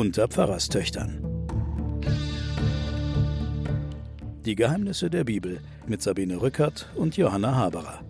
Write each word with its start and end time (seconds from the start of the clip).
unter 0.00 0.28
Pfarrerstöchtern. 0.28 1.22
Die 4.46 4.54
Geheimnisse 4.54 5.10
der 5.10 5.24
Bibel 5.24 5.60
mit 5.86 6.00
Sabine 6.00 6.40
Rückert 6.40 6.88
und 6.94 7.18
Johanna 7.18 7.54
Haberer. 7.54 8.02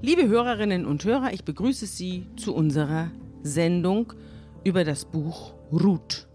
Liebe 0.00 0.26
Hörerinnen 0.26 0.86
und 0.86 1.04
Hörer, 1.04 1.34
ich 1.34 1.44
begrüße 1.44 1.84
Sie 1.84 2.26
zu 2.36 2.54
unserer 2.54 3.10
Sendung 3.42 4.14
über 4.64 4.84
das 4.84 5.04
Buch 5.04 5.52
Ruth. 5.70 6.26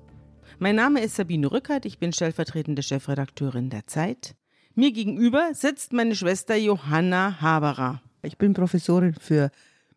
Mein 0.60 0.76
Name 0.76 1.02
ist 1.02 1.16
Sabine 1.16 1.52
Rückert, 1.52 1.88
ich 1.88 1.98
bin 1.98 2.14
stellvertretende 2.14 2.84
Chefredakteurin 2.84 3.72
der 3.72 3.88
Zeit. 3.88 4.36
Mir 4.76 4.92
gegenüber 4.92 5.50
sitzt 5.53 5.94
meine 5.94 6.14
Schwester 6.14 6.56
Johanna 6.56 7.42
Haberer. 7.42 8.03
Ich 8.22 8.38
bin 8.38 8.53
Professorin 8.53 9.16
für 9.20 9.50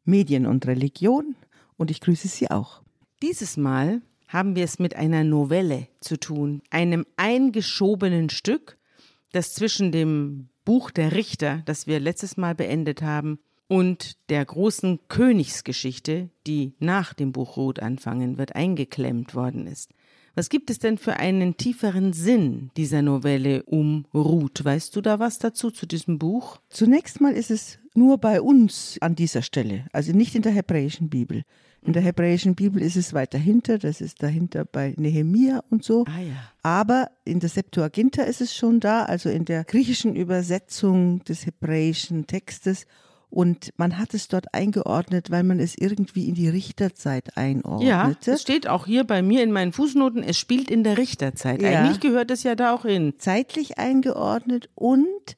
Medien 0.04 0.46
und 0.46 0.66
Religion 0.66 1.34
und 1.76 1.90
ich 1.90 2.00
grüße 2.00 2.28
Sie 2.28 2.50
auch. 2.50 2.82
Dieses 3.22 3.56
Mal 3.56 4.02
haben 4.28 4.56
wir 4.56 4.64
es 4.64 4.78
mit 4.78 4.96
einer 4.96 5.24
Novelle 5.24 5.88
zu 6.00 6.18
tun, 6.18 6.62
einem 6.70 7.06
eingeschobenen 7.16 8.30
Stück, 8.30 8.78
das 9.32 9.54
zwischen 9.54 9.92
dem 9.92 10.48
Buch 10.64 10.90
der 10.90 11.12
Richter, 11.12 11.62
das 11.66 11.86
wir 11.86 12.00
letztes 12.00 12.36
Mal 12.36 12.54
beendet 12.54 13.02
haben, 13.02 13.38
und 13.66 14.16
der 14.28 14.44
großen 14.44 15.00
Königsgeschichte, 15.08 16.30
die 16.46 16.74
nach 16.78 17.14
dem 17.14 17.32
Buch 17.32 17.56
Ruth 17.56 17.80
anfangen 17.80 18.36
wird, 18.38 18.54
eingeklemmt 18.54 19.34
worden 19.34 19.66
ist. 19.66 19.90
Was 20.34 20.48
gibt 20.48 20.68
es 20.70 20.80
denn 20.80 20.98
für 20.98 21.16
einen 21.16 21.56
tieferen 21.56 22.12
Sinn 22.12 22.70
dieser 22.76 23.02
Novelle 23.02 23.62
um 23.64 24.04
Ruth? 24.12 24.64
Weißt 24.64 24.94
du 24.96 25.00
da 25.00 25.18
was 25.18 25.38
dazu 25.38 25.70
zu 25.70 25.86
diesem 25.86 26.18
Buch? 26.18 26.58
Zunächst 26.68 27.20
mal 27.20 27.32
ist 27.32 27.50
es 27.50 27.78
nur 27.94 28.18
bei 28.18 28.40
uns 28.40 28.98
an 29.00 29.14
dieser 29.14 29.42
Stelle, 29.42 29.86
also 29.92 30.12
nicht 30.12 30.34
in 30.34 30.42
der 30.42 30.52
hebräischen 30.52 31.08
Bibel. 31.08 31.44
In 31.82 31.92
der 31.92 32.02
hebräischen 32.02 32.54
Bibel 32.54 32.80
ist 32.80 32.96
es 32.96 33.12
weiter 33.12 33.38
hinter, 33.38 33.78
das 33.78 34.00
ist 34.00 34.22
dahinter 34.22 34.64
bei 34.64 34.94
Nehemia 34.96 35.62
und 35.68 35.84
so. 35.84 36.04
Ah 36.06 36.20
ja. 36.20 36.34
Aber 36.62 37.10
in 37.24 37.40
der 37.40 37.50
Septuaginta 37.50 38.22
ist 38.22 38.40
es 38.40 38.56
schon 38.56 38.80
da, 38.80 39.04
also 39.04 39.28
in 39.28 39.44
der 39.44 39.64
griechischen 39.64 40.16
Übersetzung 40.16 41.22
des 41.24 41.44
hebräischen 41.44 42.26
Textes. 42.26 42.86
Und 43.28 43.72
man 43.76 43.98
hat 43.98 44.14
es 44.14 44.28
dort 44.28 44.54
eingeordnet, 44.54 45.30
weil 45.30 45.42
man 45.42 45.60
es 45.60 45.76
irgendwie 45.76 46.26
in 46.28 46.34
die 46.34 46.48
Richterzeit 46.48 47.36
einordnete. 47.36 47.90
Ja, 47.90 48.12
es 48.32 48.40
steht 48.40 48.66
auch 48.66 48.86
hier 48.86 49.04
bei 49.04 49.20
mir 49.20 49.42
in 49.42 49.52
meinen 49.52 49.72
Fußnoten, 49.72 50.22
es 50.22 50.38
spielt 50.38 50.70
in 50.70 50.84
der 50.84 50.96
Richterzeit. 50.96 51.60
Ja. 51.60 51.80
Eigentlich 51.80 52.00
gehört 52.00 52.30
es 52.30 52.44
ja 52.44 52.54
da 52.54 52.72
auch 52.72 52.84
hin. 52.84 53.14
Zeitlich 53.18 53.76
eingeordnet 53.76 54.70
und 54.74 55.36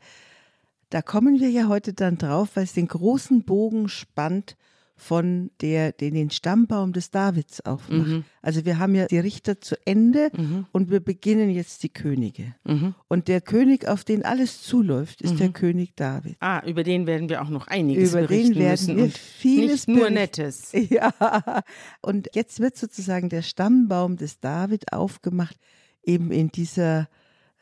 da 0.91 1.03
kommen 1.03 1.41
wir 1.41 1.51
ja 1.51 1.69
heute 1.69 1.92
dann 1.92 2.19
drauf, 2.19 2.51
weil 2.55 2.65
es 2.65 2.73
den 2.73 2.89
großen 2.89 3.45
Bogen 3.45 3.89
spannt 3.89 4.56
von 4.98 5.51
der, 5.61 5.93
den 5.93 6.15
den 6.15 6.31
Stammbaum 6.31 6.95
des 6.95 7.11
Davids 7.11 7.61
aufmacht. 7.61 8.09
Mhm. 8.09 8.25
Also 8.41 8.65
wir 8.65 8.78
haben 8.78 8.95
ja 8.95 9.06
die 9.06 9.19
Richter 9.19 9.61
zu 9.61 9.77
Ende 9.84 10.31
und 10.73 10.91
wir 10.91 11.01
beginnen 11.01 11.51
jetzt 11.51 11.83
die 11.83 11.91
Könige. 11.91 12.55
Mhm. 12.65 12.95
Und 13.06 13.28
der 13.28 13.43
König, 13.43 13.87
auf 13.87 14.05
den 14.05 14.25
alles 14.25 14.62
zuläuft, 14.62 15.20
ist 15.20 15.39
der 15.39 15.51
König 15.51 15.95
David. 15.97 16.37
Ah, 16.41 16.62
über 16.67 16.83
den 16.83 17.06
werden 17.06 17.28
wir 17.28 17.43
auch 17.43 17.50
noch 17.50 17.67
einiges 17.67 18.11
Über 18.11 18.23
den 18.23 18.28
berichten 18.28 18.55
werden 18.55 18.71
müssen. 18.71 18.97
wir 18.97 19.05
und 19.05 19.19
vieles 19.19 19.87
nicht 19.87 19.89
nur 19.89 20.09
berichten. 20.09 20.15
Nettes. 20.15 20.73
Ja, 20.89 21.62
und 22.00 22.28
jetzt 22.34 22.61
wird 22.61 22.77
sozusagen 22.77 23.28
der 23.28 23.43
Stammbaum 23.43 24.17
des 24.17 24.41
David 24.41 24.93
aufgemacht, 24.93 25.56
eben 26.05 26.31
in 26.31 26.48
dieser 26.48 27.09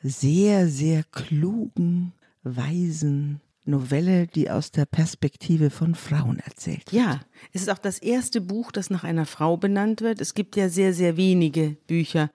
sehr, 0.03 0.69
sehr 0.69 1.03
klugen, 1.11 2.12
weisen 2.45 3.41
Novelle, 3.67 4.27
die 4.27 4.50
aus 4.50 4.70
der 4.70 4.84
Perspektive 4.84 5.70
von 5.70 5.95
Frauen 5.95 6.39
erzählt. 6.39 6.93
Ja, 6.93 7.21
es 7.53 7.62
ist 7.62 7.71
auch 7.71 7.78
das 7.78 7.99
erste 7.99 8.41
Buch, 8.41 8.71
das 8.71 8.91
nach 8.91 9.05
einer 9.05 9.27
Frau 9.27 9.56
benannt 9.56 10.03
wird. 10.03 10.21
Es 10.21 10.34
gibt 10.34 10.56
ja 10.56 10.69
sehr, 10.69 10.93
sehr 10.93 11.16
wenige 11.16 11.77
Bücher 11.87 12.31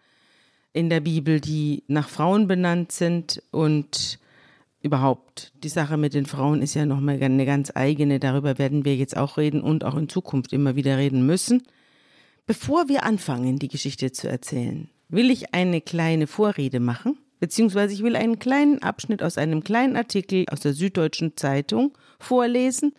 in 0.74 0.90
der 0.90 1.00
Bibel, 1.02 1.40
die 1.40 1.84
nach 1.88 2.10
Frauen 2.10 2.48
benannt 2.48 2.92
sind 2.92 3.44
und 3.52 4.20
überhaupt 4.82 5.52
die 5.64 5.70
Sache 5.70 5.98
mit 5.98 6.14
den 6.14 6.26
Frauen 6.26 6.62
ist 6.62 6.74
ja 6.74 6.86
nochmal 6.86 7.22
eine 7.22 7.46
ganz 7.46 7.72
eigene. 7.76 8.20
Darüber 8.20 8.58
werden 8.58 8.86
wir 8.86 8.96
jetzt 8.96 9.18
auch 9.18 9.38
reden 9.38 9.62
und 9.62 9.84
auch 9.84 9.96
in 9.96 10.10
Zukunft 10.10 10.54
immer 10.54 10.76
wieder 10.76 10.98
reden 10.98 11.26
müssen. 11.26 11.64
Bevor 12.48 12.90
wir 12.90 13.04
anfangen, 13.04 13.60
die 13.60 13.68
Geschichte 13.68 14.12
zu 14.12 14.28
erzählen, 14.28 14.90
will 15.10 15.30
ich 15.30 15.54
eine 15.54 15.82
kleine 15.82 16.28
Vorrede 16.28 16.80
machen, 16.80 17.18
beziehungsweise 17.40 17.94
ich 17.94 18.04
will 18.04 18.16
einen 18.16 18.40
kleinen 18.40 18.82
Abschnitt 18.82 19.24
aus 19.24 19.38
einem 19.38 19.64
kleinen 19.64 19.96
Artikel 19.96 20.46
aus 20.52 20.60
der 20.60 20.74
Süddeutschen 20.74 21.36
Zeitung 21.38 21.98
vorlesen. 22.20 22.94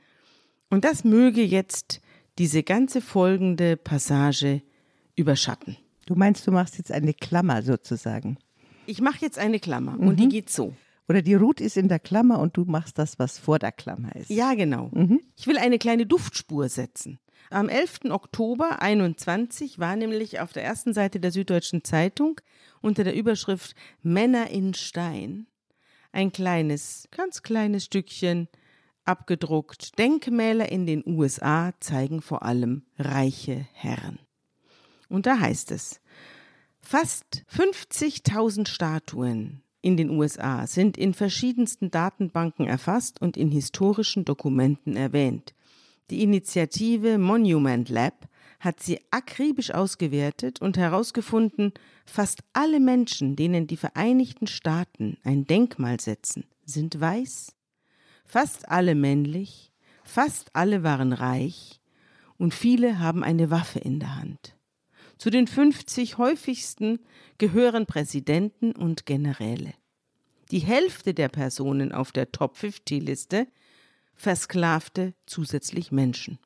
Und 0.70 0.84
das 0.84 1.04
möge 1.04 1.42
jetzt 1.42 2.00
diese 2.38 2.62
ganze 2.62 3.00
folgende 3.00 3.76
Passage 3.76 4.62
überschatten. 5.16 5.76
Du 6.06 6.14
meinst, 6.14 6.46
du 6.46 6.52
machst 6.52 6.78
jetzt 6.78 6.92
eine 6.92 7.14
Klammer 7.14 7.62
sozusagen. 7.62 8.38
Ich 8.86 9.00
mache 9.00 9.18
jetzt 9.20 9.38
eine 9.38 9.60
Klammer 9.60 9.98
und 9.98 10.18
die 10.18 10.28
geht 10.28 10.50
so. 10.50 10.74
Oder 11.08 11.22
die 11.22 11.34
Ruth 11.34 11.60
ist 11.60 11.76
in 11.76 11.88
der 11.88 11.98
Klammer 11.98 12.38
und 12.38 12.56
du 12.56 12.64
machst 12.64 12.98
das, 12.98 13.18
was 13.18 13.38
vor 13.38 13.58
der 13.58 13.72
Klammer 13.72 14.14
ist. 14.14 14.30
Ja, 14.30 14.54
genau. 14.54 14.90
Ich 15.36 15.46
will 15.46 15.58
eine 15.58 15.78
kleine 15.78 16.06
Duftspur 16.06 16.68
setzen. 16.68 17.18
Am 17.50 17.68
11. 17.68 18.10
Oktober 18.10 18.80
21 18.80 19.80
war 19.80 19.96
nämlich 19.96 20.38
auf 20.38 20.52
der 20.52 20.62
ersten 20.62 20.94
Seite 20.94 21.18
der 21.18 21.32
Süddeutschen 21.32 21.82
Zeitung 21.82 22.40
unter 22.80 23.04
der 23.04 23.14
Überschrift 23.14 23.74
Männer 24.02 24.50
in 24.50 24.74
Stein 24.74 25.46
ein 26.12 26.32
kleines, 26.32 27.08
ganz 27.10 27.42
kleines 27.42 27.84
Stückchen 27.84 28.48
abgedruckt. 29.04 29.98
Denkmäler 29.98 30.70
in 30.70 30.86
den 30.86 31.02
USA 31.06 31.72
zeigen 31.80 32.22
vor 32.22 32.42
allem 32.42 32.82
reiche 32.98 33.66
Herren. 33.72 34.18
Und 35.08 35.26
da 35.26 35.38
heißt 35.38 35.72
es, 35.72 36.00
fast 36.80 37.44
50.000 37.54 38.68
Statuen 38.68 39.62
in 39.82 39.96
den 39.96 40.10
USA 40.10 40.66
sind 40.66 40.98
in 40.98 41.14
verschiedensten 41.14 41.90
Datenbanken 41.90 42.66
erfasst 42.66 43.20
und 43.20 43.36
in 43.36 43.50
historischen 43.50 44.24
Dokumenten 44.24 44.96
erwähnt. 44.96 45.54
Die 46.10 46.22
Initiative 46.22 47.18
Monument 47.18 47.88
Lab 47.88 48.28
hat 48.60 48.80
sie 48.80 49.00
akribisch 49.10 49.72
ausgewertet 49.72 50.60
und 50.60 50.76
herausgefunden, 50.76 51.72
fast 52.04 52.40
alle 52.52 52.78
Menschen, 52.78 53.34
denen 53.34 53.66
die 53.66 53.78
Vereinigten 53.78 54.46
Staaten 54.46 55.16
ein 55.24 55.46
Denkmal 55.46 55.98
setzen, 55.98 56.44
sind 56.64 57.00
weiß, 57.00 57.56
fast 58.26 58.68
alle 58.68 58.94
männlich, 58.94 59.72
fast 60.04 60.54
alle 60.54 60.82
waren 60.82 61.12
reich 61.12 61.80
und 62.36 62.54
viele 62.54 62.98
haben 62.98 63.24
eine 63.24 63.50
Waffe 63.50 63.78
in 63.78 63.98
der 63.98 64.16
Hand. 64.16 64.56
Zu 65.16 65.30
den 65.30 65.46
50 65.46 66.18
häufigsten 66.18 67.00
gehören 67.38 67.86
Präsidenten 67.86 68.72
und 68.72 69.04
Generäle. 69.06 69.74
Die 70.50 70.60
Hälfte 70.60 71.14
der 71.14 71.28
Personen 71.28 71.92
auf 71.92 72.12
der 72.12 72.32
Top 72.32 72.56
50 72.56 73.02
Liste 73.02 73.46
versklavte 74.14 75.14
zusätzlich 75.26 75.92
Menschen. 75.92 76.38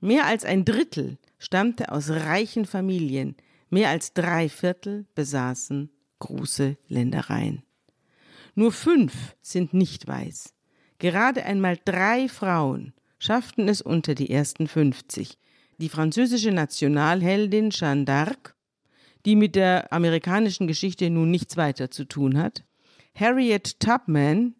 Mehr 0.00 0.26
als 0.26 0.44
ein 0.44 0.64
Drittel 0.64 1.18
stammte 1.38 1.90
aus 1.92 2.10
reichen 2.10 2.66
Familien, 2.66 3.36
mehr 3.70 3.90
als 3.90 4.12
drei 4.12 4.48
Viertel 4.48 5.06
besaßen 5.14 5.90
große 6.18 6.76
Ländereien. 6.88 7.62
Nur 8.54 8.72
fünf 8.72 9.36
sind 9.42 9.74
nicht 9.74 10.06
weiß. 10.06 10.54
Gerade 10.98 11.44
einmal 11.44 11.78
drei 11.84 12.28
Frauen 12.28 12.94
schafften 13.18 13.68
es 13.68 13.82
unter 13.82 14.14
die 14.14 14.30
ersten 14.30 14.66
50. 14.66 15.38
Die 15.78 15.88
französische 15.90 16.52
Nationalheldin 16.52 17.70
Jeanne 17.70 18.04
d'Arc, 18.04 18.54
die 19.26 19.36
mit 19.36 19.56
der 19.56 19.92
amerikanischen 19.92 20.66
Geschichte 20.66 21.10
nun 21.10 21.30
nichts 21.30 21.56
weiter 21.56 21.90
zu 21.90 22.04
tun 22.04 22.38
hat, 22.38 22.64
Harriet 23.14 23.80
Tubman, 23.80 24.54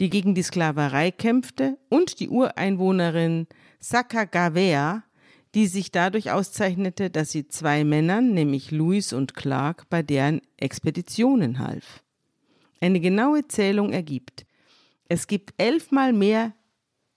die 0.00 0.08
gegen 0.08 0.34
die 0.34 0.42
Sklaverei 0.42 1.10
kämpfte, 1.10 1.78
und 1.88 2.20
die 2.20 2.28
Ureinwohnerin 2.28 3.46
Sacagawea, 3.82 5.02
die 5.54 5.66
sich 5.66 5.90
dadurch 5.90 6.30
auszeichnete, 6.30 7.10
dass 7.10 7.32
sie 7.32 7.48
zwei 7.48 7.84
Männern, 7.84 8.32
nämlich 8.32 8.70
Louis 8.70 9.12
und 9.12 9.34
Clark, 9.34 9.90
bei 9.90 10.02
deren 10.02 10.40
Expeditionen 10.56 11.58
half. 11.58 12.02
Eine 12.80 13.00
genaue 13.00 13.46
Zählung 13.48 13.92
ergibt, 13.92 14.46
es 15.08 15.26
gibt 15.26 15.52
elfmal 15.58 16.12
mehr 16.12 16.54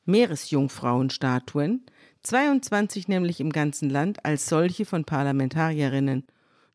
Meeresjungfrauenstatuen, 0.05 1.85
22 2.23 3.07
nämlich 3.07 3.39
im 3.39 3.51
ganzen 3.51 3.89
Land, 3.89 4.25
als 4.25 4.47
solche 4.47 4.85
von 4.85 5.05
Parlamentarierinnen. 5.05 6.25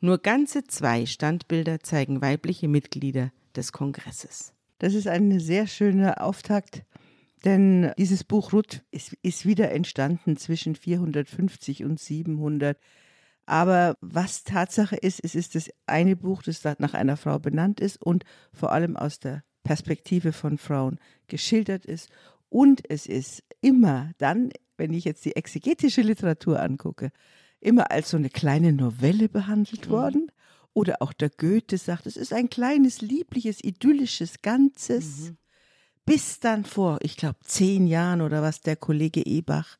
Nur 0.00 0.18
ganze 0.18 0.64
zwei 0.64 1.04
Standbilder 1.04 1.80
zeigen 1.80 2.22
weibliche 2.22 2.68
Mitglieder 2.68 3.32
des 3.54 3.72
Kongresses. 3.72 4.54
Das 4.78 4.94
ist 4.94 5.08
ein 5.08 5.40
sehr 5.40 5.66
schöner 5.66 6.22
Auftakt, 6.22 6.84
denn 7.44 7.92
dieses 7.98 8.24
Buch 8.24 8.52
Ruth 8.52 8.82
ist, 8.90 9.16
ist 9.22 9.46
wieder 9.46 9.70
entstanden 9.72 10.36
zwischen 10.36 10.74
450 10.74 11.84
und 11.84 11.98
700. 11.98 12.78
Aber 13.46 13.96
was 14.00 14.44
Tatsache 14.44 14.96
ist, 14.96 15.20
es 15.24 15.34
ist 15.34 15.54
das 15.54 15.70
eine 15.86 16.16
Buch, 16.16 16.42
das 16.42 16.62
nach 16.78 16.94
einer 16.94 17.16
Frau 17.16 17.38
benannt 17.38 17.80
ist 17.80 18.00
und 18.00 18.24
vor 18.52 18.72
allem 18.72 18.96
aus 18.96 19.18
der 19.18 19.42
Perspektive 19.64 20.32
von 20.32 20.58
Frauen 20.58 20.98
geschildert 21.26 21.84
ist. 21.84 22.10
Und 22.48 22.82
es 22.88 23.06
ist 23.06 23.42
immer 23.60 24.12
dann, 24.18 24.50
wenn 24.76 24.92
ich 24.92 25.04
jetzt 25.04 25.24
die 25.24 25.36
exegetische 25.36 26.02
Literatur 26.02 26.60
angucke, 26.60 27.10
immer 27.60 27.90
als 27.90 28.10
so 28.10 28.16
eine 28.16 28.30
kleine 28.30 28.72
Novelle 28.72 29.28
behandelt 29.28 29.86
Mhm. 29.86 29.90
worden. 29.90 30.32
Oder 30.72 31.02
auch 31.02 31.12
der 31.12 31.30
Goethe 31.30 31.76
sagt, 31.78 32.06
es 32.06 32.16
ist 32.16 32.32
ein 32.32 32.48
kleines, 32.48 33.00
liebliches, 33.00 33.62
idyllisches 33.62 34.40
Ganzes. 34.42 35.30
Mhm. 35.30 35.36
Bis 36.10 36.40
dann 36.40 36.64
vor, 36.64 36.98
ich 37.02 37.16
glaube, 37.16 37.38
zehn 37.44 37.86
Jahren 37.86 38.20
oder 38.20 38.42
was 38.42 38.60
der 38.62 38.74
Kollege 38.74 39.24
Ebach 39.24 39.78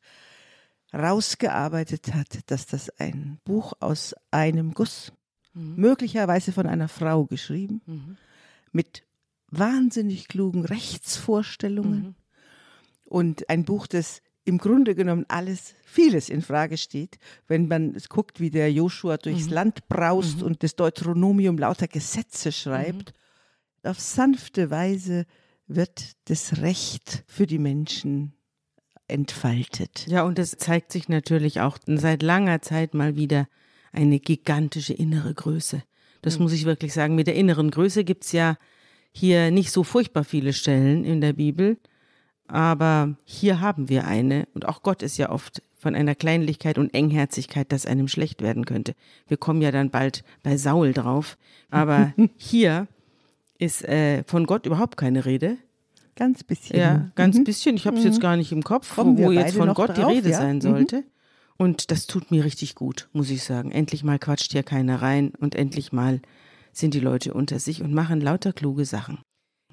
rausgearbeitet 0.93 2.13
hat, 2.13 2.39
dass 2.49 2.65
das 2.65 2.89
ein 2.99 3.39
Buch 3.43 3.73
aus 3.81 4.15
einem 4.31 4.73
Guss, 4.73 5.11
Mhm. 5.53 5.73
möglicherweise 5.75 6.53
von 6.53 6.67
einer 6.67 6.87
Frau 6.87 7.25
geschrieben, 7.25 7.81
Mhm. 7.85 8.17
mit 8.71 9.03
wahnsinnig 9.49 10.29
klugen 10.29 10.63
Rechtsvorstellungen 10.63 11.99
Mhm. 11.99 12.15
und 13.05 13.49
ein 13.49 13.65
Buch, 13.65 13.87
das 13.87 14.21
im 14.45 14.57
Grunde 14.57 14.95
genommen 14.95 15.25
alles, 15.27 15.75
vieles 15.83 16.29
in 16.29 16.41
Frage 16.41 16.77
steht, 16.77 17.19
wenn 17.47 17.67
man 17.67 17.93
es 17.93 18.07
guckt, 18.07 18.39
wie 18.39 18.49
der 18.49 18.71
Joshua 18.71 19.17
durchs 19.17 19.47
Mhm. 19.47 19.53
Land 19.53 19.87
braust 19.89 20.41
und 20.41 20.63
das 20.63 20.77
Deuteronomium 20.77 21.57
lauter 21.57 21.89
Gesetze 21.89 22.53
schreibt. 22.53 23.13
Auf 23.83 23.99
sanfte 23.99 24.69
Weise 24.69 25.25
wird 25.75 26.13
das 26.25 26.57
Recht 26.57 27.23
für 27.27 27.47
die 27.47 27.59
Menschen 27.59 28.33
entfaltet. 29.07 30.07
Ja, 30.07 30.23
und 30.23 30.39
es 30.39 30.51
zeigt 30.57 30.91
sich 30.91 31.09
natürlich 31.09 31.61
auch 31.61 31.77
seit 31.85 32.23
langer 32.23 32.61
Zeit 32.61 32.93
mal 32.93 33.15
wieder 33.15 33.47
eine 33.91 34.19
gigantische 34.19 34.93
innere 34.93 35.33
Größe. 35.33 35.83
Das 36.21 36.39
muss 36.39 36.53
ich 36.53 36.65
wirklich 36.65 36.93
sagen. 36.93 37.15
Mit 37.15 37.27
der 37.27 37.35
inneren 37.35 37.71
Größe 37.71 38.03
gibt's 38.03 38.31
ja 38.31 38.57
hier 39.11 39.51
nicht 39.51 39.71
so 39.71 39.83
furchtbar 39.83 40.23
viele 40.23 40.53
Stellen 40.53 41.03
in 41.03 41.19
der 41.19 41.33
Bibel, 41.33 41.77
aber 42.47 43.17
hier 43.23 43.59
haben 43.59 43.89
wir 43.89 44.05
eine. 44.05 44.47
Und 44.53 44.67
auch 44.67 44.83
Gott 44.83 45.01
ist 45.03 45.17
ja 45.17 45.29
oft 45.29 45.61
von 45.73 45.95
einer 45.95 46.15
Kleinlichkeit 46.15 46.77
und 46.77 46.93
Engherzigkeit, 46.93 47.71
dass 47.71 47.85
einem 47.85 48.07
schlecht 48.07 48.41
werden 48.41 48.65
könnte. 48.65 48.93
Wir 49.27 49.37
kommen 49.37 49.61
ja 49.61 49.71
dann 49.71 49.89
bald 49.89 50.23
bei 50.43 50.57
Saul 50.57 50.93
drauf. 50.93 51.37
Aber 51.69 52.13
hier 52.37 52.87
ist 53.61 53.83
äh, 53.83 54.23
von 54.25 54.45
Gott 54.45 54.65
überhaupt 54.65 54.97
keine 54.97 55.25
Rede. 55.25 55.57
Ganz 56.15 56.43
bisschen. 56.43 56.77
Ja, 56.77 57.11
ganz 57.15 57.37
Mhm. 57.37 57.43
bisschen. 57.45 57.75
Ich 57.75 57.87
habe 57.87 57.97
es 57.97 58.03
jetzt 58.03 58.19
gar 58.19 58.35
nicht 58.35 58.51
im 58.51 58.63
Kopf, 58.63 58.95
Kommen 58.95 59.17
wo 59.17 59.31
jetzt 59.31 59.55
von 59.55 59.73
Gott 59.73 59.95
die 59.97 60.01
drauf, 60.01 60.11
Rede 60.11 60.29
ja? 60.31 60.37
sein 60.37 60.57
Mhm. 60.57 60.61
sollte. 60.61 61.03
Und 61.57 61.91
das 61.91 62.07
tut 62.07 62.31
mir 62.31 62.43
richtig 62.43 62.75
gut, 62.75 63.07
muss 63.13 63.29
ich 63.29 63.43
sagen. 63.43 63.71
Endlich 63.71 64.03
mal 64.03 64.19
quatscht 64.19 64.51
hier 64.51 64.63
keiner 64.63 65.01
rein 65.01 65.31
und 65.39 65.55
endlich 65.55 65.91
mal 65.93 66.19
sind 66.73 66.93
die 66.95 66.99
Leute 66.99 67.33
unter 67.33 67.59
sich 67.59 67.81
und 67.83 67.93
machen 67.93 68.19
lauter 68.19 68.51
kluge 68.51 68.85
Sachen. 68.85 69.19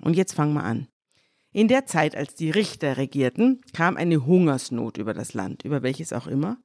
Und 0.02 0.14
jetzt 0.14 0.34
fangen 0.34 0.52
wir 0.52 0.64
an. 0.64 0.86
In 1.52 1.66
der 1.66 1.86
Zeit, 1.86 2.14
als 2.14 2.34
die 2.34 2.50
Richter 2.50 2.98
regierten, 2.98 3.62
kam 3.72 3.96
eine 3.96 4.26
Hungersnot 4.26 4.98
über 4.98 5.14
das 5.14 5.32
Land, 5.32 5.64
über 5.64 5.82
welches 5.82 6.12
auch 6.12 6.26
immer. 6.26 6.58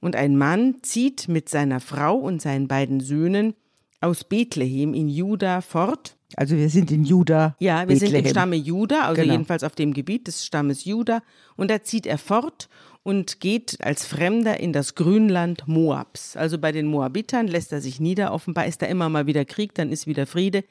Und 0.00 0.16
ein 0.16 0.36
Mann 0.36 0.76
zieht 0.82 1.28
mit 1.28 1.48
seiner 1.48 1.78
Frau 1.80 2.16
und 2.16 2.42
seinen 2.42 2.66
beiden 2.68 3.00
Söhnen 3.00 3.54
aus 4.00 4.24
Bethlehem 4.24 4.94
in 4.94 5.08
Juda 5.08 5.60
fort 5.60 6.16
Also 6.36 6.56
wir 6.56 6.68
sind 6.70 6.90
in 6.90 7.04
Juda. 7.04 7.56
ja, 7.58 7.88
wir 7.88 7.96
sind 7.96 8.08
im 8.08 8.12
Bethlehem. 8.14 8.30
Stamme 8.32 8.56
Juda, 8.56 9.02
also 9.02 9.20
Genau. 9.22 9.32
jedenfalls 9.34 9.64
auf 9.64 9.74
dem 9.74 9.92
Gebiet 9.92 10.26
des 10.26 10.44
Stammes 10.46 10.84
Juda. 10.84 11.22
Und 11.56 11.70
da 11.70 11.82
zieht 11.82 12.06
er 12.06 12.18
fort 12.18 12.68
und 13.02 13.40
geht 13.40 13.78
als 13.82 14.04
Fremder 14.06 14.60
in 14.60 14.72
das 14.72 14.94
Grünland 14.94 15.66
Moabs. 15.66 16.36
Also 16.36 16.58
bei 16.58 16.70
den 16.72 16.86
Moabitern 16.86 17.46
lässt 17.48 17.72
er 17.72 17.80
sich 17.80 17.98
nieder. 18.00 18.32
Offenbar 18.32 18.66
ist 18.66 18.82
da 18.82 18.86
immer 18.86 19.08
mal 19.08 19.26
wieder 19.26 19.44
Krieg, 19.44 19.74
dann 19.74 19.90
ist 19.90 20.06
wieder 20.06 20.26
Friede. 20.26 20.64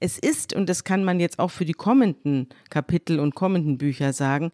Es 0.00 0.18
ist, 0.18 0.52
und 0.54 0.68
das 0.68 0.84
kann 0.84 1.04
man 1.04 1.20
jetzt 1.20 1.38
auch 1.38 1.50
für 1.50 1.64
die 1.64 1.72
kommenden 1.72 2.48
Kapitel 2.68 3.18
und 3.18 3.34
kommenden 3.34 3.78
Bücher 3.78 4.12
sagen, 4.12 4.52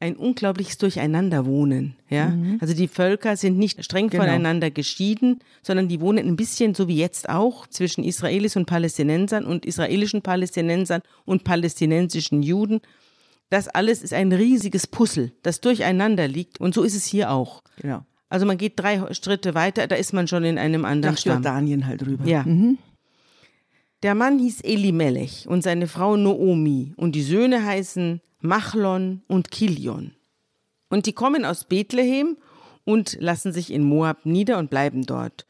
ein 0.00 0.16
unglaubliches 0.16 0.76
Durcheinanderwohnen. 0.78 1.96
Ja? 2.10 2.32
Also 2.60 2.74
die 2.74 2.88
Völker 2.88 3.36
sind 3.36 3.58
nicht 3.58 3.82
streng 3.84 4.08
Genau. 4.10 4.24
voneinander 4.24 4.70
geschieden, 4.70 5.40
sondern 5.62 5.88
die 5.88 6.00
wohnen 6.00 6.26
ein 6.26 6.36
bisschen 6.36 6.74
so 6.74 6.88
wie 6.88 6.96
jetzt 6.96 7.28
auch 7.28 7.66
zwischen 7.68 8.04
Israelis 8.04 8.56
und 8.56 8.66
Palästinensern 8.66 9.44
und 9.46 9.64
israelischen 9.64 10.22
Palästinensern 10.22 11.00
und 11.24 11.44
palästinensischen 11.44 12.42
Juden. 12.42 12.80
Das 13.50 13.68
alles 13.68 14.02
ist 14.02 14.12
ein 14.12 14.32
riesiges 14.32 14.86
Puzzle, 14.86 15.32
das 15.42 15.60
durcheinander 15.60 16.28
liegt. 16.28 16.60
Und 16.60 16.74
so 16.74 16.82
ist 16.82 16.96
es 16.96 17.04
hier 17.04 17.30
auch. 17.30 17.62
Genau. 17.80 18.04
Also 18.28 18.46
man 18.46 18.58
geht 18.58 18.72
drei 18.80 19.12
Schritte 19.14 19.54
weiter, 19.54 19.86
da 19.86 19.94
ist 19.94 20.12
man 20.12 20.26
schon 20.26 20.44
in 20.44 20.58
einem 20.58 20.84
anderen 20.84 21.14
Nach 21.14 21.20
Stamm. 21.20 21.34
Jordanien 21.34 21.86
halt 21.86 22.04
rüber. 22.04 22.26
Ja. 22.26 22.42
Mhm. 22.42 22.78
Der 24.04 24.14
Mann 24.14 24.38
hieß 24.38 24.60
Elimelech 24.60 25.46
und 25.48 25.62
seine 25.62 25.86
Frau 25.86 26.18
Noomi 26.18 26.92
und 26.98 27.14
die 27.14 27.22
Söhne 27.22 27.64
heißen 27.64 28.20
Machlon 28.42 29.22
und 29.28 29.50
Kilion. 29.50 30.12
Und 30.90 31.06
die 31.06 31.14
kommen 31.14 31.46
aus 31.46 31.64
Bethlehem 31.64 32.36
und 32.84 33.16
lassen 33.18 33.54
sich 33.54 33.72
in 33.72 33.82
Moab 33.82 34.26
nieder 34.26 34.58
und 34.58 34.68
bleiben 34.68 35.06
dort. 35.06 35.46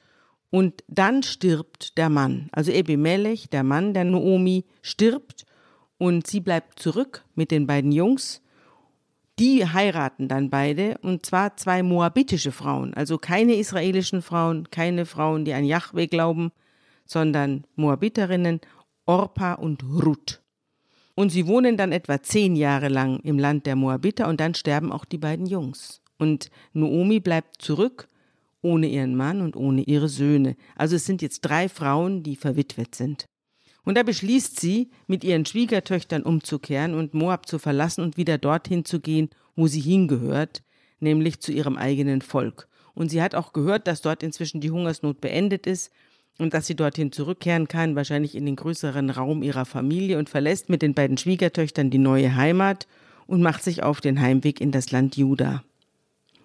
Und 0.51 0.85
dann 0.87 1.25
stirbt 1.25 1.99
der 1.99 2.09
Mann. 2.09 2.49
Also 2.53 2.71
Ebimelech, 2.71 3.49
der 3.51 3.65
Mann 3.65 3.93
der 3.93 4.05
Noomi, 4.05 4.67
stirbt 4.83 5.47
und 5.99 6.29
sie 6.29 6.39
bleibt 6.39 6.79
zurück 6.79 7.25
mit 7.35 7.51
den 7.51 7.67
beiden 7.67 7.91
Jungs. 7.91 8.41
Die 9.41 9.67
heiraten 9.67 10.29
dann 10.29 10.49
beide 10.49 10.99
und 11.03 11.27
zwar 11.27 11.56
zwei 11.56 11.83
moabitische 11.83 12.53
Frauen, 12.53 12.95
also 12.95 13.19
keine 13.19 13.56
israelischen 13.56 14.23
Frauen, 14.23 14.71
keine 14.71 15.06
Frauen, 15.06 15.45
die 15.45 15.55
an 15.55 15.65
Yahweh 15.65 16.06
glauben, 16.06 16.53
sondern 17.05 17.67
Moabiterinnen, 17.77 18.61
Orpa 19.06 19.55
und 19.55 19.83
Ruth. 19.83 20.43
Und 21.15 21.31
sie 21.31 21.47
wohnen 21.47 21.77
dann 21.77 21.93
etwa 21.93 22.23
zehn 22.23 22.56
Jahre 22.56 22.89
lang 22.89 23.21
im 23.21 23.39
Land 23.39 23.67
der 23.67 23.77
Moabiter 23.77 24.29
und 24.29 24.41
dann 24.41 24.55
sterben 24.55 24.91
auch 24.91 25.05
die 25.05 25.19
beiden 25.19 25.47
Jungs. 25.47 26.03
Und 26.19 26.51
Noomi 26.73 27.21
bleibt 27.21 27.62
zurück 27.62 28.09
ohne 28.62 28.89
ihren 28.89 29.15
Mann 29.15 29.43
und 29.43 29.56
ohne 29.56 29.83
ihre 29.83 30.09
Söhne. 30.09 30.56
Also 30.75 30.97
es 30.97 31.05
sind 31.05 31.23
jetzt 31.23 31.43
drei 31.43 31.69
Frauen, 31.69 32.23
die 32.23 32.35
verwitwet 32.35 32.95
sind. 32.95 33.27
Und 33.85 33.99
da 33.99 34.03
beschließt 34.03 34.59
sie, 34.59 34.91
mit 35.06 35.23
ihren 35.23 35.45
Schwiegertöchtern 35.45 36.23
umzukehren 36.23 36.95
und 36.95 37.12
Moab 37.12 37.47
zu 37.47 37.59
verlassen 37.59 38.03
und 38.03 38.17
wieder 38.17 38.39
dorthin 38.39 38.87
zu 38.87 39.01
gehen, 39.01 39.29
wo 39.55 39.67
sie 39.67 39.81
hingehört, 39.81 40.62
nämlich 40.99 41.41
zu 41.41 41.53
ihrem 41.53 41.77
eigenen 41.77 42.23
Volk. 42.23 42.69
Und 42.95 43.11
sie 43.11 43.21
hat 43.21 43.35
auch 43.35 43.53
gehört, 43.53 43.87
dass 43.87 44.01
dort 44.01 44.23
inzwischen 44.23 44.62
die 44.62 44.71
Hungersnot 44.71 45.21
beendet 45.21 45.67
ist 45.67 45.93
und 46.39 46.55
dass 46.55 46.67
sie 46.67 46.75
dorthin 46.75 47.13
zurückkehren 47.13 47.69
kann, 47.69 47.97
wahrscheinlich 47.97 48.35
in 48.35 48.47
den 48.47 48.57
größeren 48.57 49.11
Raum 49.11 49.43
ihrer 49.43 49.65
Familie 49.65 50.19
und 50.19 50.29
verlässt 50.29 50.69
mit 50.69 50.82
den 50.82 50.94
beiden 50.94 51.17
Schwiegertöchtern 51.17 51.91
die 51.91 51.99
neue 51.99 52.35
Heimat 52.35 52.87
und 53.27 53.43
macht 53.43 53.63
sich 53.63 53.82
auf 53.82 54.01
den 54.01 54.20
Heimweg 54.20 54.61
in 54.61 54.73
das 54.73 54.91
Land 54.91 55.17
Juda. 55.17 55.63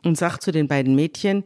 Und 0.04 0.18
sagt 0.18 0.44
zu 0.44 0.52
den 0.52 0.68
beiden 0.68 0.96
Mädchen, 0.96 1.44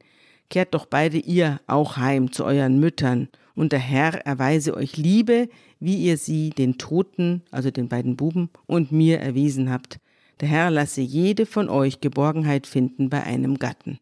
kehrt 0.50 0.74
doch 0.74 0.86
beide 0.86 1.18
ihr 1.18 1.62
auch 1.68 1.98
heim 1.98 2.32
zu 2.32 2.46
euren 2.46 2.80
Müttern, 2.80 3.30
und 3.56 3.72
der 3.72 3.80
Herr 3.80 4.26
erweise 4.26 4.76
euch 4.76 4.98
Liebe, 4.98 5.48
wie 5.80 5.98
ihr 5.98 6.18
sie 6.18 6.50
den 6.50 6.80
Toten, 6.80 7.44
also 7.52 7.70
den 7.70 7.88
beiden 7.88 8.16
Buben, 8.16 8.50
und 8.66 8.92
mir 8.92 9.20
erwiesen 9.20 9.70
habt. 9.70 10.00
Der 10.40 10.48
Herr 10.48 10.72
lasse 10.72 11.02
jede 11.02 11.46
von 11.46 11.70
euch 11.70 12.02
Geborgenheit 12.02 12.66
finden 12.66 13.10
bei 13.10 13.24
einem 13.24 13.60
Gatten. 13.60 14.00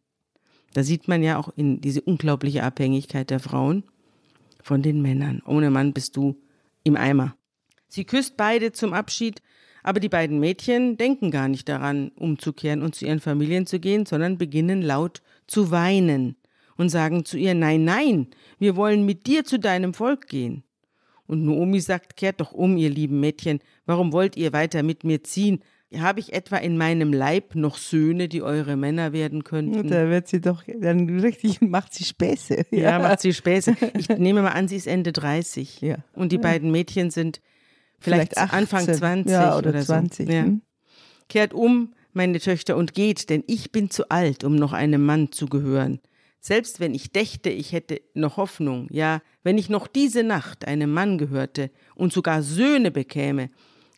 Da 0.73 0.83
sieht 0.83 1.09
man 1.09 1.21
ja 1.21 1.37
auch 1.37 1.51
in 1.57 1.81
diese 1.81 2.01
unglaubliche 2.01 2.63
Abhängigkeit 2.63 3.29
der 3.29 3.41
Frauen 3.41 3.83
von 4.63 4.81
den 4.81 5.01
Männern. 5.01 5.41
Ohne 5.45 5.69
Mann 5.69 5.93
bist 5.93 6.15
du 6.15 6.41
im 6.83 6.95
Eimer. 6.95 7.35
Sie 7.87 8.05
küsst 8.05 8.37
beide 8.37 8.71
zum 8.71 8.93
Abschied, 8.93 9.41
aber 9.83 9.99
die 9.99 10.09
beiden 10.09 10.39
Mädchen 10.39 10.97
denken 10.97 11.31
gar 11.31 11.47
nicht 11.47 11.67
daran, 11.67 12.09
umzukehren 12.15 12.81
und 12.81 12.95
zu 12.95 13.05
ihren 13.05 13.19
Familien 13.19 13.65
zu 13.65 13.79
gehen, 13.79 14.05
sondern 14.05 14.37
beginnen 14.37 14.81
laut 14.81 15.21
zu 15.47 15.71
weinen 15.71 16.35
und 16.77 16.89
sagen 16.89 17.25
zu 17.25 17.37
ihr, 17.37 17.53
nein, 17.53 17.83
nein, 17.83 18.27
wir 18.59 18.75
wollen 18.75 19.05
mit 19.05 19.27
dir 19.27 19.43
zu 19.43 19.59
deinem 19.59 19.93
Volk 19.93 20.27
gehen. 20.27 20.63
Und 21.27 21.45
Noomi 21.45 21.79
sagt, 21.79 22.17
kehrt 22.17 22.41
doch 22.41 22.51
um, 22.51 22.77
ihr 22.77 22.89
lieben 22.89 23.19
Mädchen, 23.19 23.59
warum 23.85 24.11
wollt 24.11 24.35
ihr 24.35 24.53
weiter 24.53 24.83
mit 24.83 25.03
mir 25.03 25.23
ziehen? 25.23 25.61
Habe 25.97 26.21
ich 26.21 26.31
etwa 26.31 26.57
in 26.57 26.77
meinem 26.77 27.11
Leib 27.11 27.55
noch 27.55 27.77
Söhne, 27.77 28.29
die 28.29 28.41
eure 28.41 28.77
Männer 28.77 29.11
werden 29.11 29.43
könnten? 29.43 29.89
Da 29.89 30.09
wird 30.09 30.27
sie 30.27 30.39
doch 30.39 30.63
dann 30.79 31.19
richtig, 31.19 31.59
macht 31.61 31.93
sie 31.93 32.05
Späße. 32.05 32.65
Ja, 32.71 32.97
macht 32.99 33.19
sie 33.19 33.33
Späße. 33.33 33.75
Ich 33.97 34.07
nehme 34.17 34.41
mal 34.41 34.51
an, 34.51 34.69
sie 34.69 34.77
ist 34.77 34.87
Ende 34.87 35.11
30. 35.11 35.81
Ja. 35.81 35.97
Und 36.13 36.31
die 36.31 36.37
beiden 36.37 36.71
Mädchen 36.71 37.11
sind 37.11 37.41
vielleicht, 37.99 38.33
Vielleicht 38.35 38.53
Anfang 38.53 38.81
18. 38.81 38.95
20 38.95 39.31
Ja, 39.31 39.57
oder 39.57 39.69
oder 39.69 39.81
20, 39.81 40.27
So. 40.27 40.33
Ja. 40.33 40.43
hm. 40.43 40.61
Kehrt 41.27 41.53
um, 41.53 41.93
meine 42.13 42.39
Töchter, 42.39 42.77
und 42.77 42.93
geht, 42.93 43.29
denn 43.29 43.43
ich 43.47 43.71
bin 43.71 43.89
zu 43.89 44.09
alt, 44.09 44.43
um 44.43 44.55
noch 44.55 44.73
einem 44.73 45.05
Mann 45.05 45.31
zu 45.31 45.47
gehören. 45.47 45.99
Selbst 46.39 46.79
wenn 46.79 46.95
ich 46.95 47.11
dächte, 47.11 47.49
ich 47.49 47.71
hätte 47.71 48.01
noch 48.13 48.37
Hoffnung, 48.37 48.87
ja, 48.91 49.21
wenn 49.43 49.57
ich 49.57 49.69
noch 49.69 49.87
diese 49.87 50.23
Nacht 50.23 50.67
einem 50.67 50.91
Mann 50.91 51.17
gehörte 51.17 51.69
und 51.95 52.11
sogar 52.11 52.41
Söhne 52.41 52.91
bekäme, 52.91 53.49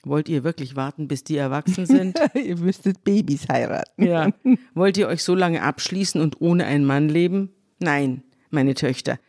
wollt 0.04 0.30
ihr 0.30 0.44
wirklich 0.44 0.76
warten, 0.76 1.08
bis 1.08 1.24
die 1.24 1.38
erwachsen 1.38 1.86
sind? 1.86 2.20
Ihr 2.36 2.58
müsstet 2.58 3.04
Babys 3.04 3.48
heiraten. 3.50 4.04
Ja. 4.04 4.30
Wollt 4.74 4.98
ihr 4.98 5.08
euch 5.08 5.24
so 5.24 5.36
lange 5.36 5.62
abschließen 5.62 6.22
und 6.22 6.42
ohne 6.42 6.66
einen 6.66 6.86
Mann 6.86 7.10
leben? 7.10 7.50
Nein, 7.80 8.24
meine 8.50 8.74
Töchter. 8.74 9.20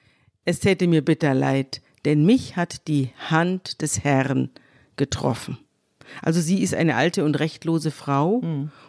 Es 0.44 0.60
täte 0.60 0.86
mir 0.86 1.02
bitter 1.02 1.34
leid, 1.34 1.80
denn 2.04 2.26
mich 2.26 2.56
hat 2.56 2.88
die 2.88 3.10
Hand 3.30 3.80
des 3.82 4.04
Herrn 4.04 4.50
getroffen. 4.96 5.58
Also 6.22 6.40
sie 6.40 6.62
ist 6.62 6.74
eine 6.74 6.96
alte 6.96 7.24
und 7.24 7.38
rechtlose 7.40 7.90
Frau 7.90 8.42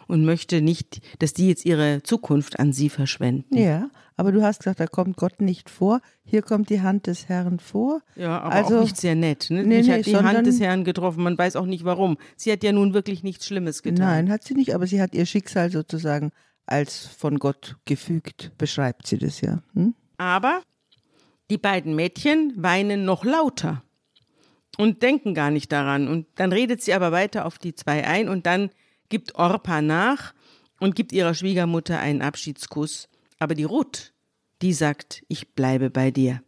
und 0.06 0.24
möchte 0.24 0.60
nicht, 0.60 1.00
dass 1.18 1.32
die 1.32 1.48
jetzt 1.48 1.64
ihre 1.64 2.02
Zukunft 2.02 2.58
an 2.58 2.72
sie 2.72 2.90
verschwenden. 2.90 3.56
Ja, 3.56 3.88
aber 4.16 4.32
du 4.32 4.42
hast 4.42 4.60
gesagt, 4.60 4.80
da 4.80 4.86
kommt 4.86 5.16
Gott 5.16 5.40
nicht 5.40 5.68
vor. 5.70 6.00
Hier 6.24 6.42
kommt 6.42 6.70
die 6.70 6.80
Hand 6.80 7.06
des 7.06 7.28
Herrn 7.28 7.58
vor. 7.58 8.00
Ja, 8.16 8.40
aber 8.40 8.54
Also- 8.54 8.78
auch 8.78 8.82
nicht 8.82 8.96
sehr 8.96 9.14
nett. 9.14 9.48
Ne? 9.50 9.62
Nee, 9.64 9.78
Mich 9.78 9.86
nee, 9.86 9.92
hat 9.98 10.06
die 10.06 10.16
Hand 10.16 10.46
des 10.46 10.60
Herrn 10.60 10.84
getroffen. 10.84 11.22
Man 11.22 11.36
weiß 11.36 11.56
auch 11.56 11.66
nicht 11.66 11.84
warum. 11.84 12.16
Sie 12.36 12.50
hat 12.50 12.62
ja 12.64 12.72
nun 12.72 12.94
wirklich 12.94 13.22
nichts 13.22 13.46
Schlimmes 13.46 13.82
getan. 13.82 14.06
Nein, 14.06 14.30
hat 14.30 14.42
sie 14.44 14.54
nicht, 14.54 14.74
aber 14.74 14.86
sie 14.86 15.00
hat 15.02 15.14
ihr 15.14 15.26
Schicksal 15.26 15.70
sozusagen 15.70 16.32
als 16.64 17.06
von 17.06 17.38
Gott 17.38 17.76
gefügt, 17.84 18.52
beschreibt 18.58 19.06
sie 19.06 19.18
das 19.18 19.40
ja. 19.40 19.62
Hm? 19.74 19.94
Aber 20.16 20.62
die 21.50 21.58
beiden 21.58 21.94
Mädchen 21.94 22.52
weinen 22.56 23.04
noch 23.04 23.24
lauter 23.24 23.82
und 24.78 25.02
denken 25.02 25.34
gar 25.34 25.50
nicht 25.50 25.70
daran. 25.70 26.08
Und 26.08 26.26
dann 26.36 26.52
redet 26.52 26.82
sie 26.82 26.94
aber 26.94 27.12
weiter 27.12 27.46
auf 27.46 27.58
die 27.58 27.74
zwei 27.74 28.06
ein 28.06 28.28
und 28.28 28.46
dann 28.46 28.70
gibt 29.08 29.36
Orpa 29.36 29.80
nach 29.82 30.34
und 30.80 30.94
gibt 30.96 31.12
ihrer 31.12 31.34
Schwiegermutter 31.34 31.98
einen 32.00 32.22
Abschiedskuss. 32.22 33.08
Aber 33.38 33.54
die 33.54 33.64
Ruth, 33.64 34.12
die 34.62 34.72
sagt, 34.72 35.22
ich 35.28 35.54
bleibe 35.54 35.90
bei 35.90 36.10
dir. 36.10 36.42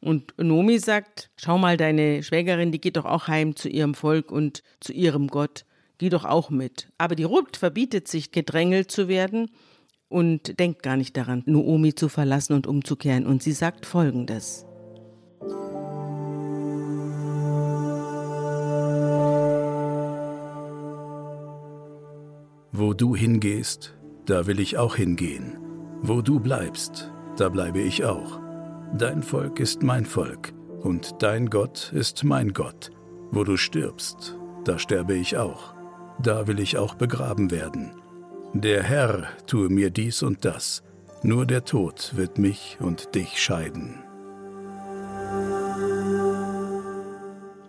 Und 0.00 0.32
Nomi 0.38 0.78
sagt, 0.78 1.30
schau 1.36 1.58
mal, 1.58 1.76
deine 1.76 2.22
Schwägerin, 2.22 2.72
die 2.72 2.80
geht 2.80 2.96
doch 2.96 3.04
auch 3.04 3.28
heim 3.28 3.54
zu 3.54 3.68
ihrem 3.68 3.94
Volk 3.94 4.32
und 4.32 4.62
zu 4.80 4.92
ihrem 4.92 5.28
Gott. 5.28 5.66
Geh 5.98 6.08
doch 6.08 6.24
auch 6.24 6.48
mit. 6.48 6.88
Aber 6.96 7.14
die 7.14 7.24
Ruth 7.24 7.58
verbietet 7.58 8.08
sich, 8.08 8.32
gedrängelt 8.32 8.90
zu 8.90 9.08
werden 9.08 9.50
und 10.08 10.58
denkt 10.58 10.82
gar 10.82 10.96
nicht 10.96 11.16
daran, 11.18 11.42
Noomi 11.44 11.94
zu 11.94 12.08
verlassen 12.08 12.54
und 12.54 12.66
umzukehren. 12.66 13.26
Und 13.26 13.42
sie 13.42 13.52
sagt 13.52 13.84
folgendes. 13.84 14.64
Wo 22.72 22.94
du 22.94 23.14
hingehst, 23.14 23.94
da 24.24 24.46
will 24.46 24.58
ich 24.58 24.78
auch 24.78 24.96
hingehen. 24.96 25.69
Wo 26.02 26.22
du 26.22 26.40
bleibst, 26.40 27.12
da 27.36 27.50
bleibe 27.50 27.80
ich 27.80 28.04
auch. 28.04 28.40
Dein 28.96 29.22
Volk 29.22 29.60
ist 29.60 29.82
mein 29.82 30.06
Volk 30.06 30.54
und 30.80 31.22
dein 31.22 31.50
Gott 31.50 31.92
ist 31.92 32.24
mein 32.24 32.54
Gott. 32.54 32.90
Wo 33.30 33.44
du 33.44 33.58
stirbst, 33.58 34.36
da 34.64 34.78
sterbe 34.78 35.14
ich 35.14 35.36
auch. 35.36 35.74
Da 36.22 36.46
will 36.46 36.58
ich 36.58 36.78
auch 36.78 36.94
begraben 36.94 37.50
werden. 37.50 37.92
Der 38.54 38.82
Herr 38.82 39.28
tue 39.46 39.68
mir 39.68 39.90
dies 39.90 40.22
und 40.22 40.44
das. 40.44 40.82
Nur 41.22 41.44
der 41.44 41.64
Tod 41.64 42.12
wird 42.16 42.38
mich 42.38 42.78
und 42.80 43.14
dich 43.14 43.38
scheiden. 43.38 44.02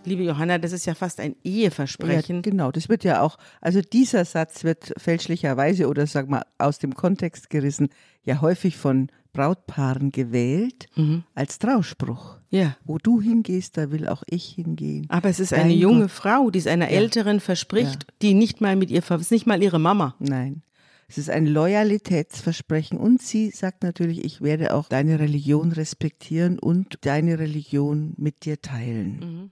Liebe 0.03 0.23
Johanna, 0.23 0.57
das 0.57 0.71
ist 0.71 0.85
ja 0.85 0.95
fast 0.95 1.19
ein 1.19 1.35
Ja, 1.43 1.51
Eheversprechen. 1.51 2.41
genau, 2.41 2.71
das 2.71 2.89
wird 2.89 3.03
ja 3.03 3.21
auch, 3.21 3.37
also 3.61 3.81
dieser 3.81 4.25
Satz 4.25 4.63
wird 4.63 4.93
fälschlicherweise 4.97 5.87
oder 5.87 6.07
sag 6.07 6.27
mal 6.27 6.43
aus 6.57 6.79
dem 6.79 6.95
Kontext 6.95 7.49
gerissen, 7.51 7.89
ja 8.23 8.41
häufig 8.41 8.77
von 8.77 9.09
Brautpaaren 9.33 10.11
gewählt 10.11 10.87
als 11.35 11.59
Trauspruch. 11.59 12.37
Ja. 12.49 12.75
Wo 12.83 12.97
du 12.97 13.21
hingehst, 13.21 13.77
da 13.77 13.91
will 13.91 14.07
auch 14.07 14.23
ich 14.29 14.45
hingehen. 14.55 15.05
Aber 15.09 15.29
es 15.29 15.39
ist 15.39 15.53
Dein 15.53 15.61
eine 15.61 15.73
junge 15.73 16.01
Gott. 16.01 16.11
Frau, 16.11 16.49
die 16.49 16.59
es 16.59 16.67
einer 16.67 16.89
Älteren 16.89 17.39
verspricht, 17.39 18.07
die 18.21 18.33
nicht 18.33 18.59
mal 18.59 18.75
mit 18.75 18.91
ihr, 18.91 19.03
ist 19.09 19.31
nicht 19.31 19.47
mal 19.47 19.61
ihre 19.63 19.79
Mama. 19.79 20.15
Nein. 20.19 20.63
Es 21.07 21.17
ist 21.17 21.29
ein 21.29 21.45
Loyalitätsversprechen 21.45 22.97
und 22.97 23.21
sie 23.21 23.51
sagt 23.51 23.83
natürlich, 23.83 24.23
ich 24.25 24.41
werde 24.41 24.73
auch 24.73 24.87
deine 24.89 25.19
Religion 25.19 25.71
respektieren 25.73 26.57
und 26.57 26.97
deine 27.01 27.37
Religion 27.37 28.13
mit 28.17 28.45
dir 28.45 28.61
teilen. 28.61 29.51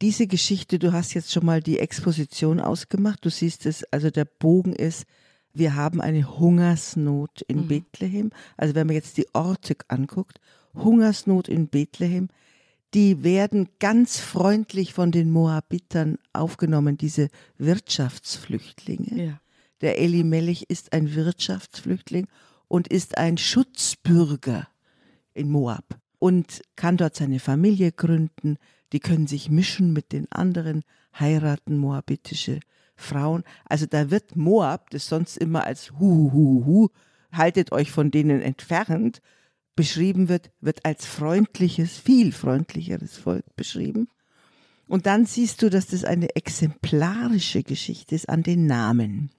Diese 0.00 0.26
Geschichte, 0.26 0.78
du 0.78 0.92
hast 0.92 1.14
jetzt 1.14 1.32
schon 1.32 1.44
mal 1.44 1.60
die 1.60 1.78
Exposition 1.78 2.60
ausgemacht, 2.60 3.24
du 3.24 3.30
siehst 3.30 3.66
es, 3.66 3.84
also 3.92 4.10
der 4.10 4.24
Bogen 4.24 4.72
ist, 4.72 5.06
wir 5.52 5.74
haben 5.74 6.00
eine 6.00 6.38
Hungersnot 6.38 7.42
in 7.48 7.66
Bethlehem. 7.66 8.30
Also 8.56 8.76
wenn 8.76 8.86
man 8.86 8.94
jetzt 8.94 9.16
die 9.16 9.26
Orte 9.32 9.76
anguckt, 9.88 10.40
Hungersnot 10.74 11.48
in 11.48 11.66
Bethlehem, 11.66 12.28
die 12.94 13.24
werden 13.24 13.68
ganz 13.80 14.18
freundlich 14.18 14.94
von 14.94 15.10
den 15.10 15.30
Moabitern 15.30 16.18
aufgenommen, 16.32 16.96
diese 16.96 17.28
Wirtschaftsflüchtlinge. 17.58 19.24
Ja. 19.24 19.40
Der 19.80 19.98
Elimelech 19.98 20.66
ist 20.68 20.92
ein 20.92 21.14
Wirtschaftsflüchtling 21.14 22.26
und 22.68 22.88
ist 22.88 23.18
ein 23.18 23.36
Schutzbürger 23.36 24.68
in 25.34 25.50
Moab 25.50 25.98
und 26.18 26.62
kann 26.76 26.96
dort 26.96 27.14
seine 27.16 27.40
Familie 27.40 27.92
gründen. 27.92 28.58
Die 28.92 29.00
können 29.00 29.26
sich 29.26 29.50
mischen 29.50 29.92
mit 29.92 30.12
den 30.12 30.30
anderen, 30.32 30.82
heiraten 31.18 31.76
moabitische 31.76 32.60
Frauen. 32.96 33.44
Also 33.64 33.86
da 33.86 34.10
wird 34.10 34.36
Moab, 34.36 34.90
das 34.90 35.06
sonst 35.06 35.36
immer 35.36 35.64
als 35.64 35.92
hu 35.92 36.32
hu 36.32 36.64
hu, 36.64 36.88
haltet 37.32 37.72
euch 37.72 37.90
von 37.90 38.10
denen 38.10 38.40
entfernt, 38.40 39.20
beschrieben 39.76 40.28
wird, 40.28 40.50
wird 40.60 40.84
als 40.84 41.06
freundliches, 41.06 41.98
viel 41.98 42.32
freundlicheres 42.32 43.16
Volk 43.16 43.44
beschrieben. 43.54 44.08
Und 44.88 45.06
dann 45.06 45.26
siehst 45.26 45.62
du, 45.62 45.70
dass 45.70 45.86
das 45.86 46.04
eine 46.04 46.34
exemplarische 46.34 47.62
Geschichte 47.62 48.14
ist 48.14 48.28
an 48.28 48.42
den 48.42 48.66
Namen. 48.66 49.30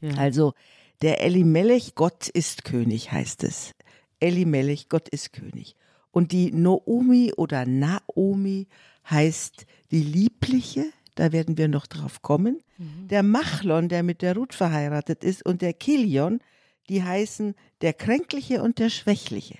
Ja. 0.00 0.14
Also 0.16 0.52
der 1.00 1.22
Elimelech, 1.22 1.94
Gott 1.94 2.28
ist 2.28 2.64
König, 2.64 3.12
heißt 3.12 3.44
es. 3.44 3.72
Elimelech, 4.18 4.88
Gott 4.88 5.08
ist 5.08 5.32
König. 5.32 5.76
Und 6.10 6.32
die 6.32 6.52
Noomi 6.52 7.32
oder 7.36 7.66
Naomi 7.66 8.66
heißt 9.08 9.66
die 9.90 10.02
Liebliche, 10.02 10.86
da 11.14 11.32
werden 11.32 11.58
wir 11.58 11.68
noch 11.68 11.86
drauf 11.86 12.22
kommen. 12.22 12.62
Der 13.10 13.22
Machlon, 13.22 13.88
der 13.88 14.02
mit 14.02 14.22
der 14.22 14.34
Ruth 14.34 14.54
verheiratet 14.54 15.22
ist, 15.22 15.44
und 15.44 15.60
der 15.62 15.74
Kilion, 15.74 16.40
die 16.88 17.02
heißen 17.02 17.54
der 17.82 17.92
Kränkliche 17.92 18.62
und 18.62 18.78
der 18.78 18.90
Schwächliche. 18.90 19.58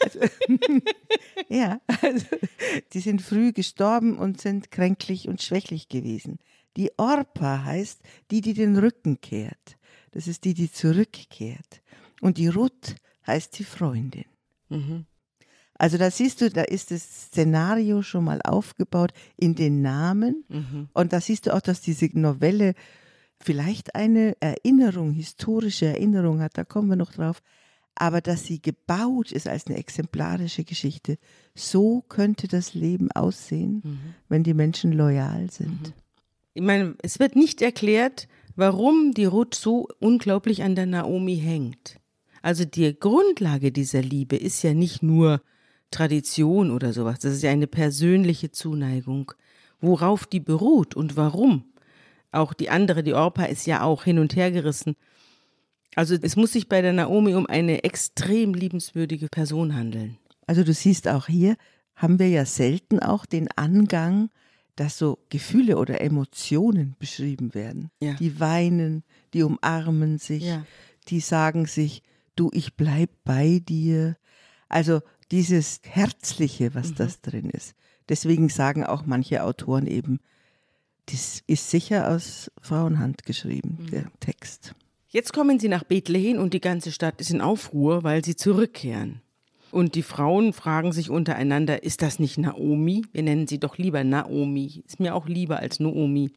Also, 0.00 0.20
ja, 1.48 1.80
also 2.00 2.26
die 2.92 3.00
sind 3.00 3.20
früh 3.20 3.52
gestorben 3.52 4.16
und 4.16 4.40
sind 4.40 4.70
kränklich 4.70 5.28
und 5.28 5.42
schwächlich 5.42 5.88
gewesen. 5.88 6.38
Die 6.76 6.90
Orpa 6.96 7.64
heißt 7.64 8.00
die, 8.30 8.40
die 8.40 8.54
den 8.54 8.78
Rücken 8.78 9.20
kehrt. 9.20 9.76
Das 10.12 10.26
ist 10.26 10.44
die, 10.44 10.54
die 10.54 10.70
zurückkehrt. 10.70 11.82
Und 12.20 12.38
die 12.38 12.48
Ruth 12.48 12.94
heißt 13.26 13.58
die 13.58 13.64
Freundin. 13.64 14.24
Also 15.82 15.98
da 15.98 16.12
siehst 16.12 16.40
du, 16.40 16.48
da 16.48 16.62
ist 16.62 16.92
das 16.92 17.02
Szenario 17.02 18.02
schon 18.02 18.22
mal 18.22 18.40
aufgebaut 18.44 19.12
in 19.36 19.56
den 19.56 19.82
Namen. 19.82 20.44
Und 20.92 21.12
da 21.12 21.20
siehst 21.20 21.46
du 21.46 21.54
auch, 21.54 21.60
dass 21.60 21.80
diese 21.80 22.08
Novelle 22.16 22.74
vielleicht 23.40 23.96
eine 23.96 24.36
Erinnerung, 24.38 25.10
historische 25.10 25.86
Erinnerung 25.86 26.38
hat, 26.38 26.56
da 26.56 26.62
kommen 26.62 26.88
wir 26.88 26.94
noch 26.94 27.10
drauf, 27.10 27.42
aber 27.96 28.20
dass 28.20 28.44
sie 28.44 28.62
gebaut 28.62 29.32
ist 29.32 29.48
als 29.48 29.66
eine 29.66 29.76
exemplarische 29.76 30.62
Geschichte. 30.62 31.18
So 31.56 32.02
könnte 32.02 32.46
das 32.46 32.74
Leben 32.74 33.10
aussehen, 33.10 34.14
wenn 34.28 34.44
die 34.44 34.54
Menschen 34.54 34.92
loyal 34.92 35.50
sind. 35.50 35.94
Ich 36.54 36.62
meine, 36.62 36.94
es 37.02 37.18
wird 37.18 37.34
nicht 37.34 37.60
erklärt, 37.60 38.28
warum 38.54 39.14
die 39.14 39.24
Ruth 39.24 39.56
so 39.56 39.88
unglaublich 39.98 40.62
an 40.62 40.76
der 40.76 40.86
Naomi 40.86 41.38
hängt. 41.38 41.98
Also 42.40 42.64
die 42.64 42.96
Grundlage 42.96 43.72
dieser 43.72 44.00
Liebe 44.00 44.36
ist 44.36 44.62
ja 44.62 44.74
nicht 44.74 45.02
nur 45.02 45.42
Tradition 45.92 46.72
oder 46.72 46.92
sowas, 46.92 47.20
das 47.20 47.34
ist 47.34 47.42
ja 47.42 47.50
eine 47.52 47.68
persönliche 47.68 48.50
Zuneigung, 48.50 49.32
worauf 49.80 50.26
die 50.26 50.40
beruht 50.40 50.96
und 50.96 51.16
warum. 51.16 51.64
Auch 52.32 52.54
die 52.54 52.70
andere, 52.70 53.02
die 53.04 53.14
Orpa, 53.14 53.44
ist 53.44 53.66
ja 53.66 53.82
auch 53.82 54.02
hin 54.04 54.18
und 54.18 54.34
her 54.34 54.50
gerissen. 54.50 54.96
Also 55.94 56.16
es 56.20 56.36
muss 56.36 56.52
sich 56.52 56.68
bei 56.68 56.80
der 56.82 56.92
Naomi 56.94 57.34
um 57.34 57.46
eine 57.46 57.84
extrem 57.84 58.54
liebenswürdige 58.54 59.28
Person 59.28 59.74
handeln. 59.74 60.16
Also 60.46 60.64
du 60.64 60.72
siehst 60.72 61.06
auch 61.06 61.26
hier, 61.26 61.56
haben 61.94 62.18
wir 62.18 62.28
ja 62.28 62.46
selten 62.46 62.98
auch 63.00 63.26
den 63.26 63.48
Angang, 63.56 64.30
dass 64.76 64.96
so 64.96 65.18
Gefühle 65.28 65.76
oder 65.76 66.00
Emotionen 66.00 66.96
beschrieben 66.98 67.54
werden. 67.54 67.90
Ja. 68.00 68.14
Die 68.14 68.40
weinen, 68.40 69.04
die 69.34 69.42
umarmen 69.42 70.18
sich, 70.18 70.44
Ja. 70.44 70.64
die 71.08 71.20
sagen 71.20 71.66
sich, 71.66 72.02
du, 72.36 72.50
ich 72.54 72.74
bleib 72.74 73.10
bei 73.24 73.60
dir. 73.62 74.16
Also 74.70 75.00
dieses 75.32 75.80
Herzliche, 75.84 76.74
was 76.74 76.94
das 76.94 77.22
drin 77.22 77.50
ist. 77.50 77.74
Deswegen 78.08 78.48
sagen 78.48 78.84
auch 78.84 79.06
manche 79.06 79.42
Autoren 79.42 79.86
eben, 79.86 80.20
das 81.06 81.42
ist 81.46 81.70
sicher 81.70 82.10
aus 82.10 82.50
Frauenhand 82.60 83.24
geschrieben, 83.24 83.88
der 83.90 84.04
Text. 84.20 84.74
Jetzt 85.08 85.32
kommen 85.32 85.58
sie 85.58 85.68
nach 85.68 85.84
Bethlehem 85.84 86.38
und 86.38 86.54
die 86.54 86.60
ganze 86.60 86.92
Stadt 86.92 87.20
ist 87.20 87.30
in 87.30 87.40
Aufruhr, 87.40 88.04
weil 88.04 88.24
sie 88.24 88.36
zurückkehren. 88.36 89.20
Und 89.70 89.94
die 89.94 90.02
Frauen 90.02 90.52
fragen 90.52 90.92
sich 90.92 91.08
untereinander, 91.08 91.82
ist 91.82 92.02
das 92.02 92.18
nicht 92.18 92.36
Naomi? 92.36 93.06
Wir 93.12 93.22
nennen 93.22 93.46
sie 93.46 93.58
doch 93.58 93.78
lieber 93.78 94.04
Naomi. 94.04 94.82
Ist 94.86 95.00
mir 95.00 95.14
auch 95.14 95.26
lieber 95.26 95.60
als 95.60 95.80
Noomi. 95.80 96.30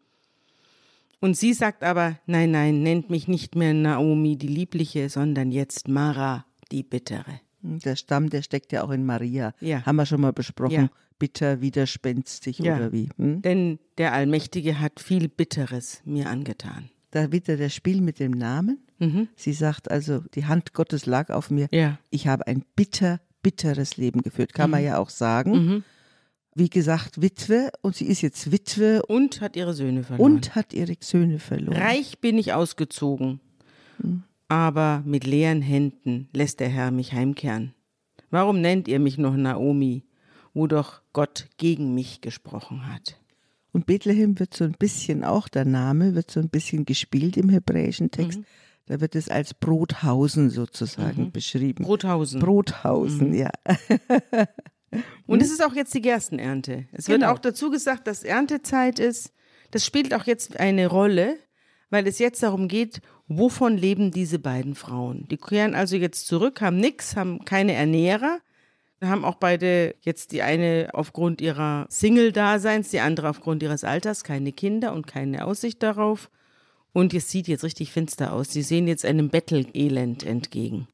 Und 1.20 1.36
sie 1.36 1.54
sagt 1.54 1.84
aber, 1.84 2.18
nein, 2.26 2.52
nein, 2.52 2.82
nennt 2.82 3.10
mich 3.10 3.28
nicht 3.28 3.56
mehr 3.56 3.74
Naomi, 3.74 4.38
die 4.38 4.48
Liebliche, 4.48 5.10
sondern 5.10 5.52
jetzt 5.52 5.88
Mara, 5.90 6.46
die 6.72 6.84
Bittere. 6.84 7.42
Der 7.84 7.96
Stamm, 7.96 8.30
der 8.30 8.42
steckt 8.42 8.72
ja 8.72 8.84
auch 8.84 8.92
in 8.92 9.06
Maria. 9.06 9.54
Ja. 9.60 9.86
Haben 9.86 9.96
wir 9.98 10.06
schon 10.06 10.22
mal 10.22 10.34
besprochen. 10.34 10.74
Ja. 10.76 10.90
bitter, 11.18 11.62
widerspenstig 11.62 12.60
Ja. 12.60 12.76
oder 12.76 12.92
wie. 12.92 13.08
Hm? 13.18 13.42
Denn 13.42 13.80
der 13.98 14.12
Allmächtige 14.14 14.80
hat 14.82 15.00
viel 15.00 15.30
Bitteres 15.30 16.02
mir 16.04 16.30
angetan. 16.30 16.90
Da 17.12 17.32
wieder 17.32 17.56
das 17.56 17.74
Spiel 17.74 18.02
mit 18.02 18.20
dem 18.20 18.32
Namen. 18.32 18.80
Mhm. 19.00 19.30
Sie 19.38 19.54
sagt 19.54 19.90
also, 19.90 20.20
die 20.36 20.46
Hand 20.46 20.74
Gottes 20.74 21.06
lag 21.06 21.30
auf 21.30 21.50
mir. 21.50 21.68
Ja. 21.72 21.98
Ich 22.10 22.28
habe 22.28 22.46
ein 22.48 22.66
bitter, 22.76 23.22
bitteres 23.42 23.96
Leben 23.96 24.24
geführt, 24.24 24.54
kann 24.54 24.70
man 24.70 24.84
ja 24.84 24.98
auch 24.98 25.10
sagen. 25.10 25.52
Mhm. 25.52 25.84
Wie 26.54 26.70
gesagt, 26.70 27.22
Witwe 27.22 27.70
und 27.82 27.96
sie 27.96 28.06
ist 28.08 28.22
jetzt 28.22 28.52
Witwe 28.52 29.02
Und 29.06 29.40
hat 29.42 29.56
ihre 29.56 29.74
Söhne 29.74 30.04
verloren. 30.04 30.34
und 30.34 30.56
hat 30.56 30.74
ihre 30.74 30.96
Söhne 31.00 31.40
verloren. 31.40 31.78
Reich 31.82 32.20
bin 32.20 32.38
ich 32.38 32.52
ausgezogen, 32.54 33.40
aber 34.48 35.02
mit 35.06 35.26
leeren 35.26 35.62
Händen 35.62 36.30
lässt 36.34 36.60
der 36.60 36.70
Herr 36.70 36.92
mich 36.92 37.14
heimkehren. 37.14 37.74
Warum 38.30 38.62
nennt 38.62 38.88
ihr 38.88 39.00
mich 39.00 39.18
noch 39.18 39.36
Naomi, 39.36 40.04
wo 40.54 40.68
doch 40.68 41.02
Gott 41.14 41.48
gegen 41.58 41.94
mich 41.94 42.22
gesprochen 42.22 42.92
hat? 42.92 43.20
Und 43.72 43.86
Bethlehem 43.86 44.40
wird 44.40 44.54
so 44.54 44.64
ein 44.64 44.76
bisschen 44.78 45.24
auch, 45.24 45.48
der 45.48 45.66
Name 45.66 46.16
wird 46.16 46.32
so 46.32 46.40
ein 46.40 46.50
bisschen 46.50 46.86
gespielt 46.86 47.38
im 47.38 47.50
hebräischen 47.50 48.12
Text. 48.12 48.40
Mhm. 48.40 48.46
Da 48.88 49.02
wird 49.02 49.16
es 49.16 49.30
als 49.30 49.54
Brothausen 49.54 50.50
sozusagen 50.52 51.32
beschrieben. 51.32 51.84
Brothausen. 51.84 52.40
Brothausen, 52.40 53.34
ja. 53.34 53.50
Und 55.28 55.42
es 55.42 55.52
ist 55.52 55.66
auch 55.66 55.74
jetzt 55.74 55.94
die 55.94 56.02
Gerstenernte. 56.02 56.88
Es 56.92 57.08
wird 57.08 57.22
Genau. 57.22 57.34
auch 57.34 57.40
dazu 57.40 57.70
gesagt, 57.70 58.08
dass 58.08 58.24
Erntezeit 58.24 59.00
ist. 59.00 59.34
Das 59.72 59.86
spielt 59.86 60.14
auch 60.14 60.26
jetzt 60.26 60.60
eine 60.60 60.88
Rolle, 60.88 61.38
weil 61.90 62.08
es 62.08 62.20
jetzt 62.20 62.44
darum 62.44 62.68
geht, 62.68 63.02
wovon 63.28 63.78
leben 63.78 64.12
diese 64.12 64.40
beiden 64.40 64.76
Frauen. 64.76 65.28
Die 65.30 65.38
kehren 65.38 65.76
also 65.76 65.96
jetzt 65.96 66.28
zurück, 66.28 66.62
haben 66.62 66.78
nichts, 66.78 67.16
haben 67.16 67.44
keine 67.46 67.74
Ernährer, 67.74 68.40
haben 69.02 69.26
auch 69.26 69.36
beide 69.36 69.96
jetzt 70.02 70.32
die 70.32 70.42
eine 70.42 70.90
aufgrund 70.94 71.42
ihrer 71.42 71.86
Single-Daseins, 71.90 72.90
die 72.90 73.00
andere 73.00 73.30
aufgrund 73.30 73.62
ihres 73.64 73.84
Alters 73.84 74.24
keine 74.24 74.52
Kinder 74.52 74.94
und 74.94 75.08
keine 75.08 75.46
Aussicht 75.46 75.84
darauf. 75.84 76.30
Und 76.94 77.14
es 77.14 77.30
sieht 77.30 77.48
jetzt 77.48 77.64
richtig 77.64 77.92
finster 77.92 78.32
aus. 78.34 78.52
Sie 78.52 78.62
sehen 78.62 78.88
jetzt 78.88 79.06
einem 79.06 79.30
Bettelelend 79.30 80.24
entgegen. 80.24 80.88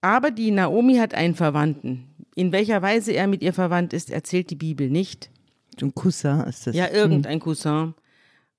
Aber 0.00 0.30
die 0.30 0.50
Naomi 0.50 0.96
hat 0.96 1.14
einen 1.14 1.34
Verwandten. 1.34 2.06
In 2.34 2.52
welcher 2.52 2.80
Weise 2.80 3.12
er 3.12 3.26
mit 3.26 3.42
ihr 3.42 3.52
verwandt 3.52 3.92
ist, 3.92 4.10
erzählt 4.10 4.48
die 4.50 4.56
Bibel 4.56 4.88
nicht. 4.88 5.30
So 5.78 5.86
ein 5.86 5.94
Cousin 5.94 6.40
ist 6.40 6.66
das. 6.66 6.74
Ja, 6.74 6.88
irgendein 6.88 7.38
Cousin. 7.38 7.94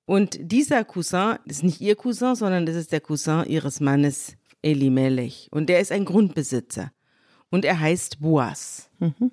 Und 0.04 0.38
dieser 0.40 0.84
Cousin 0.84 1.38
ist 1.44 1.62
nicht 1.62 1.80
ihr 1.80 1.96
Cousin, 1.96 2.34
sondern 2.34 2.66
das 2.66 2.76
ist 2.76 2.92
der 2.92 3.00
Cousin 3.00 3.44
ihres 3.46 3.80
Mannes 3.80 4.36
Elimelech. 4.62 5.48
Und 5.50 5.68
der 5.68 5.80
ist 5.80 5.92
ein 5.92 6.04
Grundbesitzer. 6.04 6.92
Und 7.50 7.64
er 7.64 7.78
heißt 7.78 8.20
Boas. 8.20 8.90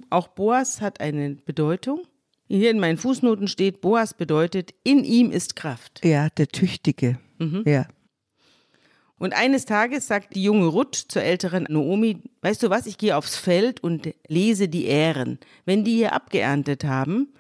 Auch 0.10 0.28
Boas 0.28 0.82
hat 0.82 1.00
eine 1.00 1.36
Bedeutung. 1.46 2.02
Hier 2.48 2.72
in 2.72 2.80
meinen 2.80 2.98
Fußnoten 2.98 3.48
steht, 3.48 3.80
Boas 3.80 4.14
bedeutet, 4.14 4.74
in 4.84 5.04
ihm 5.04 5.32
ist 5.32 5.56
Kraft. 5.56 6.04
Ja, 6.04 6.30
der 6.30 6.48
Tüchtige. 6.48 7.20
Mhm. 7.38 7.64
Ja. 7.66 7.88
Und 9.20 9.34
eines 9.34 9.66
Tages 9.66 10.08
sagt 10.08 10.36
die 10.36 10.44
junge 10.44 10.66
Ruth 10.66 10.96
zur 10.96 11.22
älteren 11.22 11.66
Naomi, 11.70 12.24
weißt 12.42 12.64
du 12.64 12.70
was, 12.70 12.88
ich 12.88 12.98
gehe 12.98 13.16
aufs 13.16 13.36
Feld 13.36 13.84
und 13.84 14.14
lese 14.28 14.68
die 14.68 14.86
Ähren. 14.86 15.40
Wenn 15.66 15.84
die 15.84 15.98
hier 15.98 16.14
abgeerntet 16.14 16.86
haben, 16.86 17.34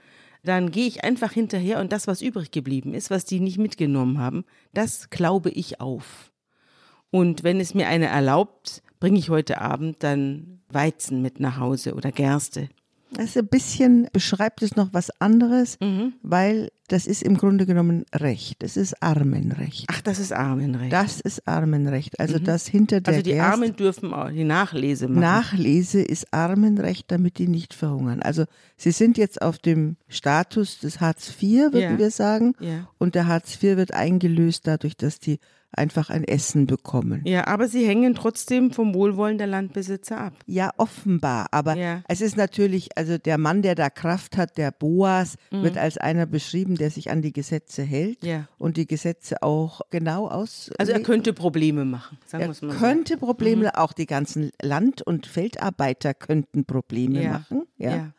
dann 0.43 0.71
gehe 0.71 0.87
ich 0.87 1.03
einfach 1.03 1.31
hinterher 1.31 1.79
und 1.79 1.91
das, 1.91 2.07
was 2.07 2.21
übrig 2.21 2.51
geblieben 2.51 2.93
ist, 2.93 3.09
was 3.09 3.25
die 3.25 3.39
nicht 3.39 3.57
mitgenommen 3.57 4.19
haben, 4.19 4.45
das 4.73 5.09
glaube 5.09 5.49
ich 5.49 5.81
auf. 5.81 6.31
Und 7.11 7.43
wenn 7.43 7.59
es 7.59 7.73
mir 7.73 7.87
einer 7.87 8.07
erlaubt, 8.07 8.81
bringe 8.99 9.19
ich 9.19 9.29
heute 9.29 9.59
Abend 9.59 10.03
dann 10.03 10.61
Weizen 10.69 11.21
mit 11.21 11.39
nach 11.39 11.57
Hause 11.57 11.95
oder 11.95 12.11
Gerste. 12.11 12.69
Das 13.11 13.25
ist 13.25 13.37
ein 13.37 13.47
bisschen, 13.47 14.07
beschreibt 14.13 14.61
es 14.61 14.75
noch 14.75 14.93
was 14.93 15.09
anderes, 15.19 15.77
Mhm. 15.81 16.13
weil 16.21 16.69
das 16.89 17.05
ist 17.07 17.21
im 17.23 17.37
Grunde 17.37 17.65
genommen 17.65 18.05
Recht. 18.15 18.61
Das 18.63 18.77
ist 18.77 19.01
Armenrecht. 19.03 19.85
Ach, 19.91 20.01
das 20.01 20.19
ist 20.19 20.31
Armenrecht. 20.31 20.91
Das 20.93 21.19
ist 21.19 21.47
Armenrecht. 21.47 22.19
Also 22.19 22.39
das 22.39 22.67
hinter 22.67 23.01
der 23.01 23.13
also 23.15 23.23
die 23.23 23.31
Gerste- 23.31 23.51
Armen 23.51 23.75
dürfen 23.75 24.13
auch 24.13 24.29
die 24.29 24.43
Nachlese 24.43 25.07
machen. 25.07 25.19
Nachlese 25.21 26.01
ist 26.01 26.33
Armenrecht, 26.33 27.11
damit 27.11 27.37
die 27.39 27.47
nicht 27.47 27.73
verhungern. 27.73 28.21
Also 28.21 28.45
sie 28.77 28.91
sind 28.91 29.17
jetzt 29.17 29.41
auf 29.41 29.57
dem 29.59 29.97
Status 30.07 30.79
des 30.79 30.99
Hartz 31.01 31.29
IV, 31.29 31.73
würden 31.73 31.81
Ja. 31.93 31.97
wir 31.97 32.11
sagen. 32.11 32.53
Ja. 32.59 32.87
Und 32.97 33.15
der 33.15 33.27
Hartz 33.27 33.55
IV 33.55 33.75
wird 33.77 33.93
eingelöst 33.93 34.65
dadurch, 34.67 34.95
dass 34.97 35.19
die 35.19 35.39
einfach 35.71 36.09
ein 36.09 36.23
Essen 36.23 36.65
bekommen. 36.67 37.21
ja, 37.25 37.45
aber 37.47 37.67
sie 37.67 37.87
hängen 37.87 38.15
trotzdem 38.15 38.71
vom 38.71 38.93
Wohlwollen 38.95 39.37
der 39.37 39.47
Landbesitzer 39.47 40.19
ab. 40.19 40.33
Ja, 40.47 40.71
offenbar. 40.77 41.47
Aber 41.51 41.75
Ja. 41.75 42.01
es 42.07 42.21
ist 42.21 42.37
natürlich, 42.37 42.97
also 42.97 43.17
der 43.17 43.37
Mann, 43.37 43.61
der 43.61 43.75
da 43.75 43.89
Kraft 43.89 44.35
hat, 44.35 44.57
der 44.57 44.71
Boas, 44.71 45.35
wird 45.51 45.77
als 45.77 45.97
einer 45.97 46.25
beschrieben, 46.25 46.75
der 46.75 46.89
sich 46.89 47.11
an 47.11 47.21
die 47.21 47.33
Gesetze 47.33 47.83
hält 47.83 48.23
Mhm. 48.23 48.29
Ja. 48.29 48.47
und 48.57 48.77
die 48.77 48.87
Gesetze 48.87 49.43
auch 49.43 49.81
genau 49.91 50.27
aus. 50.27 50.71
Also 50.79 50.91
er 50.91 51.01
könnte 51.01 51.33
Probleme 51.33 51.85
machen, 51.85 52.17
sagen 52.25 52.41
wir 52.43 52.47
Er 52.47 52.51
es 52.51 52.61
mal 52.61 52.71
so. 52.73 52.79
könnte 52.79 53.17
Probleme, 53.17 53.77
auch 53.77 53.93
die 53.93 54.07
ganzen 54.07 54.51
Land- 54.61 55.01
und 55.03 55.27
Feldarbeiter 55.27 56.13
könnten 56.15 56.65
Probleme 56.65 57.21
ja. 57.23 57.31
machen. 57.31 57.63
Ja. 57.77 58.11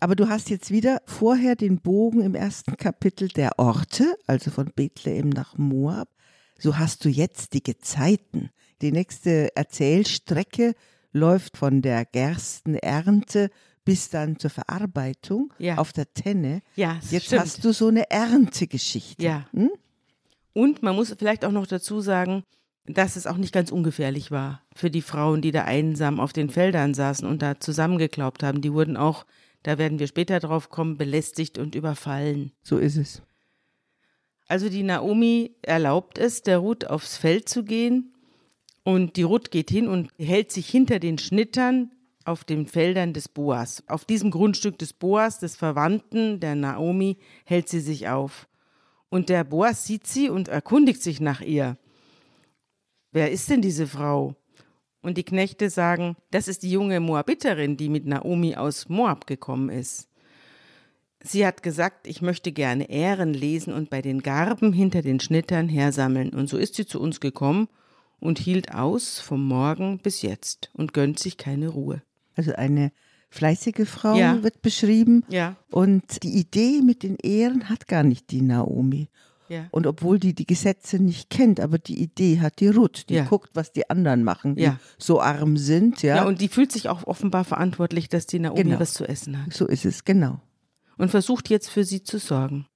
Aber 0.00 0.14
du 0.14 0.28
hast 0.28 0.48
jetzt 0.50 0.70
wieder 0.70 0.98
vorher 1.06 1.56
den 1.56 1.80
Bogen 1.80 2.20
im 2.20 2.34
ersten 2.36 2.76
Kapitel 2.76 3.28
der 3.28 3.58
Orte, 3.58 4.04
also 4.28 4.50
von 4.52 4.70
Bethlehem 4.76 5.28
nach 5.30 5.58
Moab. 5.58 6.08
So 6.58 6.78
hast 6.78 7.04
du 7.04 7.08
jetzt 7.08 7.54
die 7.54 7.62
Gezeiten. 7.62 8.50
Die 8.82 8.92
nächste 8.92 9.54
Erzählstrecke 9.56 10.74
läuft 11.12 11.56
von 11.56 11.82
der 11.82 12.04
Gerstenernte 12.04 13.50
bis 13.84 14.10
dann 14.10 14.38
zur 14.38 14.50
Verarbeitung 14.50 15.52
Ja. 15.58 15.78
auf 15.78 15.92
der 15.92 16.12
Tenne. 16.12 16.60
Ja, 16.76 16.98
Jetzt 17.10 17.26
stimmt. 17.26 17.42
hast 17.42 17.64
du 17.64 17.72
so 17.72 17.88
eine 17.88 18.10
Erntegeschichte. 18.10 19.22
Ja. 19.24 19.46
Hm? 19.52 19.70
Und 20.52 20.82
man 20.82 20.94
muss 20.94 21.14
vielleicht 21.18 21.44
auch 21.44 21.52
noch 21.52 21.66
dazu 21.66 22.00
sagen, 22.00 22.42
dass 22.84 23.16
es 23.16 23.26
auch 23.26 23.36
nicht 23.36 23.52
ganz 23.54 23.70
ungefährlich 23.70 24.30
war 24.30 24.62
für 24.74 24.90
die 24.90 25.02
Frauen, 25.02 25.40
die 25.42 25.52
da 25.52 25.64
einsam 25.64 26.20
auf 26.20 26.32
den 26.32 26.50
Feldern 26.50 26.94
saßen 26.94 27.26
und 27.26 27.40
da 27.42 27.60
zusammengeklaubt 27.60 28.42
haben. 28.42 28.60
Die 28.60 28.72
wurden 28.72 28.96
auch, 28.96 29.24
da 29.62 29.78
werden 29.78 29.98
wir 29.98 30.06
später 30.06 30.40
drauf 30.40 30.68
kommen, 30.70 30.96
belästigt 30.96 31.58
und 31.58 31.74
überfallen. 31.74 32.52
So 32.62 32.78
ist 32.78 32.96
es. 32.96 33.22
Also 34.48 34.70
die 34.70 34.82
Naomi 34.82 35.54
erlaubt 35.62 36.18
es, 36.18 36.42
der 36.42 36.58
Ruth 36.58 36.86
aufs 36.86 37.18
Feld 37.18 37.48
zu 37.48 37.64
gehen 37.64 38.14
und 38.82 39.16
die 39.16 39.22
Ruth 39.22 39.50
geht 39.50 39.70
hin 39.70 39.86
und 39.86 40.10
hält 40.18 40.50
sich 40.50 40.68
hinter 40.68 40.98
den 40.98 41.18
Schnittern 41.18 41.92
auf 42.24 42.44
den 42.44 42.66
Feldern 42.66 43.12
des 43.12 43.28
Boas. 43.28 43.84
Auf 43.86 44.06
diesem 44.06 44.30
Grundstück 44.30 44.78
des 44.78 44.94
Boas, 44.94 45.38
des 45.38 45.56
Verwandten 45.56 46.40
der 46.40 46.54
Naomi, 46.54 47.18
hält 47.44 47.68
sie 47.68 47.80
sich 47.80 48.08
auf. 48.08 48.48
Und 49.10 49.28
der 49.28 49.44
Boas 49.44 49.84
sieht 49.84 50.06
sie 50.06 50.30
und 50.30 50.48
erkundigt 50.48 51.02
sich 51.02 51.20
nach 51.20 51.42
ihr. 51.42 51.76
Wer 53.12 53.30
ist 53.30 53.50
denn 53.50 53.62
diese 53.62 53.86
Frau? 53.86 54.34
Und 55.02 55.16
die 55.16 55.24
Knechte 55.24 55.70
sagen, 55.70 56.16
das 56.30 56.48
ist 56.48 56.62
die 56.62 56.70
junge 56.70 57.00
Moabiterin, 57.00 57.76
die 57.76 57.88
mit 57.88 58.06
Naomi 58.06 58.56
aus 58.56 58.88
Moab 58.88 59.26
gekommen 59.26 59.68
ist. 59.70 60.08
Sie 61.22 61.44
hat 61.46 61.62
gesagt, 61.62 62.06
ich 62.06 62.22
möchte 62.22 62.52
gerne 62.52 62.88
Ähren 62.90 63.34
lesen 63.34 63.72
und 63.72 63.90
bei 63.90 64.02
den 64.02 64.22
Garben 64.22 64.72
hinter 64.72 65.02
den 65.02 65.18
Schnittern 65.20 65.68
hersammeln. 65.68 66.30
Und 66.30 66.48
so 66.48 66.56
ist 66.56 66.76
sie 66.76 66.86
zu 66.86 67.00
uns 67.00 67.20
gekommen 67.20 67.68
und 68.20 68.38
hielt 68.38 68.74
aus 68.74 69.18
vom 69.18 69.44
Morgen 69.46 69.98
bis 69.98 70.22
jetzt 70.22 70.70
und 70.74 70.92
gönnt 70.94 71.18
sich 71.18 71.36
keine 71.36 71.68
Ruhe. 71.68 72.02
Also 72.36 72.52
eine 72.52 72.92
fleißige 73.30 73.86
Frau 73.88 74.14
Ja. 74.16 74.42
wird 74.42 74.62
beschrieben. 74.62 75.24
Ja, 75.28 75.56
Und 75.70 76.22
die 76.22 76.38
Idee 76.38 76.80
mit 76.82 77.02
den 77.02 77.16
Ehren 77.16 77.68
hat 77.68 77.88
gar 77.88 78.04
nicht 78.04 78.30
die 78.30 78.40
Naomi. 78.42 79.08
ja. 79.48 79.66
Und 79.70 79.86
obwohl 79.86 80.18
die 80.20 80.34
die 80.34 80.46
Gesetze 80.46 80.98
nicht 81.02 81.30
kennt, 81.30 81.58
aber 81.58 81.78
die 81.78 82.00
Idee 82.00 82.40
hat 82.40 82.60
die 82.60 82.68
Ruth. 82.68 83.08
Die 83.08 83.14
Ja. 83.14 83.24
guckt, 83.24 83.50
was 83.54 83.72
die 83.72 83.88
anderen 83.90 84.22
machen, 84.22 84.54
die 84.56 84.62
Ja. 84.62 84.78
so 84.98 85.20
arm 85.20 85.56
sind. 85.56 86.02
Ja, 86.02 86.24
und 86.26 86.40
die 86.40 86.48
fühlt 86.48 86.70
sich 86.70 86.88
auch 86.88 87.06
offenbar 87.06 87.44
verantwortlich, 87.44 88.08
dass 88.08 88.26
die 88.26 88.38
Naomi 88.38 88.62
Genau. 88.62 88.78
was 88.80 88.94
zu 88.94 89.06
essen 89.08 89.42
hat. 89.44 89.52
so 89.52 89.66
ist 89.66 89.84
es, 89.84 90.04
genau. 90.04 90.40
Und 90.98 91.10
versucht 91.10 91.48
jetzt 91.48 91.70
für 91.70 91.84
sie 91.84 92.02
zu 92.02 92.18
sorgen. 92.18 92.66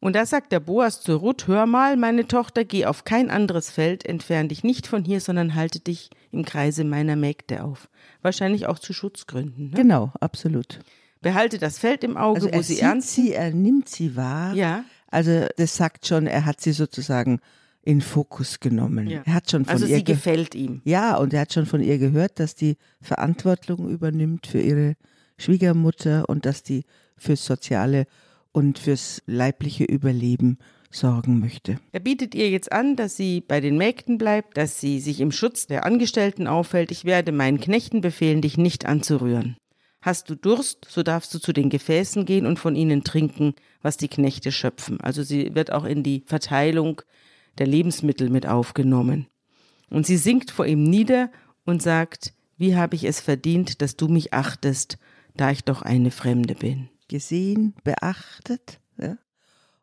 Und 0.00 0.16
da 0.16 0.26
sagt 0.26 0.50
der 0.50 0.58
Boas 0.58 1.00
zu 1.00 1.14
Ruth, 1.14 1.46
hör 1.46 1.64
mal, 1.66 1.96
meine 1.96 2.26
Tochter, 2.26 2.64
geh 2.64 2.86
auf 2.86 3.04
kein 3.04 3.30
anderes 3.30 3.70
Feld, 3.70 4.04
entfern 4.04 4.48
dich 4.48 4.64
nicht 4.64 4.88
von 4.88 5.04
hier, 5.04 5.20
sondern 5.20 5.54
halte 5.54 5.78
dich 5.78 6.10
im 6.32 6.44
Kreise 6.44 6.82
meiner 6.82 7.14
Mägde 7.14 7.62
auf. 7.62 7.88
Wahrscheinlich 8.20 8.66
auch 8.66 8.80
zu 8.80 8.92
Schutzgründen. 8.92 9.66
Ne? 9.70 9.76
Genau, 9.76 10.12
absolut. 10.20 10.80
Behalte 11.20 11.58
das 11.58 11.78
Feld 11.78 12.02
im 12.02 12.16
Auge, 12.16 12.36
Also 12.40 12.48
wo 12.48 12.56
er 12.56 12.62
sie 12.64 12.80
ernst 12.80 13.10
sie, 13.14 13.32
er 13.32 13.52
nimmt 13.52 13.88
sie 13.88 14.16
wahr. 14.16 14.54
Ja, 14.54 14.84
Also 15.06 15.46
das 15.56 15.76
sagt 15.76 16.04
schon, 16.06 16.26
er 16.26 16.46
hat 16.46 16.60
sie 16.60 16.72
sozusagen 16.72 17.38
in 17.84 18.00
Fokus 18.00 18.58
genommen. 18.58 19.06
ja. 19.08 19.22
Er 19.24 19.34
hat 19.34 19.50
schon 19.52 19.64
von 19.64 19.72
also 19.72 19.86
ihr 19.86 19.98
sie 19.98 20.04
ge- 20.04 20.16
gefällt 20.16 20.56
ihm. 20.56 20.80
Ja, 20.84 21.16
und 21.16 21.32
er 21.32 21.42
hat 21.42 21.52
schon 21.52 21.66
von 21.66 21.80
ihr 21.80 21.98
gehört, 21.98 22.40
dass 22.40 22.56
die 22.56 22.76
Verantwortung 23.00 23.88
übernimmt 23.88 24.48
für 24.48 24.60
ihre 24.60 24.96
Schwiegermutter 25.38 26.28
und 26.28 26.44
dass 26.46 26.62
die 26.64 26.84
fürs 27.22 27.44
soziale 27.44 28.06
und 28.52 28.78
fürs 28.78 29.22
leibliche 29.26 29.84
Überleben 29.84 30.58
sorgen 30.90 31.40
möchte. 31.40 31.78
Er 31.92 32.00
bietet 32.00 32.34
ihr 32.34 32.50
jetzt 32.50 32.70
an, 32.70 32.96
dass 32.96 33.16
sie 33.16 33.40
bei 33.40 33.60
den 33.60 33.78
Mägden 33.78 34.18
bleibt, 34.18 34.56
dass 34.56 34.78
sie 34.78 35.00
sich 35.00 35.20
im 35.20 35.32
Schutz 35.32 35.66
der 35.66 35.86
Angestellten 35.86 36.46
aufhält. 36.46 36.90
Ich 36.90 37.04
werde 37.04 37.32
meinen 37.32 37.60
Knechten 37.60 38.02
befehlen, 38.02 38.42
dich 38.42 38.58
nicht 38.58 38.84
anzurühren. 38.84 39.56
Hast 40.02 40.28
du 40.28 40.34
Durst, 40.34 40.86
so 40.90 41.02
darfst 41.02 41.32
du 41.32 41.38
zu 41.38 41.52
den 41.52 41.70
Gefäßen 41.70 42.24
gehen 42.24 42.44
und 42.44 42.58
von 42.58 42.74
ihnen 42.74 43.04
trinken, 43.04 43.54
was 43.80 43.96
die 43.96 44.08
Knechte 44.08 44.52
schöpfen. 44.52 45.00
Also 45.00 45.22
sie 45.22 45.54
wird 45.54 45.72
auch 45.72 45.84
in 45.84 46.02
die 46.02 46.24
Verteilung 46.26 47.00
der 47.58 47.66
Lebensmittel 47.66 48.28
mit 48.28 48.46
aufgenommen. 48.46 49.28
Und 49.90 50.06
sie 50.06 50.16
sinkt 50.16 50.50
vor 50.50 50.66
ihm 50.66 50.82
nieder 50.82 51.30
und 51.64 51.82
sagt, 51.82 52.34
wie 52.58 52.76
habe 52.76 52.96
ich 52.96 53.04
es 53.04 53.20
verdient, 53.20 53.80
dass 53.80 53.96
du 53.96 54.08
mich 54.08 54.32
achtest, 54.32 54.98
da 55.36 55.50
ich 55.50 55.64
doch 55.64 55.82
eine 55.82 56.10
Fremde 56.10 56.54
bin. 56.54 56.88
Gesehen, 57.12 57.74
beachtet. 57.84 58.80
Ja? 58.98 59.18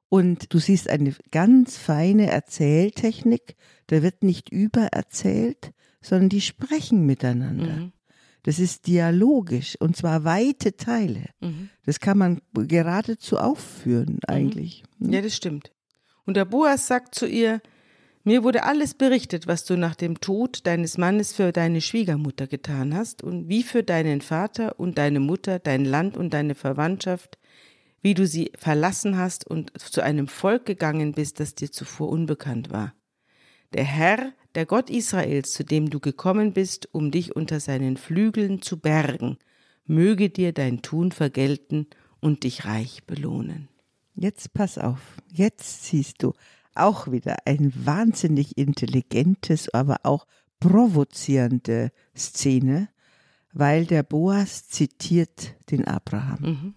Und 0.09 0.51
du 0.51 0.57
siehst 0.57 0.89
eine 0.89 1.13
ganz 1.29 1.77
feine 1.77 2.31
Erzähltechnik. 2.31 3.55
Da 3.85 4.01
wird 4.01 4.23
nicht 4.23 4.49
übererzählt, 4.49 5.71
sondern 6.01 6.29
die 6.29 6.41
sprechen 6.41 7.05
miteinander. 7.05 7.75
Mhm. 7.75 7.91
Das 8.41 8.57
ist 8.57 8.87
dialogisch 8.87 9.75
und 9.79 9.95
zwar 9.95 10.23
weite 10.23 10.75
Teile. 10.75 11.25
Mhm. 11.39 11.69
Das 11.85 11.99
kann 11.99 12.17
man 12.17 12.41
geradezu 12.53 13.37
aufführen 13.37 14.13
mhm. 14.13 14.19
eigentlich. 14.27 14.83
Mhm. 14.97 15.13
Ja, 15.13 15.21
das 15.21 15.35
stimmt. 15.35 15.71
Und 16.25 16.35
der 16.35 16.45
Boas 16.45 16.87
sagt 16.87 17.13
zu 17.13 17.27
ihr, 17.27 17.61
mir 18.23 18.43
wurde 18.43 18.63
alles 18.63 18.93
berichtet, 18.93 19.47
was 19.47 19.65
du 19.65 19.77
nach 19.77 19.95
dem 19.95 20.19
Tod 20.19 20.65
deines 20.67 20.97
Mannes 20.97 21.33
für 21.33 21.51
deine 21.51 21.81
Schwiegermutter 21.81 22.47
getan 22.47 22.93
hast 22.93 23.23
und 23.23 23.47
wie 23.47 23.63
für 23.63 23.83
deinen 23.83 24.21
Vater 24.21 24.79
und 24.79 24.97
deine 24.97 25.19
Mutter, 25.19 25.59
dein 25.59 25.85
Land 25.85 26.17
und 26.17 26.33
deine 26.33 26.55
Verwandtschaft, 26.55 27.37
wie 28.01 28.13
du 28.13 28.27
sie 28.27 28.51
verlassen 28.57 29.17
hast 29.17 29.47
und 29.47 29.77
zu 29.79 30.01
einem 30.01 30.27
Volk 30.27 30.65
gegangen 30.65 31.13
bist, 31.13 31.39
das 31.39 31.55
dir 31.55 31.71
zuvor 31.71 32.09
unbekannt 32.09 32.71
war. 32.71 32.93
Der 33.73 33.83
Herr 33.83 34.33
der 34.55 34.65
Gott 34.65 34.89
Israels, 34.89 35.51
zu 35.51 35.63
dem 35.63 35.89
du 35.89 35.99
gekommen 35.99 36.53
bist, 36.53 36.89
um 36.91 37.11
dich 37.11 37.35
unter 37.35 37.59
seinen 37.59 37.97
Flügeln 37.97 38.61
zu 38.61 38.79
bergen, 38.79 39.37
möge 39.85 40.29
dir 40.29 40.53
dein 40.53 40.81
Tun 40.81 41.11
vergelten 41.11 41.87
und 42.19 42.43
dich 42.43 42.65
reich 42.65 43.03
belohnen. 43.05 43.69
Jetzt 44.15 44.53
pass 44.53 44.77
auf, 44.77 44.99
jetzt 45.31 45.85
siehst 45.85 46.23
du 46.23 46.33
auch 46.79 47.11
wieder 47.11 47.37
ein 47.45 47.73
wahnsinnig 47.85 48.57
intelligentes, 48.57 49.73
aber 49.73 49.97
auch 50.03 50.25
provozierende 50.59 51.91
Szene, 52.15 52.89
weil 53.53 53.85
der 53.85 54.03
Boas 54.03 54.67
zitiert 54.67 55.55
den 55.71 55.85
Abraham. 55.85 56.39
Mhm. 56.41 56.73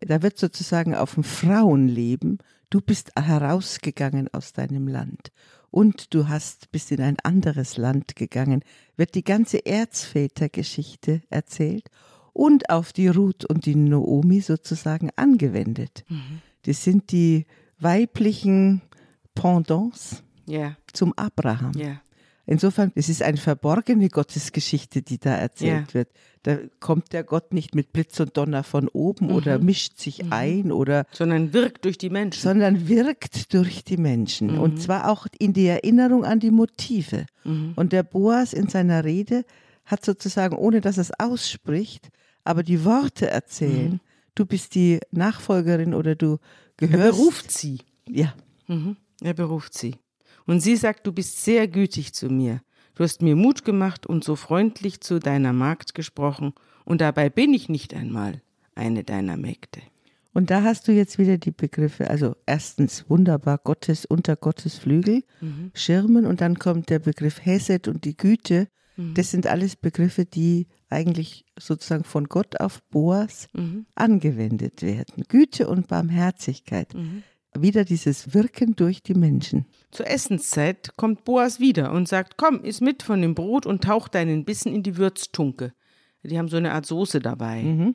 Da 0.00 0.22
wird 0.22 0.38
sozusagen 0.38 0.94
auf 0.94 1.14
dem 1.14 1.24
Frauenleben, 1.24 2.38
du 2.70 2.80
bist 2.80 3.12
herausgegangen 3.16 4.28
aus 4.32 4.52
deinem 4.52 4.88
Land 4.88 5.32
und 5.70 6.12
du 6.12 6.28
hast 6.28 6.70
bist 6.72 6.92
in 6.92 7.00
ein 7.00 7.16
anderes 7.22 7.76
Land 7.76 8.16
gegangen, 8.16 8.62
wird 8.96 9.14
die 9.14 9.24
ganze 9.24 9.64
Erzvätergeschichte 9.64 11.22
erzählt 11.30 11.88
und 12.32 12.68
auf 12.68 12.92
die 12.92 13.08
Ruth 13.08 13.44
und 13.44 13.64
die 13.64 13.76
Noomi 13.76 14.40
sozusagen 14.40 15.10
angewendet. 15.16 16.04
Mhm. 16.08 16.42
Das 16.62 16.84
sind 16.84 17.12
die 17.12 17.46
weiblichen 17.78 18.82
Pendants 19.34 20.22
yeah. 20.48 20.76
zum 20.92 21.12
Abraham. 21.16 21.72
Yeah. 21.76 22.00
Insofern, 22.46 22.92
es 22.94 23.08
ist 23.08 23.22
eine 23.22 23.38
verborgene 23.38 24.08
Gottesgeschichte, 24.10 25.00
die 25.00 25.18
da 25.18 25.34
erzählt 25.34 25.88
ja. 25.88 25.94
wird. 25.94 26.08
Da 26.42 26.58
kommt 26.78 27.14
der 27.14 27.24
Gott 27.24 27.54
nicht 27.54 27.74
mit 27.74 27.94
Blitz 27.94 28.20
und 28.20 28.36
Donner 28.36 28.64
von 28.64 28.88
oben 28.88 29.28
mhm. 29.28 29.34
oder 29.34 29.58
mischt 29.58 29.98
sich 29.98 30.22
mhm. 30.22 30.32
ein 30.32 30.72
oder. 30.72 31.06
Sondern 31.12 31.54
wirkt 31.54 31.86
durch 31.86 31.96
die 31.96 32.10
Menschen. 32.10 32.42
Sondern 32.42 32.86
wirkt 32.86 33.54
durch 33.54 33.82
die 33.82 33.96
Menschen. 33.96 34.52
Mhm. 34.52 34.60
Und 34.60 34.82
zwar 34.82 35.08
auch 35.08 35.26
in 35.38 35.54
die 35.54 35.66
Erinnerung 35.66 36.26
an 36.26 36.38
die 36.38 36.50
Motive. 36.50 37.24
Mhm. 37.44 37.72
Und 37.76 37.94
der 37.94 38.02
Boas 38.02 38.52
in 38.52 38.68
seiner 38.68 39.04
Rede 39.04 39.46
hat 39.86 40.04
sozusagen, 40.04 40.56
ohne 40.56 40.82
dass 40.82 40.98
er 40.98 41.02
es 41.02 41.18
ausspricht, 41.18 42.10
aber 42.44 42.62
die 42.62 42.84
Worte 42.84 43.30
erzählen. 43.30 43.92
Mhm. 43.92 44.00
Du 44.34 44.44
bist 44.44 44.74
die 44.74 45.00
Nachfolgerin 45.12 45.94
oder 45.94 46.14
du 46.14 46.38
gehörst. 46.76 47.04
Er 47.04 47.10
beruft 47.12 47.50
sie. 47.50 47.78
Ja. 48.06 48.34
Mhm. 48.66 48.96
Er 49.24 49.32
beruft 49.32 49.72
sie. 49.72 49.96
Und 50.46 50.60
sie 50.60 50.76
sagt, 50.76 51.06
du 51.06 51.12
bist 51.12 51.42
sehr 51.42 51.66
gütig 51.66 52.12
zu 52.12 52.28
mir. 52.28 52.60
Du 52.94 53.02
hast 53.02 53.22
mir 53.22 53.36
Mut 53.36 53.64
gemacht 53.64 54.06
und 54.06 54.22
so 54.22 54.36
freundlich 54.36 55.00
zu 55.00 55.18
deiner 55.18 55.54
Magd 55.54 55.94
gesprochen, 55.94 56.52
und 56.84 57.00
dabei 57.00 57.30
bin 57.30 57.54
ich 57.54 57.70
nicht 57.70 57.94
einmal 57.94 58.42
eine 58.74 59.02
deiner 59.02 59.38
Mägde. 59.38 59.80
Und 60.34 60.50
da 60.50 60.62
hast 60.62 60.86
du 60.86 60.92
jetzt 60.92 61.16
wieder 61.18 61.38
die 61.38 61.52
Begriffe, 61.52 62.10
also 62.10 62.36
erstens 62.44 63.08
wunderbar 63.08 63.56
Gottes 63.56 64.04
unter 64.04 64.36
Gottes 64.36 64.76
Flügel, 64.76 65.22
mhm. 65.40 65.70
Schirmen 65.72 66.26
und 66.26 66.42
dann 66.42 66.58
kommt 66.58 66.90
der 66.90 66.98
Begriff 66.98 67.42
Hesed 67.42 67.88
und 67.88 68.04
die 68.04 68.18
Güte. 68.18 68.68
Mhm. 68.96 69.14
Das 69.14 69.30
sind 69.30 69.46
alles 69.46 69.76
Begriffe, 69.76 70.26
die 70.26 70.66
eigentlich 70.90 71.46
sozusagen 71.58 72.04
von 72.04 72.24
Gott 72.24 72.60
auf 72.60 72.82
Boas 72.90 73.48
mhm. 73.54 73.86
angewendet 73.94 74.82
werden. 74.82 75.24
Güte 75.28 75.68
und 75.68 75.86
Barmherzigkeit. 75.86 76.92
Mhm 77.56 77.62
wieder 77.62 77.84
dieses 77.84 78.34
Wirken 78.34 78.76
durch 78.76 79.02
die 79.02 79.14
Menschen. 79.14 79.66
Zur 79.90 80.08
Essenszeit 80.08 80.96
kommt 80.96 81.24
Boas 81.24 81.60
wieder 81.60 81.92
und 81.92 82.08
sagt: 82.08 82.36
Komm, 82.36 82.62
iss 82.62 82.80
mit 82.80 83.02
von 83.02 83.20
dem 83.22 83.34
Brot 83.34 83.66
und 83.66 83.84
tauch 83.84 84.08
deinen 84.08 84.44
Bissen 84.44 84.74
in 84.74 84.82
die 84.82 84.96
Würztunke. 84.96 85.72
Die 86.22 86.38
haben 86.38 86.48
so 86.48 86.56
eine 86.56 86.72
Art 86.72 86.86
Soße 86.86 87.20
dabei. 87.20 87.62
Mhm. 87.62 87.94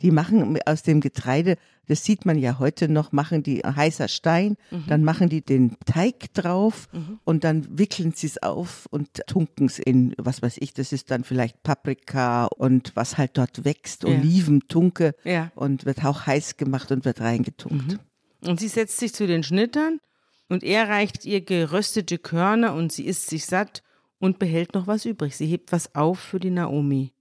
Die 0.00 0.12
machen 0.12 0.58
aus 0.64 0.84
dem 0.84 1.00
Getreide, 1.00 1.56
das 1.88 2.04
sieht 2.04 2.24
man 2.24 2.38
ja 2.38 2.60
heute 2.60 2.88
noch, 2.88 3.10
machen 3.10 3.42
die 3.42 3.62
heißer 3.62 4.06
Stein, 4.06 4.56
mhm. 4.70 4.84
dann 4.86 5.02
machen 5.02 5.28
die 5.28 5.42
den 5.42 5.76
Teig 5.86 6.32
drauf 6.34 6.88
mhm. 6.92 7.18
und 7.24 7.42
dann 7.42 7.66
wickeln 7.78 8.12
sie 8.14 8.28
es 8.28 8.40
auf 8.40 8.86
und 8.92 9.08
tunken 9.26 9.66
es 9.66 9.80
in, 9.80 10.14
was 10.16 10.40
weiß 10.40 10.58
ich, 10.60 10.72
das 10.72 10.92
ist 10.92 11.10
dann 11.10 11.24
vielleicht 11.24 11.64
Paprika 11.64 12.44
und 12.46 12.92
was 12.94 13.18
halt 13.18 13.36
dort 13.36 13.64
wächst, 13.64 14.04
ja. 14.04 14.10
Oliventunke 14.10 15.16
ja. 15.24 15.50
und 15.56 15.84
wird 15.84 16.04
auch 16.04 16.26
heiß 16.26 16.58
gemacht 16.58 16.92
und 16.92 17.04
wird 17.04 17.20
reingetunkt. 17.20 17.98
Und 18.44 18.60
sie 18.60 18.68
setzt 18.68 18.98
sich 18.98 19.12
zu 19.12 19.26
den 19.26 19.42
Schnittern 19.42 20.00
und 20.48 20.62
er 20.62 20.88
reicht 20.88 21.24
ihr 21.24 21.40
geröstete 21.40 22.18
Körner 22.18 22.74
und 22.74 22.92
sie 22.92 23.06
isst 23.06 23.28
sich 23.28 23.46
satt 23.46 23.82
und 24.18 24.38
behält 24.38 24.74
noch 24.74 24.86
was 24.86 25.04
übrig. 25.04 25.36
Sie 25.36 25.46
hebt 25.46 25.72
was 25.72 25.94
auf 25.94 26.18
für 26.18 26.40
die 26.40 26.50
Naomi. 26.50 27.12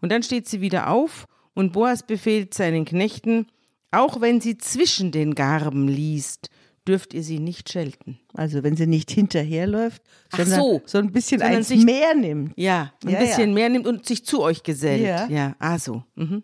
Und 0.00 0.12
dann 0.12 0.22
steht 0.22 0.48
sie 0.48 0.60
wieder 0.60 0.90
auf 0.90 1.26
und 1.54 1.72
Boas 1.72 2.06
befehlt 2.06 2.54
seinen 2.54 2.84
Knechten, 2.84 3.46
auch 3.90 4.20
wenn 4.20 4.40
sie 4.40 4.58
zwischen 4.58 5.10
den 5.10 5.34
Garben 5.34 5.88
liest, 5.88 6.50
dürft 6.86 7.14
ihr 7.14 7.22
sie 7.22 7.38
nicht 7.38 7.70
schelten. 7.70 8.20
Also 8.34 8.62
wenn 8.62 8.76
sie 8.76 8.86
nicht 8.86 9.10
hinterherläuft, 9.10 10.02
sondern 10.30 10.60
so, 10.60 10.82
so 10.84 10.98
ein 10.98 11.12
bisschen 11.12 11.42
eins 11.42 11.68
sich, 11.68 11.84
mehr 11.84 12.14
nimmt. 12.14 12.52
Ja, 12.56 12.92
ein 13.04 13.10
ja, 13.10 13.20
bisschen 13.20 13.48
ja. 13.48 13.54
mehr 13.54 13.68
nimmt 13.70 13.86
und 13.86 14.06
sich 14.06 14.24
zu 14.24 14.42
euch 14.42 14.62
gesellt. 14.62 15.02
Ja, 15.02 15.26
ja 15.28 15.56
ah 15.58 15.78
so. 15.78 16.04
Mhm. 16.14 16.42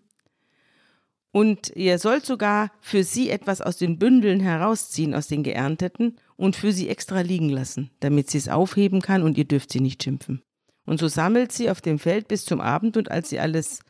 Und 1.32 1.72
ihr 1.74 1.98
sollt 1.98 2.26
sogar 2.26 2.70
für 2.80 3.04
sie 3.04 3.30
etwas 3.30 3.62
aus 3.62 3.78
den 3.78 3.98
Bündeln 3.98 4.40
herausziehen, 4.40 5.14
aus 5.14 5.28
den 5.28 5.42
geernteten, 5.42 6.18
und 6.36 6.56
für 6.56 6.72
sie 6.72 6.88
extra 6.88 7.20
liegen 7.20 7.48
lassen, 7.48 7.90
damit 8.00 8.28
sie 8.28 8.38
es 8.38 8.48
aufheben 8.48 9.00
kann 9.00 9.22
und 9.22 9.38
ihr 9.38 9.44
dürft 9.44 9.70
sie 9.70 9.80
nicht 9.80 10.02
schimpfen. 10.02 10.42
Und 10.84 10.98
so 10.98 11.06
sammelt 11.06 11.52
sie 11.52 11.70
auf 11.70 11.80
dem 11.80 12.00
Feld 12.00 12.26
bis 12.26 12.44
zum 12.44 12.60
Abend 12.60 12.96
und 12.96 13.10
als 13.10 13.30
sie 13.30 13.38
alles 13.38 13.80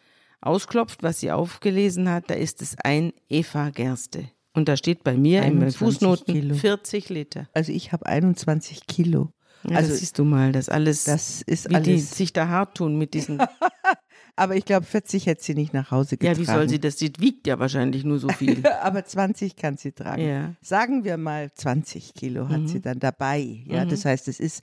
ausklopft, 0.42 1.02
was 1.02 1.20
sie 1.20 1.31
aufgelesen 1.31 2.11
hat, 2.11 2.28
da 2.28 2.35
ist 2.35 2.61
es 2.61 2.76
ein 2.85 3.12
Eva 3.31 3.70
Gerste. 3.70 4.28
Und 4.52 4.68
da 4.68 4.76
steht 4.76 5.02
bei 5.02 5.16
mir 5.16 5.42
in 5.44 5.61
den 5.61 5.72
Fußnoten 5.72 6.35
Kilo. 6.35 6.55
40 6.55 7.09
Liter. 7.09 7.48
Also 7.55 7.72
ich 7.72 7.92
habe 7.92 8.05
21 8.05 8.87
Kilo. 8.87 9.31
Ja, 9.64 9.77
also 9.77 9.94
siehst 9.94 10.18
du 10.18 10.25
mal, 10.25 10.53
das 10.53 10.68
alles, 10.68 11.05
das 11.05 11.42
ist 11.42 11.70
wie 11.70 11.75
alles. 11.77 11.87
die 11.87 11.98
sich 11.98 12.33
da 12.33 12.48
hart 12.48 12.77
tun 12.77 12.96
mit 12.96 13.14
diesen 13.14 13.40
Aber 14.35 14.57
ich 14.57 14.64
glaube, 14.64 14.87
40 14.87 15.27
hätte 15.27 15.44
sie 15.44 15.55
nicht 15.55 15.75
nach 15.75 15.90
Hause 15.90 16.16
getragen. 16.16 16.40
Ja, 16.40 16.40
wie 16.40 16.51
soll 16.51 16.68
sie 16.68 16.81
das? 16.81 16.98
Sie 16.98 17.12
wiegt 17.18 17.46
ja 17.46 17.59
wahrscheinlich 17.59 18.05
nur 18.05 18.18
so 18.18 18.29
viel. 18.29 18.66
Aber 18.83 19.05
20 19.05 19.57
kann 19.57 19.77
sie 19.77 19.92
tragen. 19.92 20.22
Ja. 20.27 20.55
Sagen 20.62 21.05
wir 21.05 21.18
mal, 21.18 21.53
20 21.53 22.14
Kilo 22.14 22.48
hat 22.48 22.62
mhm. 22.62 22.68
sie 22.68 22.81
dann 22.81 22.98
dabei. 22.98 23.62
Ja, 23.66 23.85
mhm. 23.85 23.90
das 23.90 24.05
heißt, 24.05 24.29
es 24.29 24.40
ist, 24.40 24.62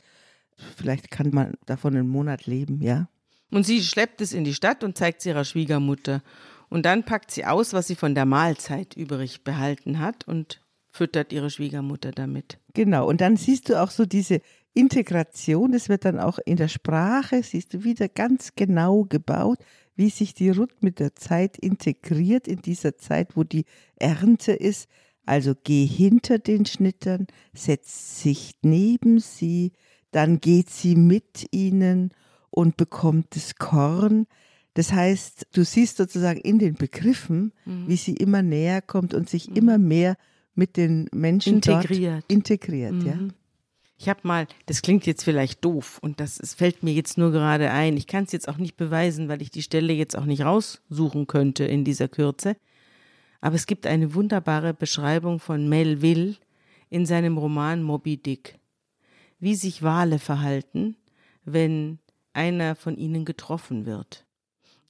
vielleicht 0.76 1.12
kann 1.12 1.30
man 1.32 1.54
davon 1.66 1.96
einen 1.96 2.10
Monat 2.10 2.48
leben, 2.48 2.82
ja. 2.82 3.10
Und 3.52 3.66
sie 3.66 3.84
schleppt 3.84 4.22
es 4.22 4.34
in 4.34 4.44
die 4.44 4.54
Stadt 4.54 4.84
und 4.84 4.98
zeigt 4.98 5.20
es 5.20 5.26
ihrer 5.26 5.46
Schwiegermutter. 5.46 6.22
Und 6.70 6.86
dann 6.86 7.04
packt 7.04 7.32
sie 7.32 7.46
aus, 7.46 7.74
was 7.74 7.88
sie 7.88 7.96
von 7.96 8.16
der 8.16 8.26
Mahlzeit 8.26 8.96
übrig 8.96 9.44
behalten 9.44 10.00
hat 10.00 10.28
und 10.28 10.62
füttert 10.92 11.32
ihre 11.32 11.50
Schwiegermutter 11.50 12.12
damit. 12.12 12.60
Genau, 12.74 13.08
und 13.08 13.22
dann 13.22 13.38
siehst 13.38 13.70
du 13.70 13.82
auch 13.82 13.92
so 13.92 14.06
diese 14.06 14.42
Integration, 14.74 15.72
das 15.72 15.90
wird 15.90 16.06
dann 16.06 16.20
auch 16.20 16.40
in 16.46 16.58
der 16.58 16.68
Sprache, 16.68 17.44
siehst 17.44 17.74
du 17.74 17.84
wieder 17.84 18.08
ganz 18.08 18.54
genau 18.56 19.04
gebaut, 19.04 19.60
wie 19.96 20.10
sich 20.10 20.34
die 20.34 20.50
Ruth 20.50 20.82
mit 20.82 21.00
der 21.00 21.16
Zeit 21.16 21.58
integriert 21.58 22.48
in 22.48 22.62
dieser 22.62 22.98
Zeit, 22.98 23.36
wo 23.36 23.44
die 23.44 23.66
Ernte 23.98 24.54
ist. 24.54 24.88
Also 25.26 25.54
geh 25.64 25.86
hinter 25.86 26.40
den 26.40 26.66
Schnittern, 26.66 27.28
setz 27.54 28.22
sich 28.22 28.54
neben 28.62 29.20
sie, 29.20 29.74
dann 30.12 30.40
geht 30.40 30.70
sie 30.70 30.96
mit 30.96 31.48
ihnen 31.52 32.12
und 32.50 32.78
bekommt 32.78 33.36
das 33.36 33.56
Korn. 33.56 34.26
Das 34.74 34.94
heißt, 34.94 35.48
du 35.52 35.66
siehst 35.66 35.98
sozusagen 35.98 36.40
in 36.40 36.60
den 36.60 36.76
Begriffen, 36.76 37.52
mhm. 37.66 37.88
wie 37.88 37.98
sie 37.98 38.14
immer 38.14 38.42
näher 38.42 38.82
kommt 38.82 39.14
und 39.14 39.30
sich 39.30 39.50
mhm. 39.50 39.56
immer 39.56 39.78
mehr 39.78 40.16
mit 40.56 40.78
den 40.78 41.10
Menschen 41.14 41.56
integriert. 41.56 42.24
integriert, 42.28 42.94
mhm. 42.94 43.06
ja. 43.06 43.20
Ich 44.02 44.08
habe 44.08 44.22
mal, 44.24 44.48
das 44.66 44.82
klingt 44.82 45.06
jetzt 45.06 45.26
vielleicht 45.26 45.66
doof 45.66 46.00
und 46.02 46.22
das 46.22 46.40
es 46.40 46.54
fällt 46.54 46.84
mir 46.84 46.94
jetzt 46.94 47.18
nur 47.18 47.32
gerade 47.32 47.70
ein. 47.70 47.98
Ich 47.98 48.08
kann 48.08 48.24
es 48.24 48.32
jetzt 48.32 48.48
auch 48.48 48.56
nicht 48.56 48.78
beweisen, 48.78 49.28
weil 49.28 49.42
ich 49.42 49.52
die 49.52 49.62
Stelle 49.62 49.92
jetzt 49.92 50.18
auch 50.18 50.24
nicht 50.24 50.44
raussuchen 50.44 51.28
könnte 51.28 51.66
in 51.66 51.84
dieser 51.84 52.08
Kürze. 52.08 52.56
Aber 53.42 53.56
es 53.56 53.66
gibt 53.66 53.86
eine 53.86 54.14
wunderbare 54.14 54.74
Beschreibung 54.74 55.40
von 55.40 55.68
Melville 55.68 56.38
in 56.90 57.06
seinem 57.06 57.38
Roman 57.38 57.84
Moby 57.84 58.16
Dick, 58.16 58.58
wie 59.40 59.56
sich 59.56 59.84
Wale 59.84 60.18
verhalten, 60.18 60.96
wenn 61.44 62.00
einer 62.32 62.76
von 62.76 62.96
ihnen 62.96 63.26
getroffen 63.26 63.86
wird. 63.86 64.26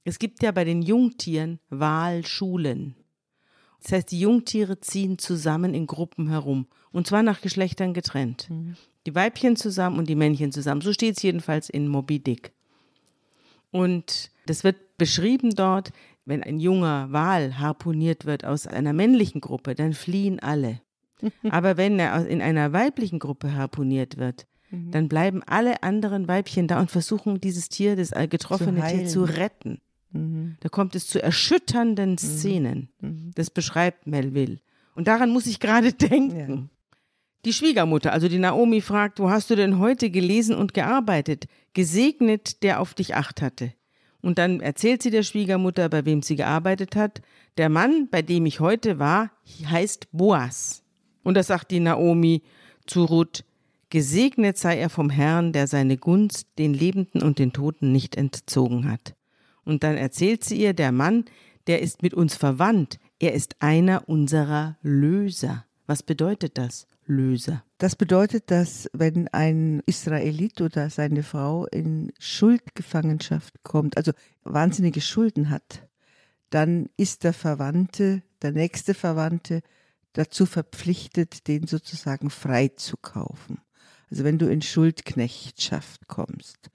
Es 0.04 0.20
gibt 0.20 0.40
ja 0.40 0.52
bei 0.52 0.62
den 0.62 0.82
Jungtieren 0.82 1.58
Walschulen. 1.68 2.94
Das 3.82 3.90
heißt, 3.90 4.12
die 4.12 4.20
Jungtiere 4.20 4.80
ziehen 4.80 5.18
zusammen 5.18 5.74
in 5.74 5.88
Gruppen 5.88 6.28
herum 6.28 6.68
und 6.92 7.08
zwar 7.08 7.24
nach 7.24 7.40
Geschlechtern 7.40 7.92
getrennt. 7.92 8.48
Mhm. 8.50 8.76
Die 9.06 9.14
Weibchen 9.14 9.56
zusammen 9.56 9.98
und 9.98 10.08
die 10.08 10.14
Männchen 10.14 10.52
zusammen. 10.52 10.80
So 10.80 10.92
steht 10.92 11.16
es 11.16 11.22
jedenfalls 11.22 11.70
in 11.70 11.88
Moby 11.88 12.18
Dick. 12.18 12.52
Und 13.70 14.30
das 14.46 14.64
wird 14.64 14.76
beschrieben 14.98 15.54
dort, 15.54 15.92
wenn 16.24 16.42
ein 16.42 16.60
junger 16.60 17.10
Wal 17.12 17.58
harpuniert 17.58 18.26
wird 18.26 18.44
aus 18.44 18.66
einer 18.66 18.92
männlichen 18.92 19.40
Gruppe, 19.40 19.74
dann 19.74 19.94
fliehen 19.94 20.38
alle. 20.40 20.80
Aber 21.50 21.76
wenn 21.76 21.98
er 21.98 22.26
in 22.26 22.42
einer 22.42 22.72
weiblichen 22.72 23.18
Gruppe 23.18 23.54
harpuniert 23.54 24.16
wird, 24.16 24.46
mhm. 24.70 24.90
dann 24.90 25.08
bleiben 25.08 25.42
alle 25.44 25.82
anderen 25.82 26.28
Weibchen 26.28 26.68
da 26.68 26.80
und 26.80 26.90
versuchen, 26.90 27.40
dieses 27.40 27.68
Tier, 27.68 27.96
das 27.96 28.10
getroffene 28.28 28.80
zu 28.80 28.96
Tier 28.96 29.06
zu 29.06 29.24
retten. 29.24 29.80
Mhm. 30.12 30.56
Da 30.60 30.68
kommt 30.68 30.94
es 30.94 31.06
zu 31.06 31.22
erschütternden 31.22 32.12
mhm. 32.12 32.18
Szenen. 32.18 32.88
Mhm. 33.00 33.32
Das 33.34 33.50
beschreibt 33.50 34.06
Melville. 34.06 34.58
Und 34.94 35.08
daran 35.08 35.30
muss 35.30 35.46
ich 35.46 35.60
gerade 35.60 35.92
denken. 36.10 36.70
Die 37.46 37.54
Schwiegermutter, 37.54 38.12
also 38.12 38.28
die 38.28 38.38
Naomi, 38.38 38.82
fragt, 38.82 39.18
wo 39.18 39.30
hast 39.30 39.48
du 39.48 39.56
denn 39.56 39.78
heute 39.78 40.10
gelesen 40.10 40.54
und 40.54 40.74
gearbeitet? 40.74 41.46
Gesegnet, 41.72 42.62
der 42.62 42.80
auf 42.80 42.92
dich 42.92 43.14
acht 43.14 43.40
hatte. 43.40 43.72
Und 44.20 44.36
dann 44.36 44.60
erzählt 44.60 45.02
sie 45.02 45.10
der 45.10 45.22
Schwiegermutter, 45.22 45.88
bei 45.88 46.04
wem 46.04 46.20
sie 46.20 46.36
gearbeitet 46.36 46.96
hat. 46.96 47.22
Der 47.56 47.70
Mann, 47.70 48.08
bei 48.10 48.20
dem 48.20 48.44
ich 48.44 48.60
heute 48.60 48.98
war, 48.98 49.30
heißt 49.64 50.08
Boas. 50.12 50.82
Und 51.22 51.34
da 51.34 51.42
sagt 51.42 51.70
die 51.70 51.80
Naomi 51.80 52.42
zu 52.86 53.04
Ruth, 53.04 53.44
gesegnet 53.88 54.58
sei 54.58 54.78
er 54.78 54.90
vom 54.90 55.08
Herrn, 55.08 55.52
der 55.52 55.66
seine 55.66 55.96
Gunst 55.96 56.46
den 56.58 56.74
Lebenden 56.74 57.22
und 57.22 57.38
den 57.38 57.54
Toten 57.54 57.90
nicht 57.90 58.16
entzogen 58.16 58.90
hat. 58.90 59.14
Und 59.64 59.82
dann 59.82 59.96
erzählt 59.96 60.44
sie 60.44 60.60
ihr, 60.60 60.74
der 60.74 60.92
Mann, 60.92 61.24
der 61.66 61.80
ist 61.80 62.02
mit 62.02 62.12
uns 62.12 62.34
verwandt, 62.34 62.98
er 63.18 63.32
ist 63.32 63.56
einer 63.60 64.08
unserer 64.08 64.76
Löser. 64.82 65.64
Was 65.90 66.04
bedeutet 66.04 66.56
das? 66.56 66.86
Löser. 67.06 67.64
Das 67.78 67.96
bedeutet, 67.96 68.52
dass 68.52 68.88
wenn 68.92 69.26
ein 69.26 69.82
Israelit 69.86 70.60
oder 70.60 70.88
seine 70.88 71.24
Frau 71.24 71.66
in 71.66 72.12
Schuldgefangenschaft 72.20 73.64
kommt, 73.64 73.96
also 73.96 74.12
wahnsinnige 74.44 75.00
Schulden 75.00 75.50
hat, 75.50 75.88
dann 76.50 76.90
ist 76.96 77.24
der 77.24 77.32
Verwandte, 77.32 78.22
der 78.40 78.52
nächste 78.52 78.94
Verwandte 78.94 79.62
dazu 80.12 80.46
verpflichtet, 80.46 81.48
den 81.48 81.66
sozusagen 81.66 82.30
freizukaufen. 82.30 83.58
Also 84.12 84.22
wenn 84.22 84.38
du 84.38 84.46
in 84.46 84.62
Schuldknechtschaft 84.62 86.06
kommst. 86.06 86.70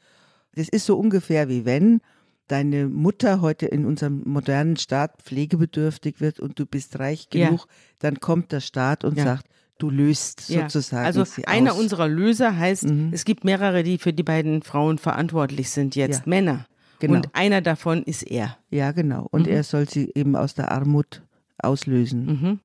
Das 0.56 0.68
ist 0.68 0.88
so 0.88 1.00
ungefähr 1.00 1.48
wie 1.48 1.64
wenn 1.64 2.02
deine 2.48 2.88
Mutter 2.88 3.42
heute 3.42 3.66
in 3.66 3.86
unserem 3.86 4.22
modernen 4.26 4.78
Staat 4.78 5.22
pflegebedürftig 5.24 6.22
wird 6.22 6.40
und 6.40 6.60
du 6.60 6.66
bist 6.66 7.00
reich 7.00 7.30
genug, 7.30 7.62
ja. 7.62 7.74
dann 8.00 8.20
kommt 8.20 8.52
der 8.52 8.60
Staat 8.60 9.04
und 9.04 9.18
ja. 9.18 9.24
sagt, 9.24 9.48
du 9.78 9.90
löst 9.90 10.50
ja. 10.50 10.62
sozusagen. 10.62 11.06
Also 11.06 11.26
einer 11.48 11.74
aus. 11.74 11.80
unserer 11.80 12.08
Löser 12.08 12.58
heißt, 12.58 12.86
mhm. 12.86 13.10
es 13.12 13.26
gibt 13.26 13.44
mehrere, 13.44 13.84
die 13.84 13.98
für 13.98 14.14
die 14.14 14.24
beiden 14.24 14.62
Frauen 14.62 14.98
verantwortlich 14.98 15.70
sind, 15.70 15.96
jetzt. 15.96 16.28
Männer. 16.28 16.66
Genau. 17.00 17.16
Und 17.16 17.30
einer 17.34 17.62
davon 17.62 18.04
ist 18.04 18.24
er. 18.24 18.58
Ja, 18.70 18.92
genau. 18.92 19.28
Und 19.32 19.48
mhm. 19.48 19.54
er 19.54 19.64
soll 19.64 19.90
sie 19.90 20.12
eben 20.16 20.36
aus 20.36 20.54
der 20.54 20.72
Armut 20.72 21.24
auslösen. 21.58 22.26
Mhm. 22.26 22.60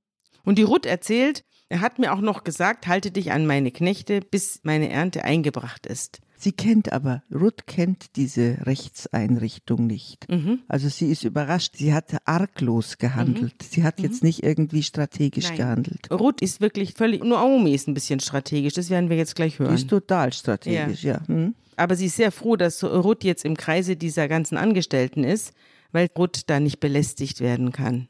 Und 0.45 0.59
die 0.59 0.63
Ruth 0.63 0.87
erzählt, 0.87 1.45
er 1.69 1.81
hat 1.81 1.99
mir 1.99 2.13
auch 2.13 2.21
noch 2.21 2.45
gesagt, 2.45 2.87
halte 2.87 3.11
dich 3.11 3.33
an 3.33 3.47
meine 3.47 3.71
Knechte, 3.71 4.21
bis 4.21 4.61
meine 4.63 4.91
Ernte 4.91 5.25
eingebracht 5.25 5.87
ist. 5.87 6.21
Sie 6.43 6.53
kennt 6.53 6.91
aber, 6.91 7.23
Ruth 7.31 7.67
kennt 7.67 8.17
diese 8.17 8.65
Rechtseinrichtung 8.65 9.87
nicht. 9.87 10.27
Mhm. 10.31 10.61
Also 10.69 10.89
sie 10.89 11.11
ist 11.11 11.23
überrascht. 11.23 11.77
Sie 11.77 11.93
hat 11.93 12.17
arglos 12.25 12.97
gehandelt. 12.97 13.53
Mhm. 13.61 13.67
Sie 13.69 13.85
hat 13.85 13.99
mhm. 13.99 14.05
jetzt 14.07 14.23
nicht 14.23 14.43
irgendwie 14.43 14.83
strategisch 14.83 15.49
Nein. 15.49 15.57
gehandelt. 15.59 16.11
Ruth 16.11 16.41
ist 16.41 16.63
wirklich 16.63 16.95
völlig, 16.95 17.23
nur 17.23 17.37
Naomi 17.37 17.75
ist 17.75 17.89
ein 17.89 17.95
bisschen 17.95 18.21
strategisch. 18.21 18.73
Das 18.73 18.89
werden 18.89 19.11
wir 19.11 19.19
jetzt 19.19 19.37
gleich 19.37 19.59
hören. 19.59 19.77
Die 19.77 19.83
ist 19.83 19.91
total 19.91 20.33
strategisch, 20.33 21.05
ja. 21.05 21.17
ja. 21.17 21.29
Hm? 21.29 21.55
Aber 21.77 21.95
sie 21.95 22.07
ist 22.07 22.17
sehr 22.17 22.33
froh, 22.33 22.57
dass 22.57 22.83
Ruth 22.83 23.23
jetzt 23.23 23.45
im 23.45 23.55
Kreise 23.55 23.97
dieser 23.97 24.27
ganzen 24.27 24.57
Angestellten 24.57 25.25
ist, 25.25 25.53
weil 25.93 26.09
Ruth 26.17 26.45
da 26.47 26.59
nicht 26.59 26.81
belästigt 26.81 27.41
werden 27.41 27.71
kann. 27.71 28.09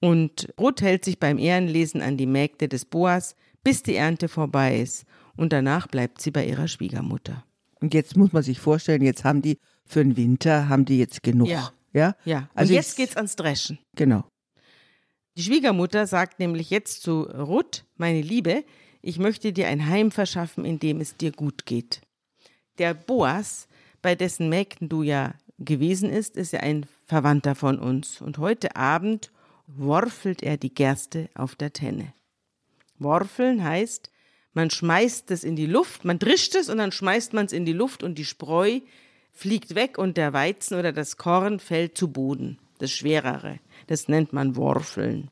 Und 0.00 0.48
Ruth 0.58 0.80
hält 0.80 1.04
sich 1.04 1.18
beim 1.18 1.36
Ehrenlesen 1.36 2.00
an 2.00 2.16
die 2.16 2.26
Mägde 2.26 2.68
des 2.68 2.86
Boas, 2.86 3.36
bis 3.62 3.82
die 3.82 3.94
Ernte 3.94 4.28
vorbei 4.28 4.80
ist 4.80 5.04
und 5.36 5.52
danach 5.52 5.86
bleibt 5.86 6.20
sie 6.20 6.30
bei 6.30 6.46
ihrer 6.46 6.68
Schwiegermutter. 6.68 7.44
Und 7.80 7.94
jetzt 7.94 8.16
muss 8.16 8.32
man 8.32 8.42
sich 8.42 8.60
vorstellen, 8.60 9.02
jetzt 9.02 9.24
haben 9.24 9.42
die 9.42 9.58
für 9.84 10.02
den 10.02 10.16
Winter, 10.16 10.68
haben 10.68 10.84
die 10.84 10.98
jetzt 10.98 11.22
genug. 11.22 11.48
Ja. 11.48 11.72
Ja, 11.92 12.16
ja. 12.24 12.48
Also 12.54 12.70
und 12.70 12.76
jetzt 12.76 12.96
geht's 12.96 13.16
ans 13.16 13.36
Dreschen. 13.36 13.78
Genau. 13.96 14.24
Die 15.36 15.42
Schwiegermutter 15.42 16.06
sagt 16.06 16.38
nämlich 16.38 16.70
jetzt 16.70 17.02
zu 17.02 17.22
Ruth, 17.22 17.84
meine 17.96 18.20
Liebe, 18.20 18.64
ich 19.02 19.18
möchte 19.18 19.52
dir 19.52 19.68
ein 19.68 19.86
Heim 19.88 20.10
verschaffen, 20.10 20.64
in 20.64 20.78
dem 20.78 21.00
es 21.00 21.16
dir 21.16 21.32
gut 21.32 21.66
geht. 21.66 22.00
Der 22.78 22.94
Boas, 22.94 23.66
bei 24.00 24.14
dessen 24.14 24.48
Mägden 24.48 24.88
du 24.88 25.02
ja 25.02 25.34
gewesen 25.58 26.10
ist, 26.10 26.36
ist 26.36 26.52
ja 26.52 26.60
ein 26.60 26.86
Verwandter 27.06 27.54
von 27.54 27.78
uns. 27.78 28.20
Und 28.20 28.38
heute 28.38 28.76
Abend 28.76 29.30
worfelt 29.66 30.42
er 30.42 30.56
die 30.56 30.72
Gerste 30.72 31.28
auf 31.34 31.56
der 31.56 31.72
Tenne. 31.72 32.12
Worfeln 32.98 33.64
heißt, 33.64 34.10
man 34.54 34.70
schmeißt 34.70 35.30
es 35.30 35.44
in 35.44 35.56
die 35.56 35.66
Luft, 35.66 36.04
man 36.04 36.18
drischt 36.18 36.54
es 36.54 36.68
und 36.68 36.78
dann 36.78 36.92
schmeißt 36.92 37.32
man 37.32 37.46
es 37.46 37.52
in 37.52 37.64
die 37.64 37.72
Luft 37.72 38.02
und 38.02 38.18
die 38.18 38.24
Spreu 38.24 38.80
fliegt 39.32 39.74
weg 39.74 39.98
und 39.98 40.16
der 40.16 40.32
Weizen 40.32 40.78
oder 40.78 40.92
das 40.92 41.16
Korn 41.16 41.58
fällt 41.58 41.96
zu 41.96 42.08
Boden. 42.08 42.58
Das 42.78 42.90
Schwerere. 42.90 43.60
Das 43.86 44.08
nennt 44.08 44.32
man 44.32 44.56
Worfeln. 44.56 45.30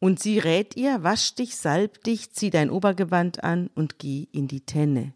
Und 0.00 0.20
sie 0.20 0.38
rät 0.38 0.76
ihr, 0.76 1.02
wasch 1.02 1.34
dich, 1.34 1.56
salb 1.56 2.04
dich, 2.04 2.32
zieh 2.32 2.50
dein 2.50 2.70
Obergewand 2.70 3.42
an 3.42 3.70
und 3.74 3.98
geh 3.98 4.28
in 4.32 4.46
die 4.46 4.60
Tenne. 4.60 5.14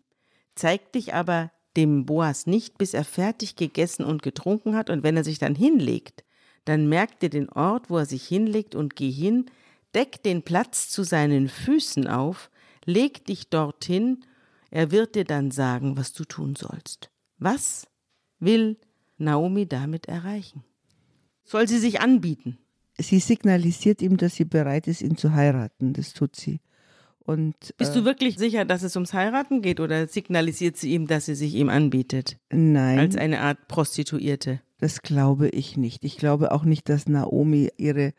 Zeig 0.55 0.93
dich 0.93 1.15
aber 1.15 1.53
dem 1.77 2.05
Boas 2.05 2.47
nicht, 2.47 2.79
bis 2.79 2.95
er 2.95 3.05
fertig 3.05 3.57
gegessen 3.57 4.05
und 4.05 4.23
getrunken 4.23 4.75
hat, 4.75 4.91
und 4.91 5.03
wenn 5.03 5.17
er 5.17 5.25
sich 5.25 5.39
dann 5.39 5.55
hinlegt, 5.55 6.25
dann 6.65 6.89
merk 6.89 7.21
dir 7.21 7.31
den 7.31 7.49
Ort, 7.49 7.91
wo 7.91 7.99
er 7.99 8.07
sich 8.07 8.27
hinlegt 8.27 8.75
und 8.75 8.97
geh 8.97 9.11
hin, 9.11 9.47
deck 9.95 10.23
den 10.23 10.43
Platz 10.43 10.89
zu 10.89 11.03
seinen 11.03 11.49
Füßen 11.49 12.07
auf, 12.07 12.51
leg 12.85 13.25
dich 13.25 13.49
dorthin, 13.49 14.25
er 14.71 14.91
wird 14.91 15.15
dir 15.15 15.25
dann 15.25 15.51
sagen, 15.51 15.97
was 15.97 16.13
du 16.13 16.25
tun 16.25 16.57
sollst. 16.57 17.11
Was 17.39 17.87
will 18.39 18.79
Naomi 19.19 19.67
damit 19.67 20.07
erreichen? 20.07 20.65
Soll 21.45 21.69
sie 21.69 21.79
sich 21.79 22.01
anbieten? 22.01 22.59
Sie 22.99 23.19
signalisiert 23.19 24.03
ihm, 24.03 24.17
dass 24.17 24.35
sie 24.35 24.45
bereit 24.45 24.87
ist, 24.87 25.03
ihn 25.03 25.17
zu 25.17 25.33
heiraten. 25.33 25.93
Das 25.93 26.13
tut 26.13 26.37
sie. 26.37 26.61
Und, 27.25 27.55
Bist 27.77 27.93
äh, 27.93 28.01
du 28.01 28.05
wirklich 28.05 28.37
sicher, 28.37 28.65
dass 28.65 28.83
es 28.83 28.97
ums 28.97 29.13
Heiraten 29.13 29.63
geht 29.63 29.79
oder 29.79 30.09
signalisiert 30.09 30.77
sie 30.77 30.93
ihm, 30.93 31.07
dass 31.07 31.27
sie 31.27 31.35
sich 31.35 31.55
ihm 31.55 31.69
anbietet? 31.69 32.37
Nein. 32.51 32.99
Als 32.99 33.17
eine 33.17 33.41
Art 33.41 33.69
Prostituierte? 33.69 34.61
Das 34.79 35.03
glaube 35.03 35.49
ich 35.49 35.77
nicht. 35.77 36.05
Ich 36.05 36.17
glaube 36.17 36.51
auch 36.51 36.65
nicht, 36.65 36.89
dass 36.89 37.07
Naomi 37.07 37.71
ihre 37.77 38.15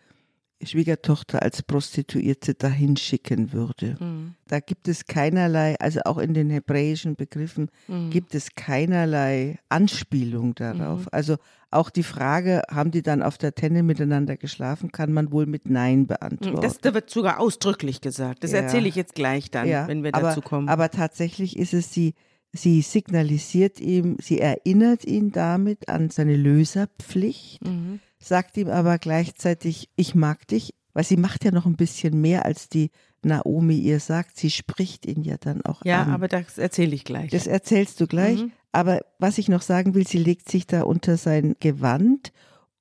Schwiegertochter 0.65 1.41
als 1.41 1.61
Prostituierte 1.63 2.53
dahin 2.53 2.97
schicken 2.97 3.53
würde. 3.53 3.97
Mhm. 3.99 4.35
Da 4.47 4.59
gibt 4.59 4.87
es 4.87 5.05
keinerlei, 5.05 5.75
also 5.79 6.01
auch 6.05 6.17
in 6.17 6.33
den 6.33 6.49
hebräischen 6.49 7.15
Begriffen 7.15 7.69
mhm. 7.87 8.09
gibt 8.09 8.35
es 8.35 8.55
keinerlei 8.55 9.59
Anspielung 9.69 10.55
darauf. 10.55 11.01
Mhm. 11.01 11.07
Also 11.11 11.37
auch 11.71 11.89
die 11.89 12.03
Frage, 12.03 12.61
haben 12.69 12.91
die 12.91 13.01
dann 13.01 13.23
auf 13.23 13.37
der 13.37 13.55
Tenne 13.55 13.83
miteinander 13.83 14.37
geschlafen, 14.37 14.91
kann 14.91 15.11
man 15.11 15.31
wohl 15.31 15.45
mit 15.45 15.69
Nein 15.69 16.05
beantworten. 16.05 16.61
Das, 16.61 16.77
da 16.77 16.93
wird 16.93 17.09
sogar 17.09 17.39
ausdrücklich 17.39 17.99
gesagt. 17.99 18.43
Das 18.43 18.51
ja. 18.51 18.59
erzähle 18.59 18.87
ich 18.87 18.95
jetzt 18.95 19.15
gleich 19.15 19.49
dann, 19.49 19.67
ja. 19.67 19.87
wenn 19.87 20.03
wir 20.03 20.13
aber, 20.13 20.29
dazu 20.29 20.41
kommen. 20.41 20.69
Aber 20.69 20.91
tatsächlich 20.91 21.57
ist 21.57 21.73
es 21.73 21.91
sie, 21.91 22.13
sie 22.53 22.81
signalisiert 22.81 23.79
ihm, 23.79 24.17
sie 24.21 24.39
erinnert 24.39 25.03
ihn 25.03 25.31
damit 25.31 25.89
an 25.89 26.09
seine 26.09 26.37
Löserpflicht. 26.37 27.65
Mhm 27.65 27.99
sagt 28.23 28.57
ihm 28.57 28.69
aber 28.69 28.97
gleichzeitig, 28.97 29.89
ich 29.95 30.15
mag 30.15 30.47
dich, 30.47 30.73
weil 30.93 31.03
sie 31.03 31.17
macht 31.17 31.43
ja 31.43 31.51
noch 31.51 31.65
ein 31.65 31.75
bisschen 31.75 32.19
mehr, 32.21 32.45
als 32.45 32.69
die 32.69 32.91
Naomi 33.23 33.77
ihr 33.77 33.99
sagt. 33.99 34.37
Sie 34.37 34.51
spricht 34.51 35.05
ihn 35.05 35.23
ja 35.23 35.37
dann 35.37 35.63
auch 35.65 35.83
ja, 35.85 36.01
an. 36.01 36.07
Ja, 36.09 36.13
aber 36.13 36.27
das 36.27 36.57
erzähle 36.57 36.95
ich 36.95 37.03
gleich. 37.03 37.31
Das 37.31 37.47
erzählst 37.47 37.99
du 37.99 38.07
gleich. 38.07 38.41
Mhm. 38.41 38.51
Aber 38.71 39.01
was 39.19 39.37
ich 39.37 39.49
noch 39.49 39.61
sagen 39.61 39.93
will, 39.93 40.07
sie 40.07 40.17
legt 40.17 40.49
sich 40.49 40.67
da 40.67 40.83
unter 40.83 41.17
sein 41.17 41.55
Gewand 41.59 42.31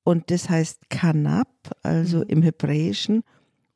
und 0.04 0.30
das 0.30 0.48
heißt 0.48 0.90
Kanab, 0.90 1.48
also 1.82 2.18
mhm. 2.18 2.28
im 2.28 2.42
Hebräischen. 2.42 3.22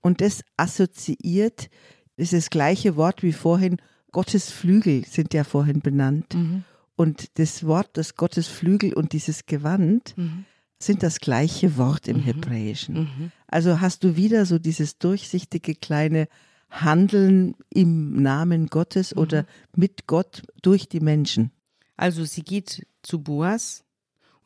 Und 0.01 0.21
das 0.21 0.43
assoziiert, 0.57 1.69
ist 2.17 2.33
das 2.33 2.51
gleiche 2.51 2.97
Wort 2.97 3.23
wie 3.23 3.33
vorhin, 3.33 3.77
Gottes 4.17 4.51
Flügel 4.51 5.05
sind 5.05 5.35
ja 5.35 5.45
vorhin 5.45 5.81
benannt. 5.81 6.35
Mhm. 6.35 6.65
Und 6.97 7.39
das 7.39 7.67
Wort, 7.67 7.91
das 7.93 8.15
Gottes 8.15 8.47
Flügel 8.49 8.95
und 8.95 9.13
dieses 9.13 9.45
Gewand 9.45 10.15
Mhm. 10.17 10.47
sind 10.79 11.03
das 11.03 11.21
gleiche 11.21 11.77
Wort 11.77 12.09
im 12.09 12.21
Hebräischen. 12.21 13.31
Also 13.47 13.83
hast 13.83 14.05
du 14.05 14.17
wieder 14.17 14.47
so 14.47 14.59
dieses 14.59 14.97
durchsichtige 14.97 15.75
kleine 15.75 16.29
Handeln 16.71 17.57
im 17.69 18.23
Namen 18.23 18.69
Gottes 18.69 19.15
Mhm. 19.15 19.21
oder 19.21 19.47
mit 19.77 20.07
Gott 20.07 20.43
durch 20.63 20.89
die 20.89 21.01
Menschen. 21.01 21.51
Also 21.99 22.25
sie 22.25 22.43
geht 22.43 22.87
zu 23.03 23.21
Boas 23.23 23.85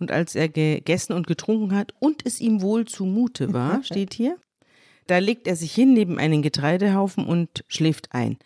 und 0.00 0.11
als 0.11 0.35
er 0.35 0.48
gegessen 0.48 1.12
und 1.12 1.28
getrunken 1.28 1.76
hat 1.76 1.94
und 2.00 2.26
es 2.26 2.40
ihm 2.40 2.61
wohl 2.61 2.87
zumute 2.87 3.52
war, 3.52 3.83
steht 3.85 4.14
hier, 4.14 4.37
da 5.06 5.18
legt 5.18 5.46
er 5.46 5.54
sich 5.54 5.72
hin 5.72 5.94
neben 5.94 6.18
einen 6.18 6.42
Getreidehaufen 6.42 7.24
und 7.24 7.64
schläft 7.68 8.12
ein. 8.12 8.37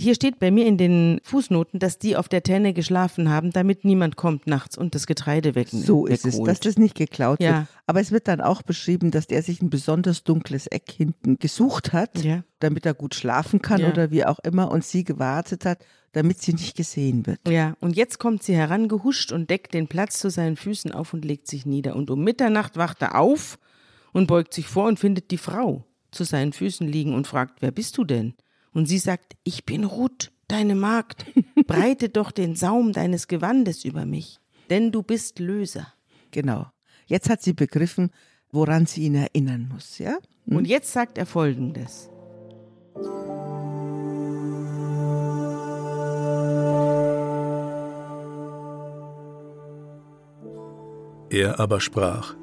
Hier 0.00 0.14
steht 0.14 0.38
bei 0.38 0.50
mir 0.50 0.64
in 0.66 0.78
den 0.78 1.20
Fußnoten, 1.24 1.78
dass 1.78 1.98
die 1.98 2.16
auf 2.16 2.26
der 2.26 2.42
Tenne 2.42 2.72
geschlafen 2.72 3.28
haben, 3.28 3.50
damit 3.50 3.84
niemand 3.84 4.16
kommt 4.16 4.46
nachts 4.46 4.78
und 4.78 4.94
das 4.94 5.06
Getreide 5.06 5.54
weg 5.54 5.68
So 5.70 6.06
ist 6.06 6.24
es, 6.24 6.40
dass 6.42 6.58
das 6.60 6.78
nicht 6.78 6.94
geklaut 6.94 7.42
Ja. 7.42 7.58
wird. 7.58 7.68
Aber 7.86 8.00
es 8.00 8.10
wird 8.10 8.26
dann 8.26 8.40
auch 8.40 8.62
beschrieben, 8.62 9.10
dass 9.10 9.26
der 9.26 9.42
sich 9.42 9.60
ein 9.60 9.68
besonders 9.68 10.24
dunkles 10.24 10.66
Eck 10.68 10.90
hinten 10.90 11.36
gesucht 11.38 11.92
hat, 11.92 12.24
Ja. 12.24 12.44
damit 12.60 12.86
er 12.86 12.94
gut 12.94 13.14
schlafen 13.14 13.60
kann 13.60 13.82
Ja. 13.82 13.90
oder 13.90 14.10
wie 14.10 14.24
auch 14.24 14.38
immer 14.38 14.70
und 14.70 14.84
sie 14.84 15.04
gewartet 15.04 15.66
hat, 15.66 15.84
damit 16.12 16.40
sie 16.40 16.54
nicht 16.54 16.78
gesehen 16.78 17.26
wird. 17.26 17.40
Ja, 17.46 17.76
und 17.80 17.94
jetzt 17.94 18.18
kommt 18.18 18.42
sie 18.42 18.54
herangehuscht 18.56 19.32
und 19.32 19.50
deckt 19.50 19.74
den 19.74 19.86
Platz 19.86 20.18
zu 20.18 20.30
seinen 20.30 20.56
Füßen 20.56 20.92
auf 20.92 21.12
und 21.12 21.26
legt 21.26 21.46
sich 21.46 21.66
nieder. 21.66 21.94
Und 21.94 22.08
um 22.10 22.24
Mitternacht 22.24 22.78
wacht 22.78 23.02
er 23.02 23.20
auf 23.20 23.58
und 24.14 24.28
beugt 24.28 24.54
sich 24.54 24.66
vor 24.66 24.86
und 24.88 24.98
findet 24.98 25.30
die 25.30 25.36
Frau 25.36 25.84
zu 26.10 26.24
seinen 26.24 26.54
Füßen 26.54 26.88
liegen 26.88 27.12
und 27.14 27.26
fragt, 27.26 27.60
wer 27.60 27.70
bist 27.70 27.98
du 27.98 28.04
denn? 28.04 28.32
Und 28.72 28.86
sie 28.86 28.98
sagt, 28.98 29.36
ich 29.44 29.64
bin 29.64 29.84
Ruth, 29.84 30.30
deine 30.48 30.74
Magd. 30.74 31.24
Breite 31.66 32.08
doch 32.08 32.30
den 32.30 32.56
Saum 32.56 32.92
deines 32.92 33.28
Gewandes 33.28 33.84
über 33.84 34.06
mich, 34.06 34.38
denn 34.68 34.92
du 34.92 35.02
bist 35.02 35.38
Löser. 35.38 35.92
Genau. 36.30 36.66
Jetzt 37.06 37.28
hat 37.28 37.42
sie 37.42 37.52
begriffen, 37.52 38.10
woran 38.52 38.86
sie 38.86 39.02
ihn 39.02 39.16
erinnern 39.16 39.68
muss, 39.72 39.98
ja? 39.98 40.18
Und 40.46 40.66
jetzt 40.66 40.92
sagt 40.92 41.18
er 41.18 41.26
folgendes. 41.26 42.08
Er 51.30 51.60
aber 51.60 51.80
sprach, 51.80 52.34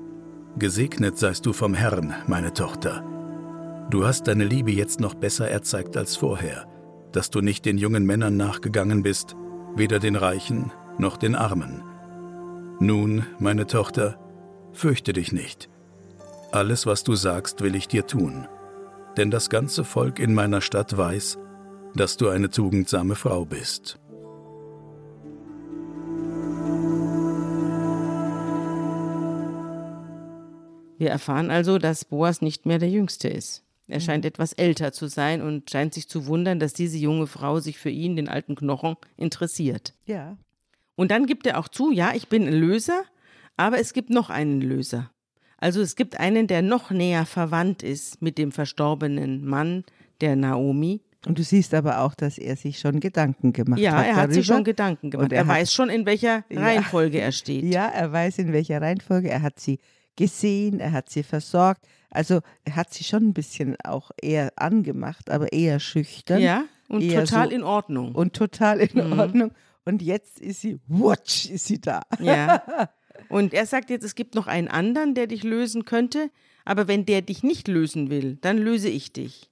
Gesegnet 0.57 1.19
seist 1.19 1.45
du 1.45 1.53
vom 1.53 1.73
Herrn, 1.75 2.15
meine 2.25 2.51
Tochter. 2.51 3.16
Du 3.89 4.05
hast 4.05 4.27
deine 4.27 4.43
Liebe 4.43 4.71
jetzt 4.71 4.99
noch 4.99 5.13
besser 5.13 5.49
erzeigt 5.49 5.95
als 5.95 6.17
vorher, 6.17 6.67
dass 7.13 7.29
du 7.29 7.39
nicht 7.39 7.63
den 7.65 7.77
jungen 7.77 8.05
Männern 8.05 8.35
nachgegangen 8.35 9.01
bist, 9.01 9.37
weder 9.77 9.99
den 9.99 10.17
Reichen 10.17 10.73
noch 10.97 11.15
den 11.15 11.35
Armen. 11.35 11.83
Nun, 12.79 13.25
meine 13.39 13.65
Tochter, 13.65 14.19
fürchte 14.73 15.13
dich 15.13 15.31
nicht. 15.31 15.69
Alles, 16.51 16.85
was 16.85 17.05
du 17.05 17.15
sagst, 17.15 17.61
will 17.61 17.75
ich 17.75 17.87
dir 17.87 18.05
tun. 18.05 18.47
Denn 19.15 19.31
das 19.31 19.49
ganze 19.49 19.85
Volk 19.85 20.19
in 20.19 20.33
meiner 20.33 20.59
Stadt 20.59 20.97
weiß, 20.97 21.37
dass 21.95 22.17
du 22.17 22.27
eine 22.27 22.49
tugendsame 22.49 23.15
Frau 23.15 23.45
bist. 23.45 23.99
Wir 30.97 31.09
erfahren 31.09 31.51
also, 31.51 31.77
dass 31.77 32.03
Boas 32.03 32.41
nicht 32.41 32.65
mehr 32.65 32.79
der 32.79 32.89
Jüngste 32.89 33.29
ist. 33.29 33.63
Er 33.87 33.99
scheint 34.01 34.25
etwas 34.25 34.53
älter 34.53 34.91
zu 34.91 35.07
sein 35.07 35.41
und 35.41 35.69
scheint 35.71 35.93
sich 35.93 36.09
zu 36.09 36.25
wundern, 36.27 36.59
dass 36.59 36.73
diese 36.73 36.97
junge 36.97 37.25
Frau 37.27 37.59
sich 37.59 37.77
für 37.77 37.89
ihn, 37.89 38.15
den 38.15 38.27
alten 38.27 38.55
Knochen, 38.55 38.95
interessiert. 39.15 39.93
Ja. 40.05 40.37
Und 40.95 41.11
dann 41.11 41.25
gibt 41.25 41.45
er 41.47 41.57
auch 41.59 41.67
zu, 41.69 41.91
ja, 41.91 42.11
ich 42.13 42.27
bin 42.27 42.47
ein 42.47 42.53
Löser, 42.53 43.03
aber 43.55 43.79
es 43.79 43.93
gibt 43.93 44.09
noch 44.09 44.29
einen 44.29 44.61
Löser. 44.61 45.11
Also 45.57 45.81
es 45.81 45.95
gibt 45.95 46.19
einen, 46.19 46.47
der 46.47 46.61
noch 46.61 46.91
näher 46.91 47.25
verwandt 47.25 47.81
ist 47.81 48.21
mit 48.21 48.37
dem 48.37 48.51
verstorbenen 48.51 49.45
Mann 49.45 49.83
der 50.21 50.35
Naomi. 50.35 51.01
Und 51.25 51.39
du 51.39 51.43
siehst 51.43 51.73
aber 51.73 52.01
auch, 52.01 52.13
dass 52.13 52.37
er 52.37 52.55
sich 52.55 52.79
schon 52.79 52.99
Gedanken 52.99 53.53
gemacht 53.53 53.79
Ja, 53.79 53.93
hat. 53.93 54.05
er 54.05 54.15
hat 54.15 54.17
darüber. 54.25 54.33
sich 54.33 54.45
schon 54.45 54.63
Gedanken 54.63 55.09
gemacht. 55.11 55.25
Und 55.25 55.31
Er, 55.33 55.39
er 55.39 55.47
weiß 55.47 55.73
schon, 55.73 55.89
in 55.89 56.05
welcher 56.05 56.43
Ja. 56.49 56.61
Reihenfolge 56.61 57.19
er 57.19 57.31
steht. 57.31 57.63
Ja, 57.65 57.87
er 57.87 58.11
weiß, 58.11 58.37
in 58.39 58.53
welcher 58.53 58.81
Reihenfolge. 58.81 59.29
Er 59.29 59.41
hat 59.41 59.59
sie 59.59 59.79
gesehen, 60.15 60.79
er 60.79 60.91
hat 60.91 61.09
sie 61.09 61.23
versorgt. 61.23 61.87
Also 62.17 62.41
er 62.65 62.75
hat 62.75 62.93
sie 62.93 63.03
schon 63.03 63.27
ein 63.29 63.33
bisschen 63.33 63.75
auch 63.83 64.11
eher 64.21 64.51
angemacht, 64.55 65.29
aber 65.29 65.53
eher 65.53 65.79
schüchtern. 65.79 66.41
Ja, 66.41 66.63
und 66.89 67.07
total 67.07 67.49
so- 67.49 67.55
in 67.55 67.63
Ordnung. 67.63 68.13
Und 68.15 68.33
total 68.35 68.79
in 68.79 69.05
Mhm. 69.11 69.19
Ordnung. 69.19 69.51
Und 69.85 70.01
jetzt 70.01 70.39
ist 70.39 70.61
sie, 70.61 70.79
watch, 70.87 71.45
ist 71.49 71.65
sie 71.67 71.79
da. 71.79 72.01
Ja. 72.19 72.63
Und 73.29 73.53
er 73.53 73.65
sagt 73.65 73.89
jetzt, 73.89 74.03
es 74.03 74.13
gibt 74.15 74.35
noch 74.35 74.45
einen 74.47 74.67
anderen, 74.67 75.15
der 75.15 75.25
dich 75.27 75.43
lösen 75.43 75.85
könnte, 75.85 76.29
aber 76.65 76.87
wenn 76.87 77.05
der 77.05 77.21
dich 77.23 77.41
nicht 77.41 77.67
lösen 77.67 78.09
will, 78.11 78.37
dann 78.41 78.57
löse 78.59 78.89
ich 78.89 79.11
dich. 79.11 79.49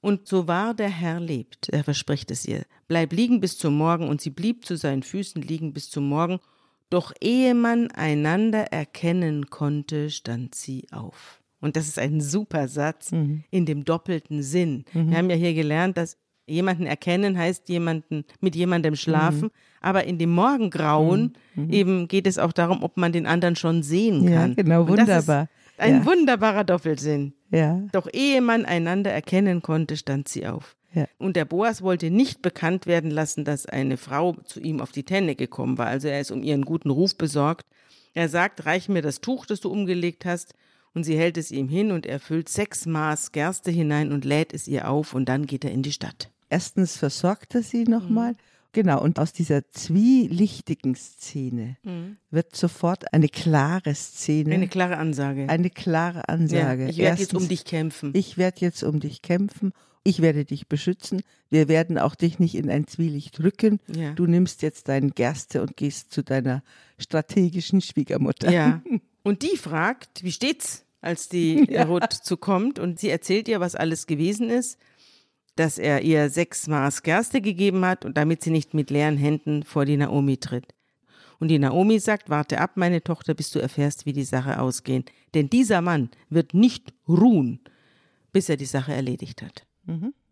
Und 0.00 0.26
so 0.26 0.48
wahr 0.48 0.72
der 0.74 0.88
Herr 0.88 1.20
lebt, 1.20 1.68
er 1.68 1.84
verspricht 1.84 2.30
es 2.30 2.44
ihr. 2.46 2.64
Bleib 2.88 3.12
liegen 3.12 3.40
bis 3.40 3.58
zum 3.58 3.76
Morgen, 3.76 4.08
und 4.08 4.20
sie 4.22 4.30
blieb 4.30 4.64
zu 4.64 4.76
seinen 4.76 5.02
Füßen 5.02 5.42
liegen 5.42 5.72
bis 5.74 5.90
zum 5.90 6.08
Morgen. 6.08 6.40
Doch 6.88 7.12
ehe 7.20 7.54
man 7.54 7.90
einander 7.90 8.72
erkennen 8.72 9.50
konnte, 9.50 10.10
stand 10.10 10.54
sie 10.54 10.86
auf. 10.92 11.41
Und 11.62 11.76
das 11.76 11.88
ist 11.88 11.98
ein 11.98 12.20
super 12.20 12.68
Satz 12.68 13.10
in 13.12 13.64
dem 13.66 13.84
doppelten 13.86 14.42
Sinn. 14.42 14.84
Wir 14.92 15.16
haben 15.16 15.30
ja 15.30 15.36
hier 15.36 15.54
gelernt, 15.54 15.96
dass 15.96 16.18
jemanden 16.46 16.84
erkennen 16.86 17.38
heißt 17.38 17.68
jemanden 17.70 18.24
mit 18.40 18.54
jemandem 18.56 18.96
schlafen, 18.96 19.50
aber 19.80 20.04
in 20.04 20.18
dem 20.18 20.30
Morgengrauen 20.34 21.34
eben 21.70 22.08
geht 22.08 22.26
es 22.26 22.38
auch 22.38 22.52
darum, 22.52 22.82
ob 22.82 22.96
man 22.96 23.12
den 23.12 23.26
anderen 23.26 23.56
schon 23.56 23.82
sehen 23.82 24.24
Ja, 24.28 24.40
kann. 24.40 24.56
genau, 24.56 24.82
das 24.84 24.92
ist 24.92 24.98
wunderbar. 24.98 25.48
Ein 25.78 25.94
Ja. 26.00 26.06
wunderbarer 26.06 26.64
Doppelsinn. 26.64 27.32
Ja. 27.50 27.80
Doch 27.92 28.08
ehe 28.12 28.40
man 28.42 28.64
einander 28.64 29.10
erkennen 29.12 29.62
konnte, 29.62 29.96
stand 29.96 30.28
sie 30.28 30.46
auf. 30.46 30.76
Ja. 30.94 31.06
Und 31.18 31.36
der 31.36 31.44
Boas 31.46 31.80
wollte 31.80 32.10
nicht 32.10 32.42
bekannt 32.42 32.86
werden 32.86 33.10
lassen, 33.10 33.44
dass 33.44 33.64
eine 33.66 33.96
Frau 33.96 34.34
zu 34.44 34.60
ihm 34.60 34.80
auf 34.80 34.92
die 34.92 35.04
Tenne 35.04 35.34
gekommen 35.36 35.78
war. 35.78 35.86
Also 35.86 36.08
er 36.08 36.20
ist 36.20 36.30
um 36.30 36.42
ihren 36.42 36.64
guten 36.64 36.90
Ruf 36.90 37.16
besorgt. 37.16 37.66
Er 38.14 38.28
sagt, 38.28 38.66
reich 38.66 38.88
mir 38.90 39.00
das 39.00 39.20
Tuch, 39.22 39.46
das 39.46 39.60
du 39.60 39.70
umgelegt 39.70 40.24
hast. 40.26 40.54
Und 40.94 41.04
sie 41.04 41.16
hält 41.16 41.36
es 41.38 41.50
ihm 41.50 41.68
hin 41.68 41.90
und 41.90 42.04
er 42.06 42.20
füllt 42.20 42.48
sechs 42.48 42.84
Maß 42.86 43.32
Gerste 43.32 43.70
hinein 43.70 44.12
und 44.12 44.24
lädt 44.24 44.52
es 44.52 44.68
ihr 44.68 44.90
auf 44.90 45.14
und 45.14 45.26
dann 45.28 45.46
geht 45.46 45.64
er 45.64 45.70
in 45.72 45.82
die 45.82 45.92
Stadt. 45.92 46.30
Erstens 46.50 46.96
versorgt 46.98 47.54
er 47.54 47.62
sie 47.62 47.84
nochmal. 47.84 48.32
Mhm. 48.32 48.36
Genau, 48.74 49.02
und 49.02 49.18
aus 49.18 49.32
dieser 49.34 49.68
zwielichtigen 49.68 50.94
Szene 50.94 51.76
wird 52.30 52.56
sofort 52.56 53.12
eine 53.12 53.28
klare 53.28 53.94
Szene, 53.94 54.48
Mhm. 54.48 54.52
Eine 54.54 54.68
klare 54.68 54.96
Ansage. 54.98 55.48
eine 55.48 55.70
klare 55.70 56.18
ja, 56.18 56.24
Ansage. 56.28 56.88
ich 56.88 56.98
werde 56.98 57.20
jetzt 57.20 57.34
um 57.34 57.48
dich 57.48 57.64
kämpfen. 57.64 58.10
Ich 58.14 58.38
werde 58.38 58.60
jetzt 58.60 58.82
um 58.82 59.00
dich 59.00 59.22
kämpfen. 59.22 59.72
Ich 60.04 60.20
werde 60.20 60.44
dich 60.44 60.66
beschützen. 60.68 61.22
Wir 61.48 61.68
werden 61.68 61.96
auch 61.98 62.14
dich 62.14 62.38
nicht 62.38 62.54
in 62.56 62.68
ein 62.70 62.86
Zwielicht 62.86 63.40
rücken. 63.40 63.78
Ja. 63.94 64.12
Du 64.14 64.26
nimmst 64.26 64.62
jetzt 64.62 64.88
deine 64.88 65.10
Gerste 65.10 65.62
und 65.62 65.76
gehst 65.76 66.10
zu 66.12 66.22
deiner 66.24 66.62
strategischen 66.98 67.80
Schwiegermutter. 67.80 68.50
Ja. 68.50 68.82
Und 69.22 69.42
die 69.42 69.56
fragt, 69.56 70.22
wie 70.24 70.32
steht's, 70.32 70.84
als 71.00 71.28
die 71.28 71.62
Ruth 71.88 72.12
zukommt 72.12 72.78
und 72.78 72.98
sie 72.98 73.08
erzählt 73.10 73.48
ihr, 73.48 73.60
was 73.60 73.74
alles 73.74 74.06
gewesen 74.06 74.50
ist, 74.50 74.78
dass 75.56 75.78
er 75.78 76.02
ihr 76.02 76.30
sechs 76.30 76.66
Maß 76.66 77.02
Gerste 77.02 77.40
gegeben 77.40 77.84
hat 77.84 78.04
und 78.04 78.16
damit 78.16 78.42
sie 78.42 78.50
nicht 78.50 78.72
mit 78.74 78.90
leeren 78.90 79.16
Händen 79.16 79.62
vor 79.64 79.84
die 79.84 79.96
Naomi 79.96 80.38
tritt. 80.38 80.66
Und 81.38 81.48
die 81.48 81.58
Naomi 81.58 81.98
sagt, 81.98 82.30
warte 82.30 82.60
ab, 82.60 82.72
meine 82.76 83.02
Tochter, 83.02 83.34
bis 83.34 83.50
du 83.50 83.58
erfährst, 83.58 84.06
wie 84.06 84.12
die 84.12 84.24
Sache 84.24 84.60
ausgehen. 84.60 85.04
Denn 85.34 85.50
dieser 85.50 85.80
Mann 85.82 86.10
wird 86.30 86.54
nicht 86.54 86.94
ruhen, 87.08 87.60
bis 88.32 88.48
er 88.48 88.56
die 88.56 88.64
Sache 88.64 88.94
erledigt 88.94 89.42
hat. 89.42 89.66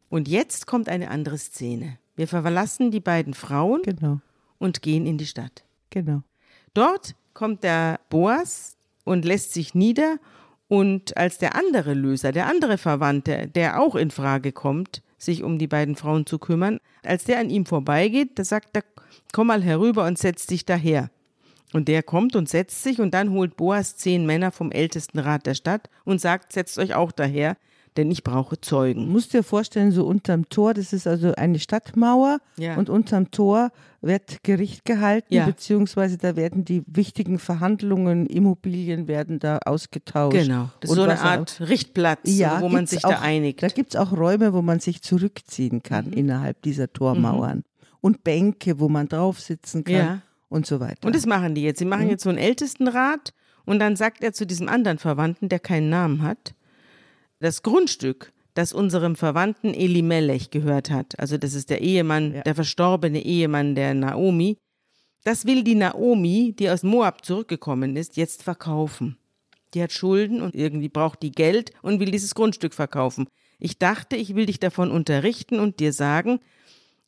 Und 0.09 0.29
jetzt 0.29 0.66
kommt 0.68 0.88
eine 0.88 1.11
andere 1.11 1.37
Szene. 1.37 1.98
Wir 2.14 2.29
verlassen 2.29 2.90
die 2.92 3.00
beiden 3.00 3.35
Frauen 3.35 3.83
Genau, 3.83 4.20
und 4.59 4.83
gehen 4.83 5.04
in 5.04 5.19
die 5.19 5.27
Stadt. 5.27 5.64
genau. 5.90 6.23
Dort 6.75 7.17
kommt 7.35 7.64
der 7.64 7.98
Boas 8.10 8.77
und 9.11 9.25
lässt 9.25 9.52
sich 9.52 9.75
nieder 9.75 10.19
und 10.69 11.17
als 11.17 11.38
der 11.38 11.56
andere 11.56 11.94
Löser, 11.94 12.31
der 12.31 12.46
andere 12.46 12.79
Verwandte, 12.79 13.48
der 13.48 13.81
auch 13.81 13.96
in 13.96 14.13
Frage 14.13 14.52
kommt, 14.52 15.02
sich 15.19 15.42
um 15.42 15.58
die 15.58 15.67
beiden 15.67 15.96
Frauen 15.96 16.27
zu 16.27 16.38
kümmern, 16.38 16.79
als 17.02 17.25
der 17.25 17.40
an 17.40 17.50
ihm 17.50 17.67
vorbeigeht, 17.67 18.38
da 18.38 18.44
sagt 18.44 18.77
er, 18.77 18.85
komm 19.33 19.48
mal 19.48 19.65
herüber 19.65 20.06
und 20.06 20.17
setz 20.17 20.46
dich 20.46 20.65
daher. 20.65 21.11
Und 21.73 21.88
der 21.88 22.04
kommt 22.04 22.37
und 22.37 22.48
setzt 22.48 22.85
sich 22.85 23.00
und 23.00 23.13
dann 23.13 23.31
holt 23.31 23.56
Boas 23.56 23.96
zehn 23.96 24.27
Männer 24.27 24.52
vom 24.52 24.71
ältesten 24.71 25.19
Rat 25.19 25.44
der 25.44 25.54
Stadt 25.54 25.90
und 26.04 26.21
sagt, 26.21 26.52
setzt 26.52 26.79
euch 26.79 26.94
auch 26.94 27.11
daher, 27.11 27.56
denn 27.96 28.10
ich 28.10 28.22
brauche 28.24 28.60
Zeugen. 28.60 29.06
Du 29.06 29.12
musst 29.12 29.32
dir 29.34 29.42
vorstellen, 29.42 29.90
so 29.92 30.06
unterm 30.06 30.48
Tor, 30.48 30.74
das 30.74 30.92
ist 30.92 31.06
also 31.06 31.34
eine 31.34 31.58
Stadtmauer 31.58 32.38
Ja. 32.56 32.76
und 32.76 32.88
unterm 32.88 33.30
Tor 33.30 33.70
wird 34.00 34.42
Gericht 34.42 34.84
gehalten, 34.84 35.34
Ja. 35.34 35.44
beziehungsweise 35.46 36.16
da 36.16 36.36
werden 36.36 36.64
die 36.64 36.82
wichtigen 36.86 37.38
Verhandlungen, 37.38 38.26
Immobilien 38.26 39.08
werden 39.08 39.38
da 39.38 39.58
ausgetauscht. 39.66 40.36
Genau, 40.36 40.70
das 40.80 40.90
ist 40.90 40.96
so 40.96 41.02
eine 41.02 41.12
was 41.12 41.20
auch- 41.20 41.24
Art 41.24 41.60
Richtplatz, 41.60 42.20
ja, 42.24 42.60
wo 42.60 42.68
man 42.68 42.86
sich 42.86 43.04
auch, 43.04 43.10
da 43.10 43.20
einigt. 43.20 43.60
Mhm. 43.62 43.66
Da 43.66 43.74
gibt 43.74 43.94
es 43.94 44.00
auch 44.00 44.12
Räume, 44.12 44.52
wo 44.54 44.62
man 44.62 44.80
sich 44.80 45.02
zurückziehen 45.02 45.82
kann 45.82 46.12
innerhalb 46.12 46.62
dieser 46.62 46.92
Tormauern. 46.92 47.64
Und 48.00 48.24
Bänke, 48.24 48.80
wo 48.80 48.88
man 48.88 49.08
drauf 49.08 49.40
sitzen 49.40 49.84
kann 49.84 49.94
Ja. 49.94 50.22
und 50.48 50.64
so 50.64 50.80
weiter. 50.80 51.06
Und 51.06 51.14
das 51.14 51.26
machen 51.26 51.54
die 51.54 51.62
jetzt. 51.62 51.78
Sie 51.80 51.84
Mhm. 51.84 51.90
machen 51.90 52.08
jetzt 52.08 52.22
so 52.22 52.30
einen 52.30 52.38
Ältestenrat 52.38 53.34
und 53.66 53.78
dann 53.78 53.96
sagt 53.96 54.22
er 54.24 54.32
zu 54.32 54.46
diesem 54.46 54.68
anderen 54.70 54.96
Verwandten, 54.98 55.48
der 55.50 55.58
keinen 55.58 55.90
Namen 55.90 56.22
hat, 56.22 56.54
das 57.40 57.62
Grundstück, 57.62 58.32
das 58.54 58.72
unserem 58.72 59.16
Verwandten 59.16 59.74
Elimelech 59.74 60.50
gehört 60.50 60.90
hat, 60.90 61.18
also 61.18 61.36
das 61.38 61.54
ist 61.54 61.70
der 61.70 61.80
Ehemann, 61.80 62.34
Ja. 62.34 62.42
der 62.42 62.54
verstorbene 62.54 63.22
Ehemann 63.24 63.74
der 63.74 63.94
Naomi, 63.94 64.58
das 65.24 65.46
will 65.46 65.62
die 65.64 65.74
Naomi, 65.74 66.54
die 66.58 66.70
aus 66.70 66.82
Moab 66.82 67.24
zurückgekommen 67.24 67.96
ist, 67.96 68.16
jetzt 68.16 68.42
verkaufen. 68.42 69.16
Die 69.74 69.82
hat 69.82 69.92
Schulden 69.92 70.40
und 70.42 70.54
irgendwie 70.54 70.88
braucht 70.88 71.22
die 71.22 71.30
Geld 71.30 71.72
und 71.82 72.00
will 72.00 72.10
dieses 72.10 72.34
Grundstück 72.34 72.74
verkaufen. 72.74 73.28
Ich 73.58 73.78
dachte, 73.78 74.16
ich 74.16 74.34
will 74.34 74.46
dich 74.46 74.58
davon 74.58 74.90
unterrichten 74.90 75.60
und 75.60 75.78
dir 75.78 75.92
sagen, 75.92 76.40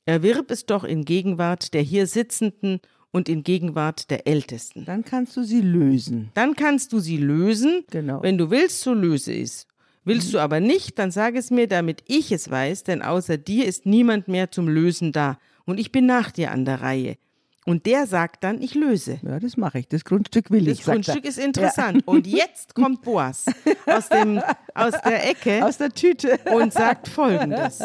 erwirb 0.04 0.50
es 0.50 0.66
doch 0.66 0.84
in 0.84 1.04
Gegenwart 1.04 1.74
der 1.74 1.82
hier 1.82 2.06
Sitzenden 2.06 2.80
und 3.10 3.28
in 3.28 3.42
Gegenwart 3.42 4.10
der 4.10 4.26
Ältesten. 4.26 4.84
Dann 4.84 5.04
kannst 5.04 5.36
du 5.36 5.42
sie 5.42 5.60
lösen. 5.60 6.30
Dann 6.34 6.54
kannst 6.54 6.92
du 6.92 6.98
sie 7.00 7.16
lösen. 7.16 7.84
Genau. 7.90 8.22
Wenn 8.22 8.38
du 8.38 8.50
willst, 8.50 8.80
so 8.80 8.94
löse 8.94 9.34
es. 9.34 9.66
Willst 10.04 10.34
du 10.34 10.38
aber 10.40 10.58
nicht, 10.60 10.98
dann 10.98 11.10
sag 11.12 11.36
es 11.36 11.50
mir, 11.50 11.68
damit 11.68 12.02
ich 12.08 12.32
es 12.32 12.50
weiß, 12.50 12.82
denn 12.84 13.02
außer 13.02 13.38
dir 13.38 13.66
ist 13.66 13.86
niemand 13.86 14.26
mehr 14.26 14.50
zum 14.50 14.68
Lösen 14.68 15.12
da. 15.12 15.38
Und 15.64 15.78
ich 15.78 15.92
bin 15.92 16.06
nach 16.06 16.32
dir 16.32 16.50
an 16.50 16.64
der 16.64 16.80
Reihe. 16.82 17.16
Und 17.64 17.86
der 17.86 18.08
sagt 18.08 18.42
dann, 18.42 18.60
ich 18.60 18.74
löse. 18.74 19.20
Ja, 19.22 19.38
das 19.38 19.56
mache 19.56 19.78
ich. 19.78 19.86
Das 19.86 20.04
Grundstück 20.04 20.50
will 20.50 20.64
Das 20.64 20.78
ich. 20.80 20.84
sagt 20.84 21.04
Grundstück 21.04 21.24
ist 21.24 21.38
interessant. 21.38 22.02
Und 22.06 22.26
jetzt 22.26 22.74
kommt 22.74 23.02
Boas 23.02 23.44
aus, 23.86 24.08
dem, 24.08 24.40
aus 24.74 24.94
der 25.04 25.30
Ecke 25.30 25.64
Aus 25.64 25.78
der 25.78 25.90
Tüte. 25.90 26.40
und 26.52 26.72
sagt 26.72 27.06
folgendes. 27.06 27.78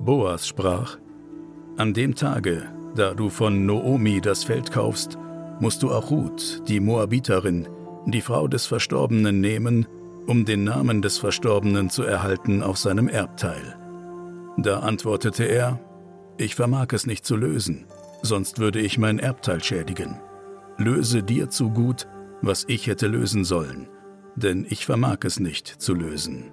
Boas 0.00 0.46
sprach, 0.46 0.98
An 1.76 1.94
dem 1.94 2.14
Tage, 2.14 2.68
da 2.94 3.14
du 3.14 3.28
von 3.30 3.66
Noomi 3.66 4.20
das 4.20 4.44
Feld 4.44 4.70
kaufst, 4.70 5.18
musst 5.60 5.82
du 5.82 5.92
auch 5.92 6.10
Ruth, 6.10 6.62
die 6.68 6.80
Moabiterin, 6.80 7.68
die 8.06 8.20
Frau 8.20 8.48
des 8.48 8.66
Verstorbenen 8.66 9.40
nehmen, 9.40 9.86
um 10.26 10.44
den 10.44 10.64
Namen 10.64 11.02
des 11.02 11.18
Verstorbenen 11.18 11.90
zu 11.90 12.02
erhalten 12.02 12.62
auf 12.62 12.78
seinem 12.78 13.08
Erbteil. 13.08 13.76
Da 14.56 14.80
antwortete 14.80 15.44
er, 15.44 15.78
Ich 16.38 16.54
vermag 16.54 16.88
es 16.92 17.06
nicht 17.06 17.24
zu 17.24 17.36
lösen, 17.36 17.86
sonst 18.22 18.58
würde 18.58 18.80
ich 18.80 18.98
mein 18.98 19.18
Erbteil 19.18 19.62
schädigen. 19.62 20.20
Löse 20.78 21.22
dir 21.22 21.50
zu 21.50 21.70
gut, 21.70 22.08
was 22.42 22.64
ich 22.68 22.86
hätte 22.86 23.06
lösen 23.06 23.44
sollen, 23.44 23.88
denn 24.36 24.66
ich 24.68 24.86
vermag 24.86 25.18
es 25.24 25.40
nicht 25.40 25.66
zu 25.66 25.94
lösen. 25.94 26.50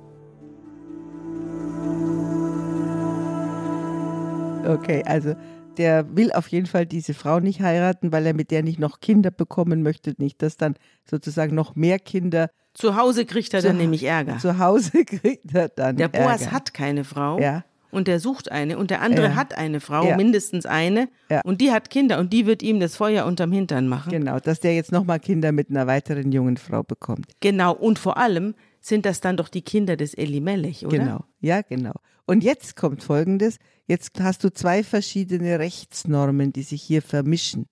Okay, 4.67 5.01
also 5.05 5.33
der 5.78 6.15
will 6.15 6.32
auf 6.32 6.47
jeden 6.49 6.65
Fall 6.65 6.86
diese 6.86 7.13
Frau 7.13 7.39
nicht 7.39 7.61
heiraten, 7.61 8.11
weil 8.11 8.25
er 8.25 8.34
mit 8.34 8.51
der 8.51 8.63
nicht 8.63 8.80
noch 8.80 8.99
Kinder 8.99 9.32
bekommen 9.32 9.84
möchte, 9.84 10.13
nicht, 10.17 10.41
dass 10.41 10.57
dann 10.57 10.75
sozusagen 11.09 11.55
noch 11.55 11.75
mehr 11.75 11.99
Kinder 11.99 12.49
Zu 12.73 12.95
Hause 12.95 13.25
kriegt 13.25 13.53
er 13.53 13.61
dann 13.61 13.71
Zu- 13.73 13.78
nämlich 13.78 14.03
Ärger. 14.03 14.38
zu 14.39 14.59
Hause 14.59 14.91
kriegt 15.05 15.53
er 15.53 15.69
dann 15.69 15.97
Der 15.97 16.07
Boas 16.09 16.41
Ärger. 16.41 16.51
hat 16.51 16.73
keine 16.73 17.03
Frau. 17.03 17.39
Ja. 17.39 17.63
Und 17.89 18.07
der 18.09 18.19
sucht 18.19 18.51
eine 18.51 18.78
und 18.78 18.91
der 18.91 19.01
andere 19.01 19.28
Ja. 19.28 19.36
hat 19.36 19.57
eine 19.57 19.80
Frau, 19.80 20.05
Ja. 20.05 20.17
mindestens 20.17 20.65
eine. 20.65 21.07
Und 21.45 21.61
die 21.61 21.71
hat 21.71 21.89
Kinder 21.89 22.19
und 22.19 22.34
die 22.34 22.45
wird 22.45 22.61
ihm 22.61 22.82
das 22.82 22.97
Feuer 22.97 23.25
unterm 23.25 23.51
Hintern 23.53 23.88
machen. 23.88 24.11
Genau, 24.11 24.39
dass 24.39 24.59
der 24.59 24.75
jetzt 24.75 24.91
nochmal 24.91 25.19
Kinder 25.21 25.53
mit 25.53 25.69
einer 25.69 25.88
weiteren 25.88 26.32
jungen 26.34 26.57
Frau 26.57 26.84
bekommt. 26.84 27.28
Genau. 27.39 27.73
Und 27.73 27.97
vor 27.97 28.17
allem 28.17 28.55
sind 28.88 29.05
das 29.05 29.21
dann 29.21 29.38
doch 29.38 29.49
die 29.49 29.61
Kinder 29.61 29.97
des 29.97 30.13
Elimelech, 30.13 30.85
oder? 30.85 30.97
Genau, 30.97 31.23
ja, 31.39 31.61
genau. 31.61 31.93
Und 32.25 32.43
jetzt 32.43 32.75
kommt 32.75 33.03
Folgendes. 33.03 33.57
Jetzt 33.85 34.19
hast 34.19 34.43
du 34.43 34.51
zwei 34.51 34.83
verschiedene 34.83 35.59
Rechtsnormen, 35.59 36.51
die 36.53 36.63
sich 36.63 36.81
hier 36.81 37.01
vermischen. 37.01 37.67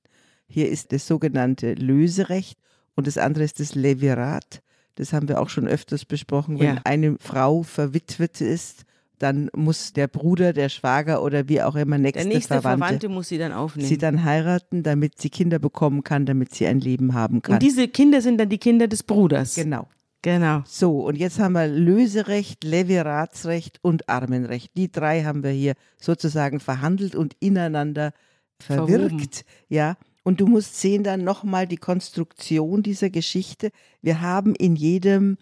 Hier 0.47 0.69
ist 0.69 0.91
das 0.93 1.07
sogenannte 1.07 1.73
Löserecht 1.73 2.57
und 2.95 3.07
das 3.07 3.17
andere 3.17 3.43
ist 3.43 3.59
das 3.59 3.75
Levirat. 3.75 4.61
Das 4.95 5.11
haben 5.11 5.27
wir 5.27 5.41
auch 5.41 5.49
schon 5.49 5.67
öfters 5.67 6.05
besprochen. 6.05 6.59
Wenn 6.59 6.75
Ja. 6.75 6.81
eine 6.85 7.17
Frau 7.19 7.63
verwitwet 7.63 8.39
ist, 8.39 8.85
dann 9.19 9.49
muss 9.55 9.93
der 9.93 10.07
Bruder, 10.07 10.53
der 10.53 10.69
Schwager 10.69 11.23
oder 11.23 11.47
wie 11.49 11.61
auch 11.61 11.75
immer 11.75 11.97
nächste, 11.97 12.19
Der 12.19 12.27
nächste 12.27 12.53
Verwandte, 12.55 12.83
Verwandte 12.85 13.09
muss 13.09 13.27
sie 13.29 13.37
dann 13.37 13.51
aufnehmen. 13.53 13.87
sie 13.87 13.97
dann 13.97 14.23
heiraten, 14.23 14.83
damit 14.83 15.19
sie 15.21 15.29
Kinder 15.29 15.57
bekommen 15.59 16.03
kann, 16.03 16.25
damit 16.25 16.53
sie 16.53 16.67
ein 16.67 16.79
Leben 16.79 17.13
haben 17.13 17.41
kann. 17.41 17.55
und 17.55 17.63
diese 17.63 17.87
Kinder 17.87 18.21
sind 18.21 18.37
dann 18.37 18.49
die 18.49 18.57
Kinder 18.57 18.87
des 18.87 19.03
Bruders. 19.03 19.55
genau. 19.55 19.87
Genau. 20.25 20.63
So, 20.65 21.05
und 21.05 21.19
jetzt 21.19 21.37
haben 21.37 21.53
wir 21.53 21.67
Löserecht, 21.67 22.63
Leviratsrecht 22.63 23.77
und 23.83 24.09
Armenrecht. 24.09 24.75
Die 24.75 24.91
drei 24.91 25.23
haben 25.23 25.43
wir 25.43 25.51
hier 25.51 25.75
sozusagen 26.01 26.59
verhandelt 26.59 27.13
und 27.13 27.35
ineinander 27.39 28.11
verwirkt. 28.59 29.11
Verwoben. 29.11 29.29
Ja, 29.69 29.97
und 30.23 30.41
du 30.41 30.47
musst 30.47 30.81
sehen 30.81 31.03
dann 31.03 31.23
nochmal 31.23 31.67
die 31.67 31.77
Konstruktion 31.77 32.81
dieser 32.81 33.11
Geschichte. 33.11 33.69
Wir 34.01 34.21
haben 34.21 34.55
in 34.55 34.75
jedem 34.75 35.37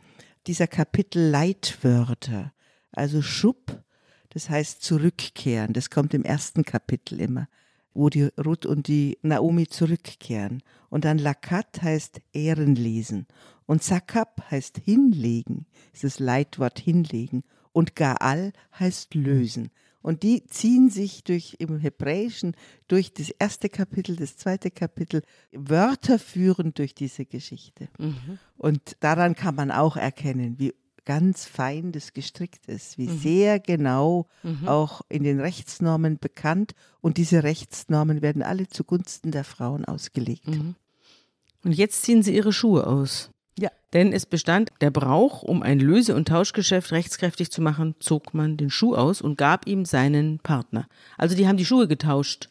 dieser 0.48 0.68
Kapitel 0.68 1.30
Leitwörter. 1.30 2.52
Also 2.92 3.22
Schub, 3.22 3.82
das 4.32 4.50
heißt 4.50 4.82
zurückkehren. 4.82 5.72
Das 5.72 5.92
kommt 5.92 6.14
im 6.14 6.26
ersten 6.26 6.66
Kapitel 6.66 7.22
immer, 7.22 7.48
wo 7.94 8.10
die 8.10 8.28
Ruth 8.38 8.66
und 8.66 8.90
die 8.90 9.18
Naomi 9.22 9.66
zurückkehren. 9.66 10.62
Und 10.90 11.06
dann 11.06 11.20
Lakat 11.20 11.82
heißt 11.82 12.20
Ehrenlesen. 12.34 13.28
Und 13.66 13.84
Sakab 13.84 14.44
heißt 14.52 14.78
hinlegen, 14.84 15.66
ist 15.94 16.04
das 16.04 16.20
Leitwort 16.20 16.80
hinlegen. 16.80 17.44
Und 17.72 17.96
Gaal 17.96 18.54
heißt 18.80 19.16
lösen. 19.16 19.70
Und 20.02 20.22
die 20.24 20.46
ziehen 20.46 20.90
sich 20.90 21.24
durch 21.24 21.56
im 21.60 21.80
Hebräischen 21.80 22.56
durch 22.90 23.14
das 23.14 23.30
erste 23.30 23.70
Kapitel, 23.70 24.18
das 24.18 24.36
zweite 24.36 24.70
Kapitel, 24.70 25.22
Wörter 25.54 26.20
führen 26.20 26.74
durch 26.74 26.94
diese 26.94 27.26
Geschichte. 27.26 27.88
Und 28.58 28.98
daran 29.00 29.34
kann 29.34 29.56
man 29.56 29.72
auch 29.72 29.96
erkennen, 29.96 30.60
wie 30.60 30.74
ganz 31.06 31.46
fein 31.46 31.92
das 31.94 32.14
gestrickt 32.14 32.66
ist, 32.68 32.98
wie 32.98 33.08
sehr 33.18 33.60
genau 33.60 34.28
auch 34.66 35.02
in 35.10 35.24
den 35.24 35.40
Rechtsnormen 35.40 36.20
bekannt. 36.20 36.76
Und 37.00 37.18
diese 37.18 37.44
Rechtsnormen 37.44 38.22
werden 38.22 38.44
alle 38.44 38.68
zugunsten 38.68 39.32
der 39.32 39.46
Frauen 39.46 39.86
ausgelegt. 39.86 40.48
Und 41.64 41.72
jetzt 41.72 42.04
ziehen 42.04 42.24
sie 42.24 42.36
ihre 42.36 42.52
Schuhe 42.54 42.86
aus. 42.86 43.32
Ja. 43.60 43.70
Denn 43.94 44.12
es 44.14 44.26
bestand 44.26 44.72
der 44.82 44.90
Brauch, 44.90 45.44
um 45.44 45.62
ein 45.62 45.80
Löse- 45.80 46.16
und 46.16 46.28
Tauschgeschäft 46.28 46.92
rechtskräftig 46.92 47.52
zu 47.52 47.62
machen, 47.62 47.96
zog 48.00 48.34
man 48.34 48.58
den 48.58 48.70
Schuh 48.72 48.96
aus 48.96 49.22
und 49.22 49.38
gab 49.38 49.68
ihm 49.68 49.86
seinen 49.86 50.40
Partner. 50.40 50.88
Also 51.18 51.36
die 51.36 51.48
haben 51.48 51.58
die 51.58 51.66
Schuhe 51.66 51.88
getauscht. 51.88 52.50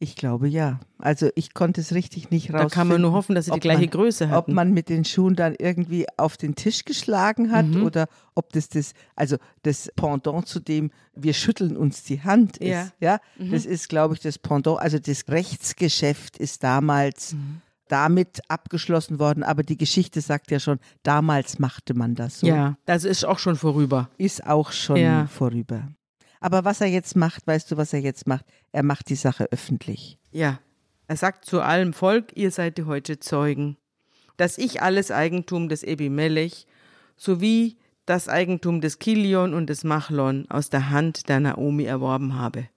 Ich 0.00 0.16
glaube 0.16 0.48
ja. 0.48 0.80
Also 0.98 1.30
ich 1.36 1.54
konnte 1.54 1.80
es 1.80 1.94
richtig 1.94 2.30
nicht 2.32 2.46
rausfinden. 2.52 2.68
Da 2.70 2.74
kann 2.74 2.88
man 2.88 3.00
nur 3.00 3.12
hoffen, 3.12 3.36
dass 3.36 3.44
sie 3.44 3.52
die 3.52 3.54
ob 3.58 3.60
gleiche 3.60 3.82
man, 3.82 3.90
Größe 3.90 4.24
Ob 4.24 4.30
hatten. 4.32 4.52
man 4.54 4.72
mit 4.72 4.88
den 4.88 5.04
Schuhen 5.04 5.36
dann 5.36 5.54
irgendwie 5.56 6.06
auf 6.16 6.36
den 6.36 6.56
Tisch 6.56 6.84
geschlagen 6.84 7.52
hat 7.52 7.66
Mhm. 7.66 7.84
oder 7.84 8.08
ob 8.34 8.52
das 8.52 8.68
das, 8.68 8.94
also 9.14 9.36
das 9.62 9.92
Pendant 9.94 10.48
zu 10.48 10.58
dem, 10.58 10.90
wir 11.14 11.34
schütteln 11.34 11.76
uns 11.76 12.02
die 12.02 12.20
Hand 12.22 12.56
ist. 12.56 12.68
Ja. 12.98 13.20
Mhm. 13.38 13.46
Ja, 13.46 13.52
das 13.52 13.64
ist, 13.64 13.88
glaube 13.88 14.14
ich, 14.14 14.20
das 14.20 14.40
Pendant. 14.40 14.80
Also 14.80 14.98
das 14.98 15.22
Rechtsgeschäft 15.28 16.36
ist 16.36 16.64
damals 16.64 17.34
Mhm. 17.34 17.60
Damit 17.88 18.40
abgeschlossen 18.48 19.18
worden, 19.18 19.42
aber 19.42 19.62
die 19.62 19.76
Geschichte 19.76 20.20
sagt 20.20 20.50
ja 20.50 20.60
schon, 20.60 20.78
damals 21.02 21.58
machte 21.58 21.94
man 21.94 22.14
das 22.14 22.40
so. 22.40 22.46
Ja, 22.46 22.76
das 22.86 23.04
ist 23.04 23.24
auch 23.24 23.38
schon 23.38 23.56
vorüber. 23.56 24.08
Ist 24.18 24.46
auch 24.46 24.72
schon 24.72 24.96
Ja. 24.96 25.26
vorüber. 25.26 25.88
Aber 26.40 26.64
was 26.64 26.80
er 26.80 26.88
jetzt 26.88 27.14
macht, 27.16 27.46
weißt 27.46 27.70
du, 27.70 27.76
was 27.76 27.92
er 27.92 28.00
jetzt 28.00 28.26
macht? 28.26 28.44
Er 28.72 28.82
macht 28.82 29.08
die 29.10 29.14
Sache 29.16 29.46
öffentlich. 29.52 30.18
Ja. 30.32 30.58
Er 31.06 31.16
sagt 31.16 31.44
zu 31.44 31.60
allem 31.60 31.92
Volk, 31.92 32.36
ihr 32.36 32.50
seid 32.50 32.78
die 32.78 32.84
heute 32.84 33.18
Zeugen, 33.20 33.76
dass 34.38 34.58
ich 34.58 34.80
alles 34.82 35.10
Eigentum 35.10 35.68
des 35.68 35.82
Ebimelech 35.82 36.66
sowie 37.16 37.76
das 38.06 38.28
Eigentum 38.28 38.80
des 38.80 38.98
Kilion 38.98 39.54
und 39.54 39.68
des 39.68 39.84
Machlon 39.84 40.46
aus 40.50 40.70
der 40.70 40.90
Hand 40.90 41.28
der 41.28 41.38
Naomi 41.40 41.84
erworben 41.84 42.36
habe. 42.38 42.68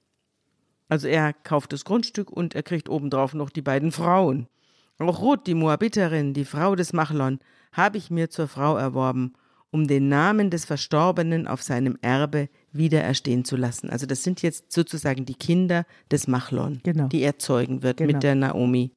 Also 0.89 1.07
er 1.07 1.33
kauft 1.33 1.73
das 1.73 1.85
Grundstück 1.85 2.29
und 2.29 2.53
er 2.53 2.61
kriegt 2.61 2.89
obendrauf 2.89 3.33
noch 3.33 3.49
die 3.49 3.63
beiden 3.63 3.91
Frauen. 3.91 4.47
Auch 4.99 5.21
Ruth, 5.21 5.45
die 5.47 5.55
Moabiterin, 5.55 6.33
die 6.33 6.45
Frau 6.45 6.75
des 6.75 6.93
Machlon, 6.93 7.39
habe 7.73 7.97
ich 7.97 8.09
mir 8.09 8.29
zur 8.29 8.47
Frau 8.47 8.77
erworben, 8.77 9.33
um 9.71 9.87
den 9.87 10.07
Namen 10.07 10.49
des 10.49 10.63
Verstorbenen 10.63 11.47
auf 11.47 11.61
seinem 11.61 11.97
Erbe 12.01 12.47
wieder 12.71 13.01
erstehen 13.01 13.43
zu 13.43 13.57
lassen. 13.57 13.89
Also 13.89 14.05
das 14.05 14.23
sind 14.23 14.41
jetzt 14.41 14.71
sozusagen 14.71 15.25
die 15.25 15.33
Kinder 15.35 15.85
des 16.11 16.27
Machlon, 16.27 16.79
Genau. 16.83 17.07
die 17.09 17.21
er 17.21 17.37
zeugen 17.39 17.83
wird 17.83 17.97
Genau. 17.97 18.13
mit 18.13 18.23
der 18.23 18.35
Naomi. 18.35 18.91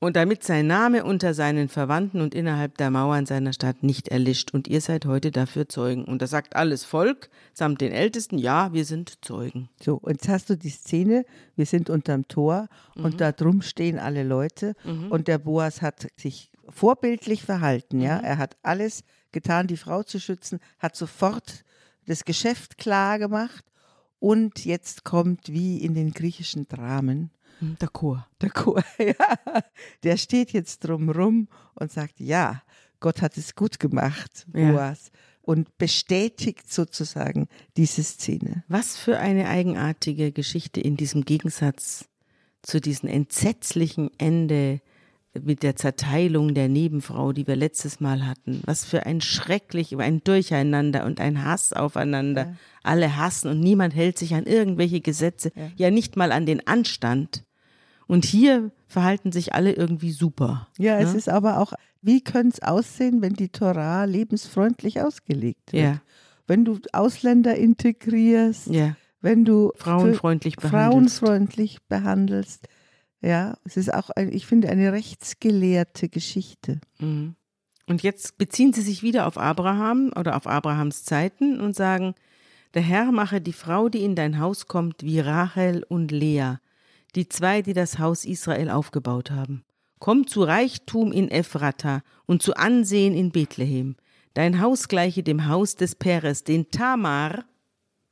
Und 0.00 0.14
damit 0.14 0.44
sein 0.44 0.68
Name 0.68 1.04
unter 1.04 1.34
seinen 1.34 1.68
Verwandten 1.68 2.20
und 2.20 2.32
innerhalb 2.32 2.78
der 2.78 2.90
Mauern 2.90 3.26
seiner 3.26 3.52
Stadt 3.52 3.82
nicht 3.82 4.08
erlischt. 4.08 4.54
Und 4.54 4.68
ihr 4.68 4.80
seid 4.80 5.06
heute 5.06 5.32
dafür 5.32 5.68
Zeugen. 5.68 6.04
Und 6.04 6.22
da 6.22 6.28
sagt 6.28 6.54
alles 6.54 6.84
Volk 6.84 7.30
samt 7.52 7.80
den 7.80 7.90
Ältesten, 7.90 8.38
ja, 8.38 8.72
wir 8.72 8.84
sind 8.84 9.24
Zeugen. 9.24 9.68
So, 9.82 9.96
und 9.96 10.12
jetzt 10.12 10.28
hast 10.28 10.50
du 10.50 10.56
die 10.56 10.70
Szene, 10.70 11.24
wir 11.56 11.66
sind 11.66 11.90
unterm 11.90 12.28
Tor 12.28 12.68
mhm. 12.94 13.06
und 13.06 13.20
da 13.20 13.32
drum 13.32 13.60
stehen 13.60 13.98
alle 13.98 14.22
Leute 14.22 14.74
mhm. 14.84 15.10
und 15.10 15.26
der 15.26 15.38
Boas 15.38 15.82
hat 15.82 16.06
sich 16.16 16.52
vorbildlich 16.68 17.42
verhalten, 17.42 18.00
ja. 18.00 18.18
Mhm. 18.18 18.24
Er 18.24 18.38
hat 18.38 18.56
alles 18.62 19.02
getan, 19.32 19.66
die 19.66 19.76
Frau 19.76 20.02
zu 20.04 20.20
schützen, 20.20 20.60
hat 20.78 20.94
sofort 20.94 21.64
das 22.06 22.24
Geschäft 22.24 22.78
klar 22.78 23.18
gemacht 23.18 23.64
und 24.20 24.64
jetzt 24.64 25.04
kommt 25.04 25.48
wie 25.48 25.78
in 25.78 25.94
den 25.94 26.12
griechischen 26.12 26.68
Dramen. 26.68 27.30
Hm, 27.58 27.76
der 27.80 27.88
Chor. 27.88 28.26
Der 28.40 28.50
Chor, 28.50 28.82
ja. 28.98 29.62
Der 30.02 30.16
steht 30.16 30.52
jetzt 30.52 30.80
drumrum 30.80 31.48
und 31.74 31.92
sagt, 31.92 32.20
ja, 32.20 32.62
Gott 33.00 33.22
hat 33.22 33.36
es 33.36 33.54
gut 33.54 33.78
gemacht, 33.78 34.46
Boas. 34.48 35.10
Ja. 35.12 35.18
Und 35.42 35.78
bestätigt 35.78 36.70
sozusagen 36.70 37.48
diese 37.76 38.02
Szene. 38.02 38.64
Was 38.68 38.98
für 38.98 39.18
eine 39.18 39.48
eigenartige 39.48 40.30
Geschichte 40.30 40.80
in 40.80 40.96
diesem 40.96 41.24
Gegensatz 41.24 42.06
zu 42.62 42.80
diesem 42.80 43.08
entsetzlichen 43.08 44.10
Ende 44.18 44.82
mit 45.42 45.62
der 45.62 45.76
Zerteilung 45.76 46.54
der 46.54 46.68
Nebenfrau, 46.68 47.32
die 47.32 47.46
wir 47.46 47.56
letztes 47.56 48.00
Mal 48.00 48.26
hatten. 48.26 48.62
Was 48.64 48.84
für 48.84 49.06
ein 49.06 49.20
schrecklich, 49.20 49.96
ein 49.96 50.22
Durcheinander 50.24 51.04
und 51.04 51.20
ein 51.20 51.44
Hass 51.44 51.72
aufeinander. 51.72 52.46
Ja. 52.46 52.56
Alle 52.82 53.16
hassen 53.16 53.50
und 53.50 53.60
niemand 53.60 53.94
hält 53.94 54.18
sich 54.18 54.34
an 54.34 54.44
irgendwelche 54.44 55.00
Gesetze, 55.00 55.52
ja. 55.54 55.70
ja 55.76 55.90
nicht 55.90 56.16
mal 56.16 56.32
an 56.32 56.46
den 56.46 56.66
Anstand. 56.66 57.44
Und 58.08 58.24
hier 58.24 58.72
verhalten 58.88 59.30
sich 59.30 59.54
alle 59.54 59.72
irgendwie 59.72 60.10
super. 60.10 60.66
Ja, 60.78 60.96
ne? 60.96 61.04
es 61.04 61.14
ist 61.14 61.28
aber 61.28 61.60
auch, 61.60 61.74
wie 62.02 62.20
könnte 62.20 62.58
es 62.60 62.62
aussehen, 62.62 63.22
wenn 63.22 63.34
die 63.34 63.50
Torah 63.50 64.04
lebensfreundlich 64.04 65.00
ausgelegt 65.00 65.72
wird? 65.72 65.84
Ja. 65.84 66.02
Wenn 66.48 66.64
du 66.64 66.80
Ausländer 66.92 67.54
integrierst, 67.54 68.68
ja. 68.68 68.96
wenn 69.20 69.44
du 69.44 69.72
frauenfreundlich 69.76 70.56
behandelst. 70.56 71.18
frauenfreundlich 71.18 71.78
behandelst 71.88 72.66
ja, 73.20 73.56
es 73.64 73.76
ist 73.76 73.92
auch, 73.92 74.10
ein, 74.10 74.32
ich 74.32 74.46
finde, 74.46 74.68
eine 74.68 74.92
rechtsgelehrte 74.92 76.08
Geschichte. 76.08 76.80
Mhm. 76.98 77.34
Und 77.86 78.02
jetzt 78.02 78.38
beziehen 78.38 78.72
sie 78.72 78.82
sich 78.82 79.02
wieder 79.02 79.26
auf 79.26 79.38
Abraham 79.38 80.12
oder 80.14 80.36
auf 80.36 80.46
Abrahams 80.46 81.04
Zeiten 81.04 81.60
und 81.60 81.74
sagen, 81.74 82.14
der 82.74 82.82
Herr 82.82 83.10
mache 83.12 83.40
die 83.40 83.54
Frau, 83.54 83.88
die 83.88 84.04
in 84.04 84.14
dein 84.14 84.38
Haus 84.38 84.66
kommt, 84.66 85.02
wie 85.02 85.20
Rachel 85.20 85.84
und 85.88 86.12
Lea, 86.12 86.56
die 87.14 87.28
zwei, 87.28 87.62
die 87.62 87.72
das 87.72 87.98
Haus 87.98 88.24
Israel 88.24 88.70
aufgebaut 88.70 89.30
haben. 89.30 89.64
Komm 89.98 90.26
zu 90.26 90.42
Reichtum 90.42 91.10
in 91.12 91.30
Ephrata 91.30 92.02
und 92.26 92.42
zu 92.42 92.54
Ansehen 92.54 93.14
in 93.14 93.32
Bethlehem. 93.32 93.96
Dein 94.34 94.60
Haus 94.60 94.88
gleiche 94.88 95.22
dem 95.22 95.48
Haus 95.48 95.74
des 95.74 95.94
Peres, 95.94 96.44
den 96.44 96.70
Tamar, 96.70 97.44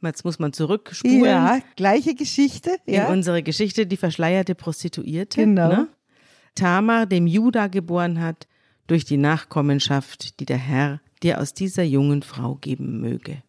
Jetzt 0.03 0.25
muss 0.25 0.39
man 0.39 0.53
zurückspulen. 0.53 1.25
Ja, 1.25 1.59
gleiche 1.75 2.15
Geschichte. 2.15 2.77
Ja. 2.87 3.07
In 3.07 3.15
unsere 3.15 3.43
Geschichte, 3.43 3.87
die 3.87 3.97
verschleierte 3.97 4.55
Prostituierte. 4.55 5.41
Genau. 5.41 5.69
Ne? 5.69 5.89
Tamar, 6.55 7.07
dem 7.07 7.27
Juda 7.27 7.67
geboren 7.67 8.21
hat, 8.21 8.47
durch 8.87 9.05
die 9.05 9.17
Nachkommenschaft, 9.17 10.39
die 10.39 10.47
der 10.47 10.59
Herr 10.59 11.01
dir 11.23 11.41
aus 11.41 11.55
dieser 11.55 11.83
jungen 11.83 12.23
Frau 12.23 12.57
geben 12.57 13.01
möge. 13.01 13.43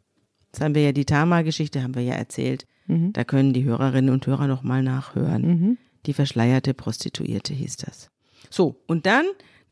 Das 0.51 0.61
haben 0.61 0.73
wir 0.73 0.83
ja, 0.83 0.91
die 0.91 1.05
Tamar-Geschichte 1.05 1.83
haben 1.83 1.95
wir 1.95 2.01
ja 2.01 2.15
erzählt. 2.15 2.65
Mhm. 2.87 3.13
Da 3.13 3.23
können 3.23 3.53
die 3.53 3.63
Hörerinnen 3.63 4.13
und 4.13 4.25
Hörer 4.25 4.47
nochmal 4.47 4.83
nachhören. 4.83 5.41
Mhm. 5.41 5.77
Die 6.05 6.13
verschleierte 6.13 6.73
Prostituierte 6.73 7.53
hieß 7.53 7.77
das. 7.77 8.09
So, 8.49 8.81
und 8.87 9.05
dann 9.05 9.25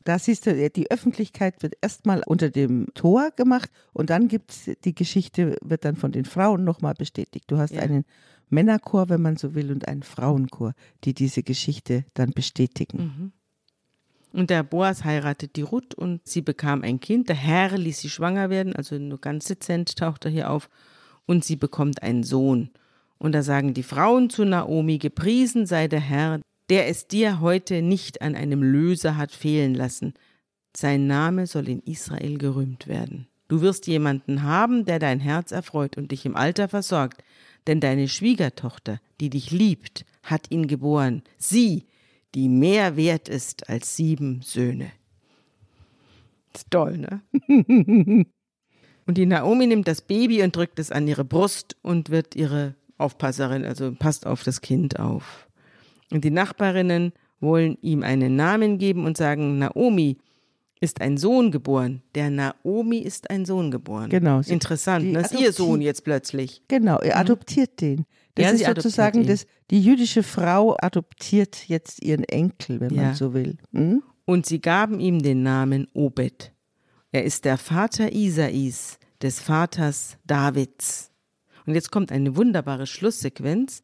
da 0.06 0.20
siehst 0.20 0.46
du, 0.46 0.70
die 0.70 0.90
Öffentlichkeit 0.90 1.64
wird 1.64 1.74
erstmal 1.82 2.22
unter 2.24 2.48
dem 2.48 2.86
Tor 2.94 3.32
gemacht 3.32 3.70
und 3.92 4.08
dann 4.08 4.28
gibt 4.28 4.52
es 4.52 4.70
die 4.84 4.94
Geschichte, 4.94 5.56
wird 5.62 5.84
dann 5.84 5.96
von 5.96 6.12
den 6.12 6.24
Frauen 6.24 6.62
nochmal 6.62 6.94
bestätigt. 6.94 7.50
Du 7.50 7.58
hast 7.58 7.72
ja. 7.72 7.82
einen 7.82 8.04
Männerchor, 8.48 9.08
wenn 9.08 9.20
man 9.20 9.36
so 9.36 9.56
will, 9.56 9.72
und 9.72 9.88
einen 9.88 10.04
Frauenchor, 10.04 10.74
die 11.02 11.12
diese 11.12 11.42
Geschichte 11.42 12.04
dann 12.14 12.30
bestätigen. 12.30 12.98
Mhm. 12.98 13.32
Und 14.32 14.50
der 14.50 14.62
Boas 14.62 15.02
heiratet 15.02 15.56
die 15.56 15.62
Ruth 15.62 15.94
und 15.94 16.20
sie 16.24 16.42
bekam 16.42 16.82
ein 16.82 17.00
Kind. 17.00 17.28
Der 17.28 17.36
Herr 17.36 17.76
ließ 17.76 17.98
sie 17.98 18.10
schwanger 18.10 18.48
werden, 18.48 18.76
also 18.76 18.98
nur 18.98 19.20
ganz 19.20 19.46
dezent 19.46 19.96
taucht 19.96 20.24
er 20.24 20.30
hier 20.30 20.50
auf. 20.50 20.68
Und 21.26 21.44
sie 21.44 21.56
bekommt 21.56 22.02
einen 22.04 22.22
Sohn. 22.22 22.70
Und 23.18 23.32
da 23.32 23.42
sagen 23.42 23.74
die 23.74 23.82
Frauen 23.82 24.30
zu 24.30 24.44
Naomi, 24.44 24.98
gepriesen 24.98 25.66
sei 25.66 25.88
der 25.88 26.00
Herr, 26.00 26.40
der 26.68 26.88
es 26.88 27.06
dir 27.06 27.40
heute 27.40 27.82
nicht 27.82 28.22
an 28.22 28.34
einem 28.34 28.62
Löser 28.62 29.16
hat 29.16 29.32
fehlen 29.32 29.74
lassen. 29.74 30.14
Sein 30.76 31.06
Name 31.06 31.46
soll 31.46 31.68
in 31.68 31.80
Israel 31.80 32.38
gerühmt 32.38 32.86
werden. 32.86 33.28
Du 33.48 33.60
wirst 33.60 33.86
jemanden 33.86 34.42
haben, 34.42 34.84
der 34.84 34.98
dein 34.98 35.20
Herz 35.20 35.52
erfreut 35.52 35.96
und 35.96 36.10
dich 36.10 36.26
im 36.26 36.36
Alter 36.36 36.68
versorgt, 36.68 37.22
denn 37.66 37.80
deine 37.80 38.08
Schwiegertochter, 38.08 39.00
die 39.20 39.30
dich 39.30 39.50
liebt, 39.50 40.04
hat 40.22 40.50
ihn 40.50 40.66
geboren, 40.66 41.22
sie, 41.38 41.86
die 42.34 42.48
mehr 42.48 42.96
wert 42.96 43.28
ist 43.28 43.70
als 43.70 43.96
sieben 43.96 44.42
Söhne. 44.42 44.90
Ist 46.54 46.70
toll, 46.70 46.98
ne? 46.98 47.22
und 49.06 49.16
die 49.16 49.26
Naomi 49.26 49.66
nimmt 49.66 49.86
das 49.86 50.02
Baby 50.02 50.42
und 50.42 50.54
drückt 50.54 50.78
es 50.78 50.90
an 50.90 51.06
ihre 51.06 51.24
Brust 51.24 51.76
und 51.82 52.10
wird 52.10 52.34
ihre 52.34 52.74
Aufpasserin, 52.98 53.64
also 53.64 53.92
passt 53.94 54.26
auf 54.26 54.42
das 54.42 54.60
Kind 54.60 54.98
auf. 54.98 55.48
Und 56.10 56.24
die 56.24 56.30
Nachbarinnen 56.30 57.12
wollen 57.40 57.76
ihm 57.82 58.02
einen 58.02 58.36
Namen 58.36 58.78
geben 58.78 59.04
und 59.04 59.16
sagen, 59.16 59.58
Naomi 59.58 60.18
ist 60.80 61.00
ein 61.00 61.16
Sohn 61.16 61.50
geboren. 61.50 62.02
Der 62.14 62.30
Naomi 62.30 62.98
ist 62.98 63.30
ein 63.30 63.44
Sohn 63.44 63.70
geboren. 63.70 64.10
Genau. 64.10 64.40
Interessant, 64.46 65.14
das 65.14 65.32
ist 65.32 65.40
ihr 65.40 65.52
Sohn 65.52 65.80
jetzt 65.80 66.04
plötzlich. 66.04 66.62
Genau, 66.68 66.98
er 66.98 67.16
mhm. 67.16 67.20
adoptiert 67.20 67.80
den. 67.80 68.04
Das 68.34 68.60
ja, 68.60 68.70
ist 68.70 68.76
sozusagen, 68.76 69.26
das, 69.26 69.46
die 69.70 69.80
jüdische 69.80 70.22
Frau 70.22 70.76
adoptiert 70.78 71.68
jetzt 71.68 72.02
ihren 72.02 72.24
Enkel, 72.24 72.80
wenn 72.80 72.94
ja. 72.94 73.02
man 73.02 73.14
so 73.14 73.32
will. 73.32 73.56
Hm? 73.72 74.02
Und 74.26 74.44
sie 74.44 74.60
gaben 74.60 75.00
ihm 75.00 75.22
den 75.22 75.42
Namen 75.42 75.88
Obed. 75.94 76.52
Er 77.12 77.24
ist 77.24 77.46
der 77.46 77.56
Vater 77.56 78.12
Isais, 78.12 78.98
des 79.22 79.40
Vaters 79.40 80.18
Davids. 80.24 81.10
Und 81.66 81.74
jetzt 81.74 81.90
kommt 81.90 82.12
eine 82.12 82.36
wunderbare 82.36 82.86
Schlusssequenz. 82.86 83.82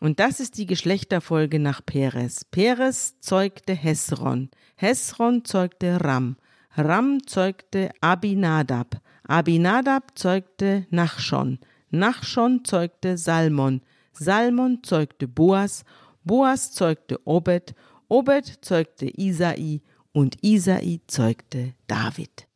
Und 0.00 0.20
das 0.20 0.40
ist 0.40 0.58
die 0.58 0.66
Geschlechterfolge 0.66 1.58
nach 1.58 1.80
Peres. 1.84 2.44
Peres 2.44 3.20
zeugte 3.20 3.72
Hesron. 3.72 4.50
Hesron 4.76 5.44
zeugte 5.44 6.04
Ram. 6.04 6.36
Ram 6.76 7.24
zeugte 7.26 7.90
Abinadab. 8.00 9.00
Abinadab 9.22 10.18
zeugte 10.18 10.86
Nachschon. 10.90 11.58
Nachschon 11.90 12.64
zeugte 12.64 13.16
Salmon. 13.16 13.80
Salmon 14.12 14.82
zeugte 14.82 15.28
Boas. 15.28 15.84
Boas 16.24 16.72
zeugte 16.72 17.20
Obed. 17.24 17.74
Obed 18.08 18.58
zeugte 18.62 19.06
Isai. 19.06 19.80
Und 20.12 20.36
Isai 20.42 21.00
zeugte 21.06 21.74
David. 21.86 22.48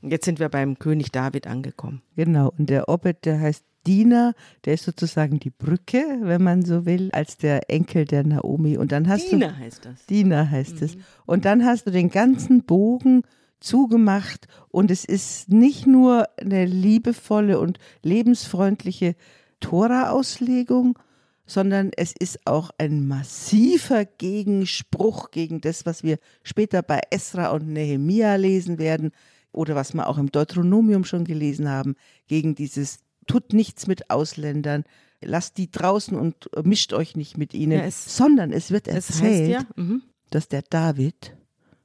Jetzt 0.00 0.24
sind 0.24 0.38
wir 0.38 0.48
beim 0.48 0.78
König 0.78 1.10
David 1.12 1.46
angekommen. 1.46 2.02
Genau, 2.16 2.52
und 2.56 2.70
der 2.70 2.88
Obed, 2.88 3.24
der 3.24 3.40
heißt 3.40 3.64
Diener, 3.86 4.34
der 4.64 4.74
ist 4.74 4.84
sozusagen 4.84 5.40
die 5.40 5.50
Brücke, 5.50 6.04
wenn 6.20 6.42
man 6.42 6.64
so 6.64 6.84
will, 6.84 7.10
als 7.12 7.36
der 7.36 7.70
Enkel 7.70 8.04
der 8.04 8.24
Naomi. 8.24 8.76
Und 8.76 8.92
dann 8.92 9.08
hast 9.08 9.30
Diener 9.30 9.48
du, 9.48 9.58
heißt 9.58 9.84
das. 9.84 10.06
Diener 10.06 10.50
heißt 10.50 10.80
mhm. 10.80 10.84
es. 10.84 10.96
Und 11.26 11.44
dann 11.44 11.64
hast 11.64 11.86
du 11.86 11.90
den 11.90 12.10
ganzen 12.10 12.64
Bogen 12.64 13.22
zugemacht 13.60 14.46
und 14.68 14.90
es 14.90 15.04
ist 15.04 15.48
nicht 15.48 15.86
nur 15.86 16.26
eine 16.38 16.64
liebevolle 16.64 17.58
und 17.58 17.78
lebensfreundliche 18.02 19.16
Tora-Auslegung, 19.60 20.98
sondern 21.46 21.90
es 21.96 22.12
ist 22.16 22.46
auch 22.46 22.70
ein 22.78 23.08
massiver 23.08 24.04
Gegenspruch 24.04 25.30
gegen 25.30 25.60
das, 25.60 25.86
was 25.86 26.02
wir 26.02 26.18
später 26.42 26.82
bei 26.82 27.00
Esra 27.10 27.50
und 27.50 27.68
Nehemia 27.68 28.36
lesen 28.36 28.78
werden 28.78 29.10
oder 29.50 29.74
was 29.74 29.94
wir 29.94 30.06
auch 30.08 30.18
im 30.18 30.30
Deuteronomium 30.30 31.04
schon 31.04 31.24
gelesen 31.24 31.68
haben, 31.68 31.96
gegen 32.26 32.54
dieses 32.54 32.98
tut 33.28 33.52
nichts 33.52 33.86
mit 33.86 34.10
Ausländern, 34.10 34.84
lasst 35.20 35.58
die 35.58 35.70
draußen 35.70 36.16
und 36.16 36.50
mischt 36.64 36.92
euch 36.92 37.16
nicht 37.16 37.38
mit 37.38 37.54
ihnen, 37.54 37.78
ja, 37.78 37.84
es, 37.84 38.16
sondern 38.16 38.52
es 38.52 38.70
wird 38.70 38.88
erzählt, 38.88 39.50
ja, 39.50 39.62
mhm. 39.76 40.02
dass 40.30 40.48
der 40.48 40.62
David 40.62 41.36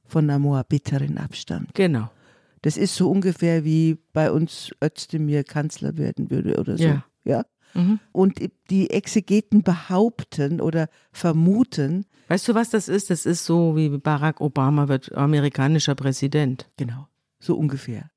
von 0.04 0.24
einer 0.24 0.38
Moabiterin 0.38 1.18
abstammt. 1.18 1.74
Genau. 1.74 2.10
Das 2.62 2.76
ist 2.76 2.96
so 2.96 3.10
ungefähr 3.10 3.64
wie 3.64 3.98
bei 4.12 4.30
uns 4.30 4.70
Özdemir 4.82 5.44
Kanzler 5.44 5.98
werden 5.98 6.30
würde 6.30 6.58
oder 6.58 6.78
so. 6.78 6.84
Ja. 6.84 7.04
ja? 7.24 7.44
Mhm. 7.74 8.00
Und 8.12 8.40
die 8.70 8.90
Exegeten 8.90 9.62
behaupten 9.62 10.60
oder 10.60 10.88
vermuten. 11.12 12.06
Weißt 12.28 12.48
du, 12.48 12.54
was 12.54 12.70
das 12.70 12.88
ist? 12.88 13.10
Das 13.10 13.26
ist 13.26 13.44
so 13.44 13.76
wie 13.76 13.90
Barack 13.90 14.40
Obama 14.40 14.88
wird 14.88 15.12
amerikanischer 15.14 15.94
Präsident. 15.94 16.70
Genau, 16.76 17.06
so 17.38 17.56
ungefähr. 17.56 18.10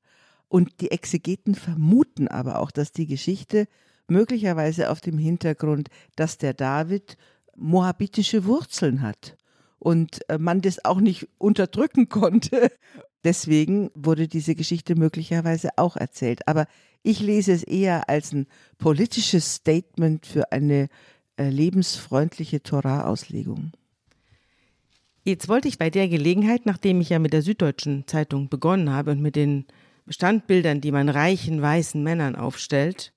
Und 0.49 0.81
die 0.81 0.91
Exegeten 0.91 1.55
vermuten 1.55 2.27
aber 2.27 2.59
auch, 2.59 2.71
dass 2.71 2.91
die 2.91 3.07
Geschichte 3.07 3.67
möglicherweise 4.07 4.89
auf 4.89 5.01
dem 5.01 5.17
Hintergrund, 5.17 5.89
dass 6.15 6.37
der 6.37 6.53
David 6.53 7.17
moabitische 7.55 8.45
Wurzeln 8.45 9.01
hat 9.01 9.35
und 9.79 10.27
äh, 10.29 10.37
man 10.37 10.61
das 10.61 10.83
auch 10.85 10.99
nicht 10.99 11.27
unterdrücken 11.37 12.09
konnte. 12.09 12.71
Deswegen 13.23 13.89
wurde 13.93 14.27
diese 14.27 14.55
Geschichte 14.55 14.95
möglicherweise 14.95 15.69
auch 15.77 15.97
erzählt. 15.97 16.47
Aber 16.47 16.67
ich 17.03 17.19
lese 17.19 17.51
es 17.51 17.63
eher 17.63 18.09
als 18.09 18.31
ein 18.31 18.47
politisches 18.77 19.55
Statement 19.55 20.25
für 20.25 20.51
eine 20.51 20.87
äh, 21.37 21.49
lebensfreundliche 21.49 22.63
Torah-Auslegung. 22.63 23.71
Jetzt 25.23 25.49
wollte 25.49 25.67
ich 25.67 25.77
bei 25.77 25.89
der 25.89 26.07
Gelegenheit, 26.07 26.65
nachdem 26.65 27.01
ich 27.01 27.09
ja 27.09 27.19
mit 27.19 27.33
der 27.33 27.41
Süddeutschen 27.41 28.07
Zeitung 28.07 28.47
begonnen 28.47 28.91
habe 28.91 29.11
und 29.11 29.21
mit 29.21 29.35
den 29.35 29.65
Standbildern, 30.09 30.81
die 30.81 30.91
man 30.91 31.09
reichen 31.09 31.61
weißen 31.61 32.01
Männern 32.01 32.35
aufstellt, 32.35 33.13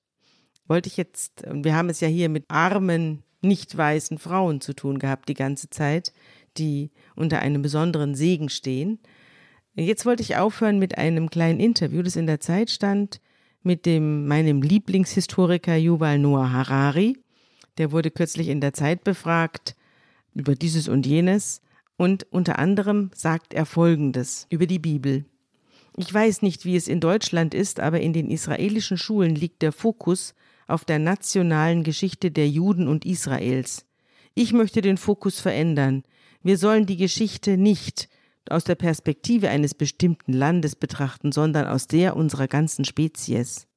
wollte 0.67 0.87
ich 0.87 0.97
jetzt, 0.97 1.43
wir 1.51 1.75
haben 1.75 1.89
es 1.89 1.99
ja 1.99 2.07
hier 2.07 2.29
mit 2.29 2.45
armen, 2.49 3.23
nicht 3.41 3.75
weißen 3.75 4.17
Frauen 4.17 4.61
zu 4.61 4.73
tun 4.73 4.99
gehabt 4.99 5.27
die 5.29 5.33
ganze 5.33 5.69
Zeit, 5.69 6.13
die 6.57 6.91
unter 7.15 7.39
einem 7.39 7.61
besonderen 7.61 8.15
Segen 8.15 8.49
stehen. 8.49 8.99
Jetzt 9.73 10.05
wollte 10.05 10.21
ich 10.21 10.35
aufhören 10.35 10.79
mit 10.79 10.97
einem 10.97 11.29
kleinen 11.29 11.59
Interview, 11.59 12.01
das 12.03 12.15
in 12.15 12.27
der 12.27 12.39
Zeit 12.39 12.69
stand, 12.69 13.21
mit 13.63 13.85
dem, 13.85 14.27
meinem 14.27 14.61
Lieblingshistoriker 14.61 15.75
Yuval 15.75 16.19
Noah 16.19 16.51
Harari. 16.51 17.17
Der 17.77 17.91
wurde 17.91 18.11
kürzlich 18.11 18.49
in 18.49 18.59
der 18.59 18.73
Zeit 18.73 19.03
befragt 19.03 19.75
über 20.33 20.55
dieses 20.55 20.87
und 20.87 21.05
jenes. 21.05 21.61
Und 21.95 22.25
unter 22.31 22.59
anderem 22.59 23.11
sagt 23.13 23.53
er 23.53 23.65
Folgendes 23.65 24.47
über 24.49 24.65
die 24.65 24.79
Bibel. 24.79 25.25
Ich 25.97 26.13
weiß 26.13 26.41
nicht, 26.41 26.65
wie 26.65 26.75
es 26.75 26.87
in 26.87 26.99
Deutschland 26.99 27.53
ist, 27.53 27.79
aber 27.79 27.99
in 27.99 28.13
den 28.13 28.29
israelischen 28.29 28.97
Schulen 28.97 29.35
liegt 29.35 29.61
der 29.61 29.71
Fokus 29.71 30.33
auf 30.67 30.85
der 30.85 30.99
nationalen 30.99 31.83
Geschichte 31.83 32.31
der 32.31 32.47
Juden 32.47 32.87
und 32.87 33.05
Israels. 33.05 33.85
Ich 34.33 34.53
möchte 34.53 34.81
den 34.81 34.97
Fokus 34.97 35.39
verändern. 35.39 36.03
Wir 36.41 36.57
sollen 36.57 36.85
die 36.85 36.97
Geschichte 36.97 37.57
nicht 37.57 38.07
aus 38.49 38.63
der 38.63 38.75
Perspektive 38.75 39.49
eines 39.49 39.75
bestimmten 39.75 40.33
Landes 40.33 40.75
betrachten, 40.75 41.31
sondern 41.31 41.67
aus 41.67 41.87
der 41.87 42.15
unserer 42.15 42.47
ganzen 42.47 42.85
Spezies. 42.85 43.67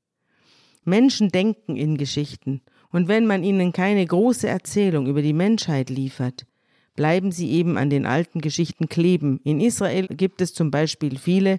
Menschen 0.85 1.31
denken 1.31 1.77
in 1.77 1.97
Geschichten, 1.97 2.63
und 2.91 3.09
wenn 3.09 3.27
man 3.27 3.43
ihnen 3.43 3.73
keine 3.73 4.07
große 4.07 4.47
Erzählung 4.47 5.09
über 5.09 5.21
die 5.21 5.33
Menschheit 5.33 5.91
liefert, 5.91 6.47
bleiben 6.95 7.33
sie 7.33 7.51
eben 7.51 7.77
an 7.77 7.91
den 7.91 8.07
alten 8.07 8.41
Geschichten 8.41 8.89
kleben. 8.89 9.41
In 9.43 9.61
Israel 9.61 10.07
gibt 10.07 10.41
es 10.41 10.55
zum 10.55 10.71
Beispiel 10.71 11.19
viele, 11.19 11.59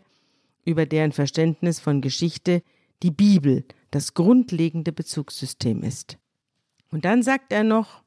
über 0.66 0.86
deren 0.86 1.12
Verständnis 1.12 1.80
von 1.80 2.02
Geschichte 2.02 2.64
die 3.04 3.12
Bibel 3.12 3.64
das 3.92 4.14
grundlegende 4.14 4.92
Bezugssystem 4.92 5.84
ist. 5.84 6.18
Und 6.92 7.06
dann 7.06 7.24
sagt 7.24 7.54
er 7.54 7.64
noch, 7.64 8.04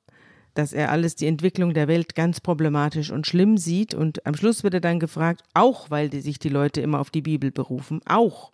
dass 0.55 0.73
er 0.73 0.91
alles 0.91 1.15
die 1.15 1.27
Entwicklung 1.27 1.73
der 1.73 1.87
Welt 1.87 2.17
ganz 2.17 2.41
problematisch 2.41 3.11
und 3.13 3.27
schlimm 3.27 3.59
sieht. 3.59 3.95
Und 3.95 4.27
am 4.27 4.35
Schluss 4.35 4.65
wird 4.65 4.75
er 4.75 4.81
dann 4.81 4.99
gefragt, 4.99 5.43
auch 5.55 5.91
weil 5.91 6.09
die 6.09 6.21
sich 6.21 6.41
die 6.41 6.49
Leute 6.49 6.81
immer 6.81 6.99
auf 6.99 7.11
die 7.11 7.23
Bibel 7.23 7.53
berufen, 7.53 8.01
auch 8.07 8.53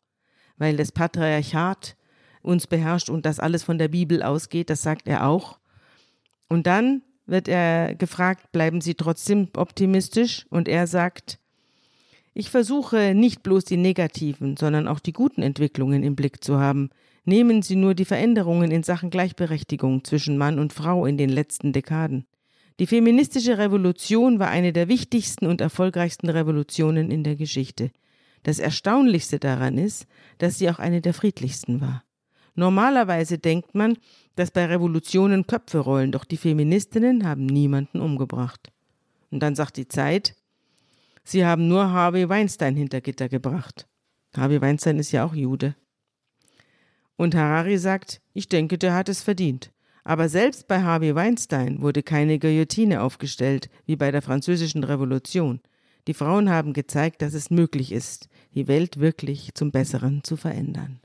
weil 0.59 0.77
das 0.77 0.93
Patriarchat 0.93 1.97
uns 2.43 2.67
beherrscht 2.67 3.09
und 3.09 3.25
das 3.25 3.41
alles 3.41 3.63
von 3.63 3.79
der 3.79 3.89
Bibel 3.89 4.23
ausgeht, 4.23 4.69
das 4.69 4.83
sagt 4.83 5.09
er 5.09 5.27
auch. 5.27 5.59
Und 6.49 6.67
dann 6.67 7.03
wird 7.27 7.49
er 7.49 7.95
gefragt, 7.95 8.53
bleiben 8.53 8.81
Sie 8.81 8.95
trotzdem 8.95 9.49
optimistisch? 9.57 10.47
Und 10.51 10.69
er 10.69 10.87
sagt, 10.87 11.39
ich 12.35 12.51
versuche 12.51 13.15
nicht 13.15 13.45
bloß 13.45 13.65
die 13.65 13.77
negativen, 13.77 14.57
sondern 14.57 14.89
auch 14.89 14.99
die 14.99 15.13
guten 15.13 15.41
Entwicklungen 15.43 16.03
im 16.03 16.17
Blick 16.17 16.43
zu 16.43 16.59
haben. 16.59 16.91
Nehmen 17.25 17.63
Sie 17.63 17.77
nur 17.77 17.95
die 17.95 18.05
Veränderungen 18.05 18.73
in 18.73 18.83
Sachen 18.83 19.09
Gleichberechtigung 19.09 20.03
zwischen 20.05 20.37
Mann 20.37 20.59
und 20.59 20.73
Frau 20.73 21.07
in 21.07 21.17
den 21.17 21.31
letzten 21.31 21.73
Dekaden. 21.73 22.27
Die 22.81 22.89
feministische 22.89 23.57
Revolution 23.57 24.41
war 24.41 24.49
eine 24.49 24.73
der 24.73 24.89
wichtigsten 24.89 25.47
und 25.47 25.61
erfolgreichsten 25.61 26.29
Revolutionen 26.29 27.13
in 27.13 27.23
der 27.23 27.37
Geschichte. 27.37 27.93
Das 28.43 28.59
Erstaunlichste 28.59 29.39
daran 29.39 29.79
ist, 29.79 30.07
dass 30.39 30.59
sie 30.59 30.69
auch 30.69 30.81
eine 30.81 31.01
der 31.01 31.15
friedlichsten 31.15 31.81
war. 31.81 32.03
Normalerweise 32.57 33.39
denkt 33.39 33.77
man, 33.77 33.97
dass 34.35 34.51
bei 34.51 34.67
Revolutionen 34.67 35.47
Köpfe 35.47 35.79
rollen, 35.79 36.11
doch 36.11 36.25
die 36.25 36.37
Feministinnen 36.37 37.27
haben 37.27 37.47
niemanden 37.47 38.01
umgebracht. 38.01 38.73
Und 39.31 39.41
dann 39.41 39.55
sagt 39.55 39.77
die 39.77 39.89
Zeit, 39.89 40.35
sie 41.25 41.45
haben 41.45 41.69
nur 41.69 41.91
Harvey 41.91 42.29
Weinstein 42.29 42.77
hinter 42.77 43.01
Gitter 43.01 43.29
gebracht. 43.29 43.89
Harvey 44.37 44.61
Weinstein 44.61 44.99
ist 44.99 45.13
ja 45.13 45.25
auch 45.25 45.35
Jude. 45.35 45.75
Und 47.17 47.35
Harari 47.35 47.79
sagt, 47.79 48.21
ich 48.33 48.49
denke, 48.49 48.79
der 48.79 48.95
hat 48.95 49.09
es 49.09 49.23
verdient. 49.23 49.73
Aber 50.03 50.29
selbst 50.29 50.69
bei 50.69 50.83
Harvey 50.83 51.15
Weinstein 51.15 51.81
wurde 51.81 52.03
keine 52.03 52.39
Guillotine 52.39 53.01
aufgestellt, 53.01 53.71
wie 53.87 53.97
bei 53.97 54.11
der 54.11 54.21
Französischen 54.21 54.85
Revolution. 54.85 55.61
Die 56.07 56.15
Frauen 56.15 56.51
haben 56.51 56.75
gezeigt, 56.75 57.23
dass 57.23 57.33
es 57.33 57.51
möglich 57.51 57.91
ist, 57.91 58.29
die 58.55 58.69
Welt 58.69 59.01
wirklich 59.01 59.55
zum 59.55 59.71
Besseren 59.71 60.23
zu 60.23 60.37
verändern. 60.37 61.01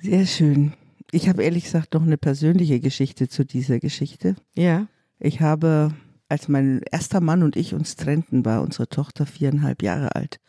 Sehr 0.00 0.24
schön. 0.26 0.72
Ich 1.10 1.28
habe 1.28 1.42
ehrlich 1.42 1.64
gesagt 1.64 1.92
noch 1.92 2.02
eine 2.02 2.16
persönliche 2.16 2.80
Geschichte 2.80 3.28
zu 3.28 3.44
dieser 3.44 3.78
Geschichte. 3.78 4.36
Ja. 4.56 4.88
Ich 5.18 5.40
habe, 5.40 5.94
als 6.28 6.48
mein 6.48 6.82
erster 6.90 7.20
Mann 7.20 7.42
und 7.42 7.56
ich 7.56 7.74
uns 7.74 7.96
trennten, 7.96 8.44
war 8.44 8.62
unsere 8.62 8.88
Tochter 8.88 9.26
viereinhalb 9.26 9.82
Jahre 9.82 10.14
alt. 10.14 10.40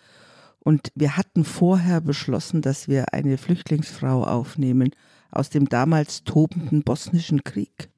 Und 0.60 0.92
wir 0.96 1.16
hatten 1.16 1.44
vorher 1.44 2.02
beschlossen, 2.02 2.62
dass 2.62 2.88
wir 2.88 3.14
eine 3.14 3.38
Flüchtlingsfrau 3.38 4.24
aufnehmen 4.24 4.92
aus 5.30 5.50
dem 5.50 5.70
damals 5.70 6.24
tobenden 6.24 6.84
bosnischen 6.84 7.44
Krieg. 7.44 7.90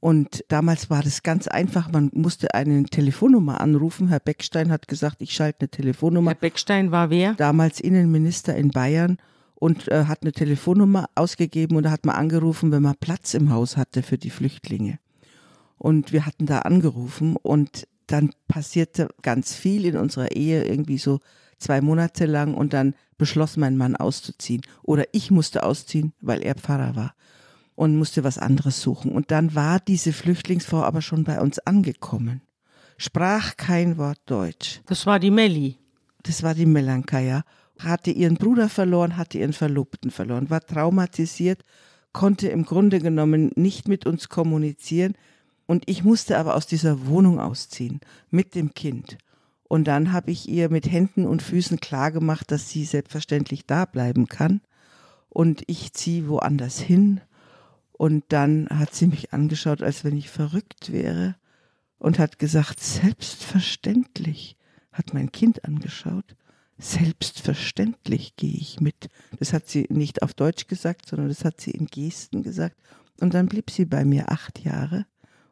Und 0.00 0.44
damals 0.48 0.90
war 0.90 1.02
das 1.02 1.22
ganz 1.22 1.48
einfach. 1.48 1.90
Man 1.90 2.10
musste 2.12 2.54
eine 2.54 2.84
Telefonnummer 2.84 3.60
anrufen. 3.60 4.08
Herr 4.08 4.20
Beckstein 4.20 4.70
hat 4.70 4.86
gesagt, 4.86 5.22
ich 5.22 5.32
schalte 5.32 5.60
eine 5.60 5.70
Telefonnummer. 5.70 6.32
Herr 6.32 6.40
Beckstein 6.40 6.90
war 6.90 7.10
wer? 7.10 7.34
Damals 7.34 7.80
Innenminister 7.80 8.54
in 8.54 8.70
Bayern 8.70 9.16
und 9.54 9.88
äh, 9.88 10.04
hat 10.04 10.22
eine 10.22 10.32
Telefonnummer 10.32 11.06
ausgegeben 11.14 11.76
und 11.76 11.84
da 11.84 11.90
hat 11.90 12.04
man 12.04 12.16
angerufen, 12.16 12.70
wenn 12.70 12.82
man 12.82 12.96
Platz 13.00 13.32
im 13.32 13.50
Haus 13.50 13.78
hatte 13.78 14.02
für 14.02 14.18
die 14.18 14.30
Flüchtlinge. 14.30 14.98
Und 15.76 16.12
wir 16.12 16.26
hatten 16.26 16.46
da 16.46 16.60
angerufen 16.60 17.36
und 17.36 17.86
dann 18.06 18.30
passierte 18.48 19.08
ganz 19.22 19.54
viel 19.54 19.84
in 19.84 19.96
unserer 19.96 20.32
Ehe, 20.32 20.64
irgendwie 20.64 20.98
so 20.98 21.20
zwei 21.58 21.80
Monate 21.80 22.26
lang 22.26 22.54
und 22.54 22.72
dann 22.72 22.94
beschloss 23.16 23.56
mein 23.56 23.76
Mann 23.76 23.96
auszuziehen. 23.96 24.62
Oder 24.82 25.04
ich 25.12 25.30
musste 25.30 25.62
ausziehen, 25.62 26.12
weil 26.20 26.42
er 26.42 26.54
Pfarrer 26.54 26.96
war 26.96 27.14
und 27.74 27.96
musste 27.96 28.24
was 28.24 28.38
anderes 28.38 28.80
suchen. 28.80 29.12
Und 29.12 29.30
dann 29.30 29.54
war 29.54 29.80
diese 29.80 30.12
Flüchtlingsfrau 30.12 30.82
aber 30.82 31.02
schon 31.02 31.24
bei 31.24 31.40
uns 31.40 31.58
angekommen, 31.60 32.42
sprach 32.98 33.56
kein 33.56 33.96
Wort 33.96 34.20
Deutsch. 34.26 34.80
Das 34.86 35.06
war 35.06 35.18
die 35.18 35.30
Melli. 35.30 35.78
Das 36.22 36.42
war 36.42 36.54
die 36.54 36.66
Melanka, 36.66 37.18
ja 37.18 37.42
hatte 37.78 38.10
ihren 38.10 38.36
Bruder 38.36 38.68
verloren, 38.68 39.16
hatte 39.16 39.38
ihren 39.38 39.52
Verlobten 39.52 40.10
verloren, 40.10 40.50
war 40.50 40.60
traumatisiert, 40.60 41.62
konnte 42.12 42.48
im 42.48 42.64
Grunde 42.64 43.00
genommen 43.00 43.50
nicht 43.56 43.88
mit 43.88 44.06
uns 44.06 44.28
kommunizieren. 44.28 45.14
Und 45.66 45.84
ich 45.88 46.04
musste 46.04 46.38
aber 46.38 46.56
aus 46.56 46.66
dieser 46.66 47.06
Wohnung 47.06 47.40
ausziehen 47.40 48.00
mit 48.30 48.54
dem 48.54 48.74
Kind. 48.74 49.18
Und 49.64 49.84
dann 49.84 50.12
habe 50.12 50.30
ich 50.30 50.48
ihr 50.48 50.68
mit 50.68 50.90
Händen 50.90 51.26
und 51.26 51.42
Füßen 51.42 51.80
klargemacht, 51.80 52.50
dass 52.50 52.68
sie 52.68 52.84
selbstverständlich 52.84 53.66
da 53.66 53.86
bleiben 53.86 54.26
kann. 54.26 54.60
Und 55.30 55.62
ich 55.66 55.92
ziehe 55.94 56.28
woanders 56.28 56.78
hin. 56.78 57.20
Und 57.92 58.24
dann 58.28 58.68
hat 58.68 58.94
sie 58.94 59.06
mich 59.06 59.32
angeschaut, 59.32 59.82
als 59.82 60.04
wenn 60.04 60.16
ich 60.16 60.28
verrückt 60.28 60.92
wäre 60.92 61.36
und 61.98 62.18
hat 62.18 62.38
gesagt, 62.38 62.80
selbstverständlich, 62.80 64.56
hat 64.92 65.14
mein 65.14 65.32
Kind 65.32 65.64
angeschaut. 65.64 66.36
Selbstverständlich 66.78 68.36
gehe 68.36 68.54
ich 68.54 68.80
mit. 68.80 69.08
Das 69.38 69.52
hat 69.52 69.68
sie 69.68 69.86
nicht 69.88 70.22
auf 70.22 70.34
Deutsch 70.34 70.66
gesagt, 70.66 71.08
sondern 71.08 71.28
das 71.28 71.44
hat 71.44 71.60
sie 71.60 71.70
in 71.70 71.86
Gesten 71.86 72.42
gesagt. 72.42 72.76
Und 73.20 73.34
dann 73.34 73.46
blieb 73.46 73.70
sie 73.70 73.86
bei 73.86 74.04
mir 74.04 74.30
acht 74.30 74.60
Jahre 74.60 75.06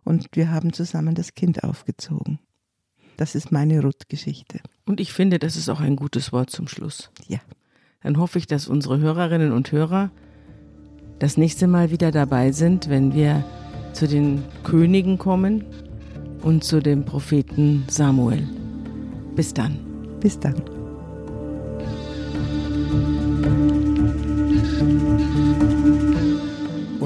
und 0.05 0.29
wir 0.33 0.51
haben 0.51 0.73
zusammen 0.73 1.15
das 1.15 1.35
Kind 1.35 1.65
aufgezogen. 1.65 2.39
Das 3.17 3.35
ist 3.35 3.53
meine 3.53 3.81
Ruth-Geschichte. 3.83 4.61
Und 4.87 5.01
ich 5.01 5.13
finde, 5.13 5.39
das 5.39 5.57
ist 5.57 5.69
auch 5.69 5.81
ein 5.81 5.97
gutes 5.97 6.33
Wort 6.33 6.51
zum 6.51 6.67
Schluss. 6.67 7.11
Ja. 7.29 7.39
Dann 8.03 8.19
hoffe 8.19 8.39
ich, 8.39 8.47
dass 8.47 8.69
unsere 8.69 8.99
Hörerinnen 8.99 9.53
und 9.53 9.71
Hörer 9.71 10.11
das 11.19 11.37
nächste 11.37 11.69
Mal 11.69 11.91
wieder 11.91 12.11
dabei 12.11 12.51
sind, 12.51 12.89
wenn 12.89 13.15
wir 13.15 13.45
zu 13.93 14.09
den 14.09 14.43
Königen 14.65 15.19
kommen 15.19 15.65
und 16.43 16.65
zu 16.65 16.81
dem 16.81 17.05
Propheten 17.05 17.85
Samuel. 17.89 18.49
Bis 19.37 19.55
dann. 19.55 19.79
Bis 20.21 20.39
dann. 20.41 20.63